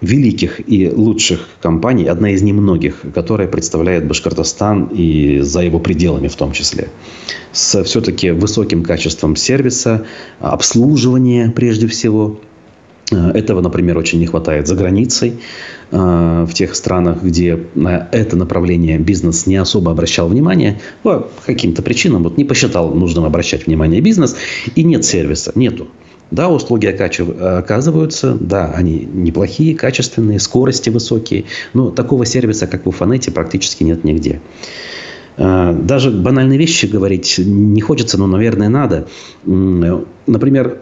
великих 0.00 0.60
и 0.68 0.88
лучших 0.90 1.48
компаний, 1.60 2.06
одна 2.06 2.30
из 2.30 2.42
немногих, 2.42 3.02
которая 3.14 3.48
представляет 3.48 4.06
Башкортостан 4.06 4.90
и 4.92 5.40
за 5.40 5.62
его 5.62 5.78
пределами 5.78 6.28
в 6.28 6.36
том 6.36 6.52
числе. 6.52 6.88
С 7.52 7.82
все-таки 7.84 8.30
высоким 8.30 8.82
качеством 8.82 9.36
сервиса, 9.36 10.06
обслуживания 10.40 11.52
прежде 11.54 11.86
всего. 11.86 12.40
Э, 13.10 13.30
этого, 13.30 13.60
например, 13.60 13.98
очень 13.98 14.18
не 14.18 14.26
хватает 14.26 14.66
за 14.66 14.74
границей, 14.74 15.34
э, 15.90 16.46
в 16.48 16.52
тех 16.52 16.74
странах, 16.74 17.22
где 17.22 17.58
на 17.74 18.08
это 18.12 18.36
направление 18.36 18.98
бизнес 18.98 19.46
не 19.46 19.56
особо 19.56 19.92
обращал 19.92 20.28
внимание, 20.28 20.80
по 21.02 21.28
каким-то 21.46 21.82
причинам 21.82 22.22
вот 22.22 22.36
не 22.36 22.44
посчитал 22.44 22.94
нужным 22.94 23.24
обращать 23.24 23.66
внимание 23.66 24.00
бизнес, 24.00 24.36
и 24.74 24.82
нет 24.82 25.04
сервиса, 25.04 25.52
нету. 25.54 25.88
Да, 26.34 26.48
услуги 26.48 26.86
оказываются, 26.86 28.36
да, 28.40 28.72
они 28.74 29.08
неплохие, 29.12 29.76
качественные, 29.76 30.40
скорости 30.40 30.90
высокие, 30.90 31.44
но 31.74 31.90
такого 31.90 32.26
сервиса, 32.26 32.66
как 32.66 32.86
в 32.86 32.88
Уфанете, 32.88 33.30
практически 33.30 33.84
нет 33.84 34.02
нигде. 34.02 34.40
Э, 35.36 35.72
даже 35.72 36.10
банальные 36.10 36.58
вещи 36.58 36.86
говорить 36.86 37.38
не 37.38 37.80
хочется, 37.80 38.18
но, 38.18 38.26
наверное, 38.26 38.68
надо. 38.68 39.06
Например, 39.44 40.78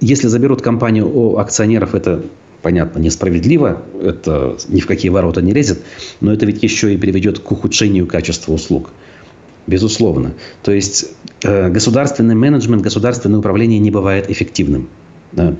если 0.00 0.28
заберут 0.28 0.60
компанию 0.60 1.10
у 1.10 1.38
акционеров, 1.38 1.94
это 1.94 2.22
понятно, 2.60 2.98
несправедливо, 2.98 3.82
это 4.02 4.58
ни 4.68 4.80
в 4.80 4.86
какие 4.86 5.10
ворота 5.10 5.40
не 5.40 5.54
лезет, 5.54 5.80
но 6.20 6.30
это 6.30 6.44
ведь 6.44 6.62
еще 6.62 6.92
и 6.92 6.98
приведет 6.98 7.38
к 7.38 7.50
ухудшению 7.50 8.06
качества 8.06 8.52
услуг. 8.52 8.90
Безусловно. 9.66 10.34
То 10.62 10.72
есть 10.72 11.12
государственный 11.42 12.34
менеджмент, 12.34 12.82
государственное 12.82 13.38
управление 13.38 13.78
не 13.78 13.90
бывает 13.90 14.30
эффективным. 14.30 14.88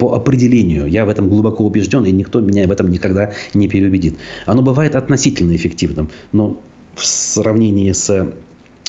По 0.01 0.14
определению. 0.14 0.87
Я 0.89 1.05
в 1.05 1.09
этом 1.09 1.28
глубоко 1.28 1.64
убежден, 1.64 2.05
и 2.05 2.11
никто 2.11 2.41
меня 2.41 2.66
в 2.66 2.72
этом 2.72 2.91
никогда 2.91 3.33
не 3.55 3.68
переубедит. 3.68 4.16
Оно 4.45 4.62
бывает 4.62 4.97
относительно 4.97 5.55
эффективным, 5.55 6.11
но 6.33 6.61
в 6.97 7.07
сравнении 7.07 7.93
с 7.93 8.33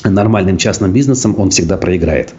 нормальным 0.04 0.56
частным 0.56 0.92
бизнесом 0.92 1.34
он 1.38 1.50
всегда 1.50 1.76
проиграет. 1.76 2.34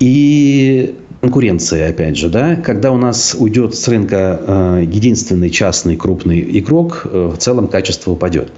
И 0.00 0.94
конкуренция, 1.20 1.88
опять 1.88 2.18
же, 2.18 2.28
да, 2.28 2.56
когда 2.56 2.92
у 2.92 2.98
нас 2.98 3.34
уйдет 3.38 3.74
с 3.74 3.88
рынка 3.88 4.40
э, 4.46 4.84
единственный 4.86 5.48
частный 5.48 5.96
крупный 5.96 6.58
игрок, 6.58 7.06
э, 7.06 7.30
в 7.34 7.38
целом 7.38 7.68
качество 7.68 8.10
упадет. 8.10 8.52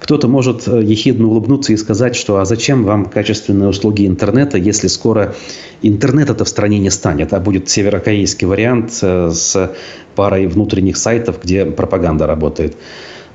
Кто-то 0.00 0.28
может 0.28 0.68
э, 0.68 0.82
ехидно 0.82 1.28
улыбнуться 1.28 1.72
и 1.72 1.76
сказать, 1.76 2.16
что 2.16 2.38
а 2.38 2.44
зачем 2.44 2.84
вам 2.84 3.06
качественные 3.06 3.68
услуги 3.68 4.06
интернета, 4.06 4.58
если 4.58 4.88
скоро 4.88 5.34
интернета-то 5.82 6.44
в 6.44 6.48
стране 6.48 6.78
не 6.78 6.90
станет, 6.90 7.32
а 7.32 7.40
будет 7.40 7.68
северокорейский 7.68 8.46
вариант 8.46 8.98
э, 9.02 9.30
с 9.32 9.72
парой 10.14 10.46
внутренних 10.46 10.96
сайтов, 10.96 11.42
где 11.42 11.64
пропаганда 11.64 12.26
работает. 12.26 12.76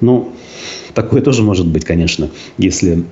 Ну, 0.01 0.34
такое 0.93 1.22
тоже 1.22 1.43
может 1.43 1.68
быть, 1.68 1.86
конечно, 1.86 2.30
если 2.57 3.03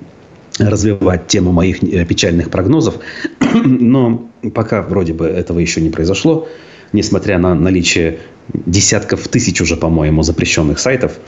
развивать 0.59 1.27
тему 1.27 1.51
моих 1.51 1.83
э, 1.83 2.05
печальных 2.05 2.49
прогнозов. 2.49 2.95
Но 3.65 4.29
пока 4.53 4.81
вроде 4.81 5.13
бы 5.13 5.25
этого 5.25 5.59
еще 5.59 5.81
не 5.81 5.89
произошло, 5.89 6.47
несмотря 6.93 7.37
на 7.37 7.55
наличие 7.55 8.19
десятков 8.53 9.27
тысяч 9.27 9.61
уже, 9.61 9.75
по-моему, 9.75 10.23
запрещенных 10.23 10.79
сайтов, 10.79 11.19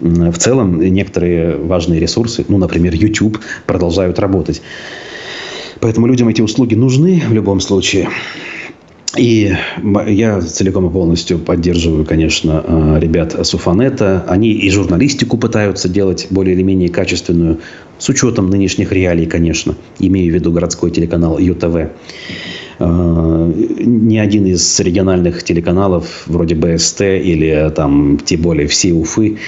в 0.00 0.38
целом 0.38 0.80
некоторые 0.80 1.56
важные 1.56 2.00
ресурсы, 2.00 2.44
ну, 2.48 2.58
например, 2.58 2.94
YouTube, 2.94 3.38
продолжают 3.66 4.18
работать. 4.18 4.62
Поэтому 5.80 6.06
людям 6.06 6.28
эти 6.28 6.42
услуги 6.42 6.74
нужны 6.74 7.22
в 7.28 7.32
любом 7.32 7.60
случае. 7.60 8.08
И 9.16 9.54
я 10.06 10.40
целиком 10.40 10.88
и 10.88 10.92
полностью 10.92 11.38
поддерживаю, 11.38 12.04
конечно, 12.04 12.62
э, 12.66 12.98
ребят 13.00 13.34
с 13.34 13.54
Уфанета. 13.54 14.24
Они 14.28 14.52
и 14.52 14.68
журналистику 14.70 15.38
пытаются 15.38 15.88
делать 15.88 16.26
более 16.28 16.54
или 16.54 16.62
менее 16.62 16.90
качественную, 16.90 17.60
с 17.98 18.08
учетом 18.10 18.50
нынешних 18.50 18.92
реалий, 18.92 19.24
конечно. 19.24 19.74
Имею 19.98 20.32
в 20.32 20.34
виду 20.34 20.52
городской 20.52 20.90
телеканал 20.90 21.38
ЮТВ. 21.38 21.92
Э, 22.78 23.52
ни 23.80 24.18
один 24.18 24.46
из 24.46 24.78
региональных 24.80 25.42
телеканалов, 25.42 26.24
вроде 26.26 26.54
БСТ 26.54 27.00
или 27.00 27.72
там, 27.74 28.18
тем 28.18 28.42
более 28.42 28.66
все 28.66 28.92
Уфы, 28.92 29.38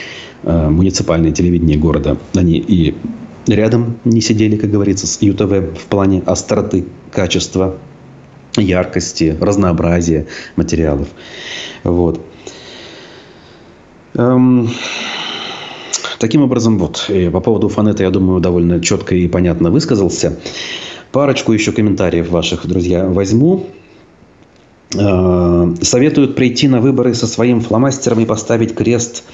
э, 0.44 0.68
муниципальное 0.70 1.32
телевидение 1.32 1.76
города, 1.76 2.16
они 2.34 2.58
и 2.58 2.94
рядом 3.46 3.98
не 4.04 4.20
сидели, 4.20 4.56
как 4.56 4.70
говорится, 4.70 5.06
с 5.06 5.20
ЮТВ 5.20 5.78
в 5.78 5.86
плане 5.88 6.22
остроты, 6.24 6.86
качества 7.10 7.76
яркости, 8.56 9.36
разнообразия 9.40 10.26
материалов. 10.56 11.08
Вот. 11.84 12.20
Эм, 14.14 14.70
таким 16.18 16.42
образом, 16.42 16.78
вот, 16.78 17.10
по 17.32 17.40
поводу 17.40 17.68
фанета, 17.68 18.02
я 18.02 18.10
думаю, 18.10 18.40
довольно 18.40 18.80
четко 18.80 19.14
и 19.14 19.28
понятно 19.28 19.70
высказался. 19.70 20.38
Парочку 21.12 21.52
еще 21.52 21.72
комментариев 21.72 22.28
ваших, 22.28 22.66
друзья, 22.66 23.06
возьму. 23.06 23.66
Э, 24.94 25.74
советуют 25.82 26.34
прийти 26.34 26.68
на 26.68 26.80
выборы 26.80 27.14
со 27.14 27.26
своим 27.26 27.60
фломастером 27.60 28.20
и 28.20 28.26
поставить 28.26 28.74
крест 28.74 29.24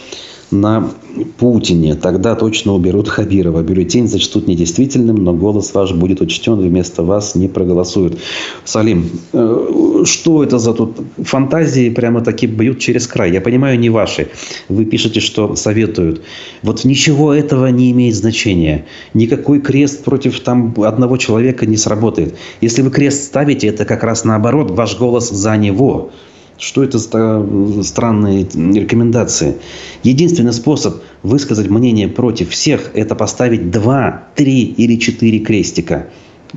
на 0.55 0.91
Путине. 1.39 1.95
Тогда 1.95 2.35
точно 2.35 2.75
уберут 2.75 3.09
Хабирова. 3.09 3.63
Бюллетень 3.63 4.09
зачтут 4.09 4.49
недействительным, 4.49 5.17
но 5.17 5.33
голос 5.33 5.75
ваш 5.75 5.93
будет 5.93 6.21
учтен, 6.21 6.59
вместо 6.61 7.03
вас 7.03 7.35
не 7.35 7.49
проголосуют. 7.49 8.19
Салим, 8.65 9.11
э, 9.33 10.03
что 10.05 10.43
это 10.43 10.59
за 10.59 10.73
тут 10.73 10.97
фантазии 11.23 11.91
прямо 11.91 12.21
таки 12.21 12.47
бьют 12.47 12.79
через 12.79 13.07
край? 13.07 13.33
Я 13.33 13.41
понимаю, 13.41 13.79
не 13.79 13.91
ваши. 13.91 14.29
Вы 14.69 14.85
пишете, 14.85 15.21
что 15.21 15.55
советуют. 15.57 16.23
Вот 16.63 16.85
ничего 16.85 17.33
этого 17.33 17.67
не 17.69 17.91
имеет 17.91 18.15
значения. 18.15 18.87
Никакой 19.15 19.61
крест 19.61 20.05
против 20.05 20.41
там 20.41 20.75
одного 20.79 21.17
человека 21.17 21.67
не 21.67 21.77
сработает. 21.77 22.35
Если 22.61 22.83
вы 22.83 22.91
крест 22.91 23.25
ставите, 23.25 23.69
это 23.69 23.85
как 23.85 24.03
раз 24.03 24.25
наоборот, 24.25 24.71
ваш 24.71 24.99
голос 24.99 25.31
за 25.31 25.57
него. 25.57 26.11
Что 26.57 26.85
это 26.85 26.99
за 26.99 27.83
странные 27.83 28.45
рекомендации? 28.45 29.57
Единственный 30.05 30.53
способ 30.53 31.03
высказать 31.23 31.69
мнение 31.69 32.09
против 32.09 32.51
всех– 32.51 32.93
это 32.95 33.15
поставить 33.17 33.71
два, 33.71 34.25
три 34.37 34.63
или 34.63 34.97
четыре 34.97 35.41
крестика. 35.41 36.07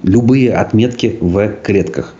Любые 0.03 0.53
отметки 0.53 1.17
в 1.19 1.47
клетках. 1.63 2.13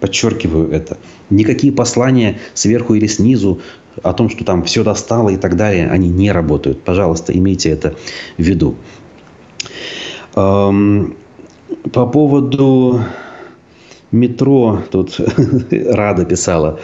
Подчеркиваю 0.00 0.70
это. 0.70 0.96
Никакие 1.28 1.72
послания 1.72 2.38
сверху 2.54 2.94
или 2.94 3.06
снизу 3.06 3.60
о 4.02 4.12
том, 4.12 4.30
что 4.30 4.44
там 4.44 4.62
все 4.62 4.84
достало 4.84 5.30
и 5.30 5.36
так 5.36 5.56
далее, 5.56 5.90
они 5.90 6.08
не 6.08 6.32
работают. 6.32 6.82
Пожалуйста, 6.82 7.36
имейте 7.36 7.70
это 7.70 7.96
в 8.38 8.42
виду. 8.42 8.76
Эм, 10.34 11.16
по 11.92 12.06
поводу 12.06 13.02
метро, 14.12 14.82
тут 14.90 15.20
Рада 15.70 16.24
писала. 16.24 16.80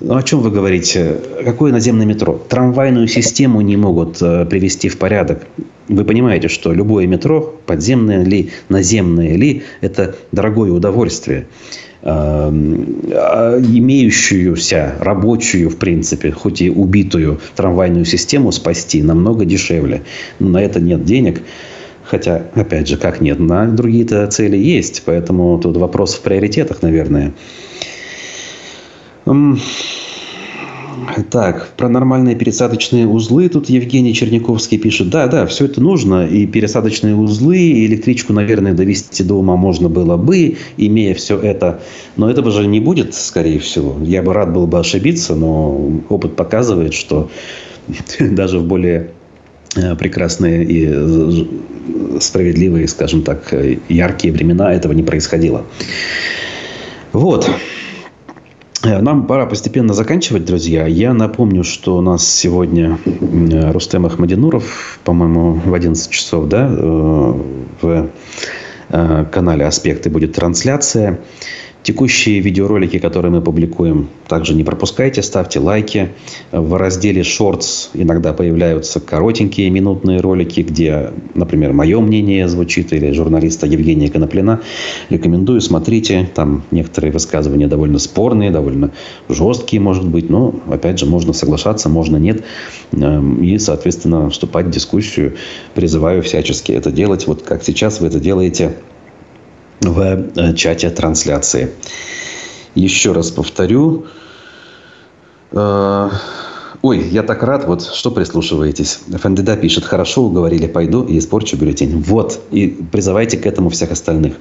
Ну, 0.00 0.16
о 0.16 0.22
чем 0.22 0.40
вы 0.40 0.50
говорите? 0.50 1.16
Какое 1.44 1.72
наземное 1.72 2.06
метро? 2.06 2.40
Трамвайную 2.48 3.08
систему 3.08 3.60
не 3.62 3.76
могут 3.76 4.22
э, 4.22 4.46
привести 4.46 4.88
в 4.88 4.96
порядок. 4.98 5.46
Вы 5.88 6.04
понимаете, 6.04 6.48
что 6.48 6.72
любое 6.72 7.06
метро, 7.06 7.54
подземное 7.66 8.24
ли, 8.24 8.50
наземное 8.68 9.34
ли, 9.36 9.62
это 9.80 10.14
дорогое 10.30 10.70
удовольствие 10.70 11.46
эм, 12.02 13.00
а 13.12 13.58
имеющуюся 13.58 14.94
рабочую, 15.00 15.70
в 15.70 15.78
принципе, 15.78 16.30
хоть 16.30 16.60
и 16.60 16.70
убитую 16.70 17.40
трамвайную 17.56 18.04
систему 18.04 18.52
спасти 18.52 19.02
намного 19.02 19.44
дешевле. 19.44 20.02
Но 20.38 20.50
на 20.50 20.62
это 20.62 20.78
нет 20.78 21.04
денег. 21.04 21.42
Хотя, 22.08 22.46
опять 22.54 22.88
же, 22.88 22.96
как 22.96 23.20
нет, 23.20 23.38
на 23.38 23.66
другие-то 23.66 24.26
цели 24.28 24.56
есть. 24.56 25.02
Поэтому 25.04 25.58
тут 25.58 25.76
вопрос 25.76 26.14
в 26.14 26.22
приоритетах, 26.22 26.80
наверное. 26.80 27.34
Так, 31.30 31.68
про 31.76 31.88
нормальные 31.88 32.34
пересадочные 32.34 33.06
узлы 33.06 33.48
тут 33.50 33.68
Евгений 33.68 34.14
Черняковский 34.14 34.78
пишет. 34.78 35.10
Да, 35.10 35.26
да, 35.26 35.46
все 35.46 35.66
это 35.66 35.82
нужно. 35.82 36.26
И 36.26 36.46
пересадочные 36.46 37.14
узлы, 37.14 37.58
и 37.58 37.86
электричку, 37.86 38.32
наверное, 38.32 38.72
довести 38.72 39.22
до 39.22 39.34
ума 39.34 39.56
можно 39.56 39.90
было 39.90 40.16
бы, 40.16 40.56
имея 40.78 41.14
все 41.14 41.38
это. 41.38 41.80
Но 42.16 42.30
этого 42.30 42.50
же 42.50 42.66
не 42.66 42.80
будет, 42.80 43.14
скорее 43.14 43.58
всего. 43.58 43.96
Я 44.02 44.22
бы 44.22 44.32
рад 44.32 44.52
был 44.52 44.66
бы 44.66 44.78
ошибиться, 44.78 45.34
но 45.34 46.00
опыт 46.08 46.36
показывает, 46.36 46.94
что 46.94 47.30
даже 48.20 48.58
в 48.58 48.66
более 48.66 49.10
прекрасные 49.74 50.64
и 50.64 50.88
э, 50.90 52.20
справедливые, 52.20 52.88
скажем 52.88 53.22
так, 53.22 53.52
э, 53.52 53.78
яркие 53.88 54.32
времена 54.32 54.72
этого 54.72 54.92
не 54.92 55.02
происходило. 55.02 55.64
Вот. 57.12 57.50
Нам 58.84 59.26
пора 59.26 59.46
постепенно 59.46 59.92
заканчивать, 59.92 60.44
друзья. 60.44 60.86
Я 60.86 61.12
напомню, 61.12 61.64
что 61.64 61.98
у 61.98 62.00
нас 62.00 62.26
сегодня 62.28 62.96
Рустем 63.72 64.06
Ахмадинуров, 64.06 65.00
по-моему, 65.04 65.54
в 65.54 65.74
11 65.74 66.10
часов, 66.10 66.48
да, 66.48 66.68
в 66.68 68.08
канале 68.88 69.66
«Аспекты» 69.66 70.10
будет 70.10 70.34
трансляция. 70.34 71.18
Текущие 71.88 72.40
видеоролики, 72.40 72.98
которые 72.98 73.32
мы 73.32 73.40
публикуем, 73.40 74.10
также 74.28 74.52
не 74.52 74.62
пропускайте, 74.62 75.22
ставьте 75.22 75.58
лайки. 75.58 76.10
В 76.52 76.76
разделе 76.76 77.22
Shorts 77.22 77.88
иногда 77.94 78.34
появляются 78.34 79.00
коротенькие 79.00 79.70
минутные 79.70 80.20
ролики, 80.20 80.60
где, 80.60 81.12
например, 81.34 81.72
мое 81.72 81.98
мнение 82.00 82.46
звучит 82.46 82.92
или 82.92 83.10
журналиста 83.12 83.66
Евгения 83.66 84.10
Коноплина. 84.10 84.60
Рекомендую, 85.08 85.62
смотрите. 85.62 86.28
Там 86.34 86.62
некоторые 86.70 87.10
высказывания 87.10 87.68
довольно 87.68 87.98
спорные, 87.98 88.50
довольно 88.50 88.90
жесткие, 89.30 89.80
может 89.80 90.06
быть. 90.06 90.28
Но, 90.28 90.60
опять 90.68 90.98
же, 90.98 91.06
можно 91.06 91.32
соглашаться, 91.32 91.88
можно 91.88 92.18
нет. 92.18 92.44
Эм, 92.92 93.42
и, 93.42 93.56
соответственно, 93.56 94.28
вступать 94.28 94.66
в 94.66 94.70
дискуссию. 94.70 95.36
Призываю 95.74 96.22
всячески 96.22 96.70
это 96.70 96.90
делать. 96.90 97.26
Вот 97.26 97.40
как 97.44 97.64
сейчас 97.64 98.02
вы 98.02 98.08
это 98.08 98.20
делаете 98.20 98.74
в 99.80 100.00
э, 100.00 100.54
чате 100.54 100.90
трансляции. 100.90 101.70
Еще 102.74 103.12
раз 103.12 103.30
повторю. 103.30 104.06
Э, 105.52 106.10
ой, 106.82 107.08
я 107.08 107.22
так 107.22 107.42
рад, 107.42 107.66
вот 107.66 107.82
что 107.82 108.10
прислушиваетесь. 108.10 109.00
Фандеда 109.18 109.56
пишет, 109.56 109.84
хорошо 109.84 110.22
уговорили, 110.22 110.66
пойду 110.66 111.04
и 111.04 111.18
испорчу 111.18 111.56
бюллетень. 111.56 112.02
Вот, 112.02 112.40
и 112.50 112.68
призывайте 112.92 113.36
к 113.36 113.46
этому 113.46 113.70
всех 113.70 113.92
остальных. 113.92 114.34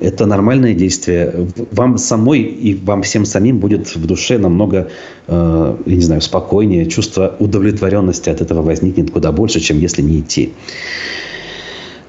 Это 0.00 0.26
нормальное 0.26 0.74
действие. 0.74 1.48
Вам 1.72 1.98
самой 1.98 2.42
и 2.42 2.74
вам 2.74 3.02
всем 3.02 3.24
самим 3.24 3.58
будет 3.58 3.94
в 3.96 4.06
душе 4.06 4.38
намного, 4.38 4.90
э, 5.26 5.76
я 5.86 5.94
не 5.94 6.02
знаю, 6.02 6.20
спокойнее. 6.20 6.86
Чувство 6.86 7.34
удовлетворенности 7.38 8.30
от 8.30 8.40
этого 8.40 8.62
возникнет 8.62 9.10
куда 9.10 9.32
больше, 9.32 9.60
чем 9.60 9.78
если 9.78 10.02
не 10.02 10.20
идти. 10.20 10.52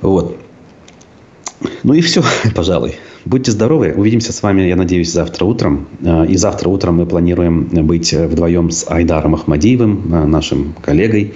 Вот. 0.01 0.37
Ну 1.83 1.93
и 1.93 2.01
все, 2.01 2.23
пожалуй. 2.55 2.95
Будьте 3.25 3.51
здоровы. 3.51 3.93
Увидимся 3.95 4.31
с 4.31 4.41
вами, 4.41 4.61
я 4.63 4.75
надеюсь, 4.75 5.11
завтра 5.11 5.45
утром. 5.45 5.87
А, 6.05 6.23
и 6.23 6.37
завтра 6.37 6.69
утром 6.69 6.97
мы 6.97 7.05
планируем 7.05 7.67
быть 7.87 8.13
вдвоем 8.13 8.71
с 8.71 8.85
Айдаром 8.87 9.35
Ахмадиевым, 9.35 10.13
а, 10.13 10.25
нашим 10.25 10.75
коллегой. 10.81 11.33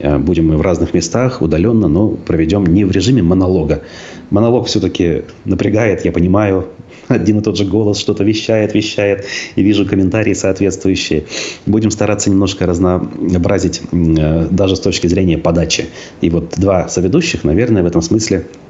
Будем 0.00 0.48
мы 0.48 0.56
в 0.56 0.60
разных 0.60 0.92
местах, 0.92 1.40
удаленно, 1.40 1.86
но 1.86 2.08
проведем 2.08 2.66
не 2.66 2.84
в 2.84 2.90
режиме 2.90 3.22
монолога. 3.22 3.84
Монолог 4.30 4.66
все-таки 4.66 5.22
напрягает, 5.44 6.04
я 6.04 6.10
понимаю. 6.10 6.66
Один 7.08 7.38
и 7.38 7.42
тот 7.42 7.56
же 7.56 7.64
голос 7.64 7.98
что-то 7.98 8.24
вещает, 8.24 8.74
вещает. 8.74 9.24
И 9.54 9.62
вижу 9.62 9.86
комментарии 9.86 10.34
соответствующие. 10.34 11.24
Будем 11.64 11.92
стараться 11.92 12.28
немножко 12.28 12.66
разнообразить 12.66 13.82
даже 13.92 14.74
с 14.74 14.80
точки 14.80 15.06
зрения 15.06 15.38
подачи. 15.38 15.86
И 16.20 16.28
вот 16.28 16.54
два 16.56 16.88
соведущих, 16.88 17.44
наверное, 17.44 17.84
в 17.84 17.86
этом 17.86 18.02
смысле 18.02 18.46
Э, 18.46 18.63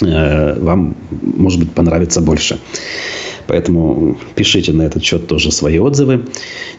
вам, 0.00 0.96
может 1.10 1.60
быть, 1.60 1.72
понравится 1.72 2.20
больше. 2.20 2.58
Поэтому 3.48 4.18
пишите 4.34 4.72
на 4.74 4.82
этот 4.82 5.02
счет 5.02 5.26
тоже 5.26 5.50
свои 5.50 5.78
отзывы. 5.78 6.26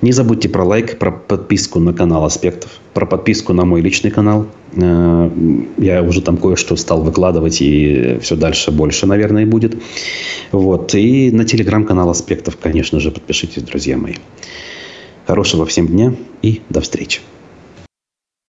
Не 0.04 0.12
забудьте 0.12 0.50
про 0.50 0.64
лайк, 0.64 1.00
про 1.00 1.12
подписку 1.12 1.80
на 1.80 1.94
канал 1.94 2.26
Аспектов, 2.26 2.70
про 2.94 3.08
подписку 3.08 3.54
на 3.54 3.66
мой 3.66 3.82
личный 3.82 4.12
канал. 4.12 4.46
Э, 4.76 5.32
я 5.78 6.04
уже 6.04 6.22
там 6.22 6.38
кое-что 6.38 6.76
стал 6.76 7.02
выкладывать, 7.02 7.60
и 7.62 8.20
все 8.22 8.36
дальше 8.36 8.70
больше, 8.70 9.08
наверное, 9.08 9.48
будет. 9.48 9.82
Вот. 10.52 10.94
И 10.94 11.32
на 11.32 11.44
телеграм-канал 11.44 12.12
Аспектов, 12.12 12.58
конечно 12.62 13.00
же, 13.00 13.10
подпишитесь, 13.10 13.64
друзья 13.64 13.98
мои. 13.98 14.16
Хорошего 15.26 15.66
всем 15.66 15.88
дня 15.88 16.14
и 16.44 16.62
до 16.70 16.82
встречи. 16.82 17.22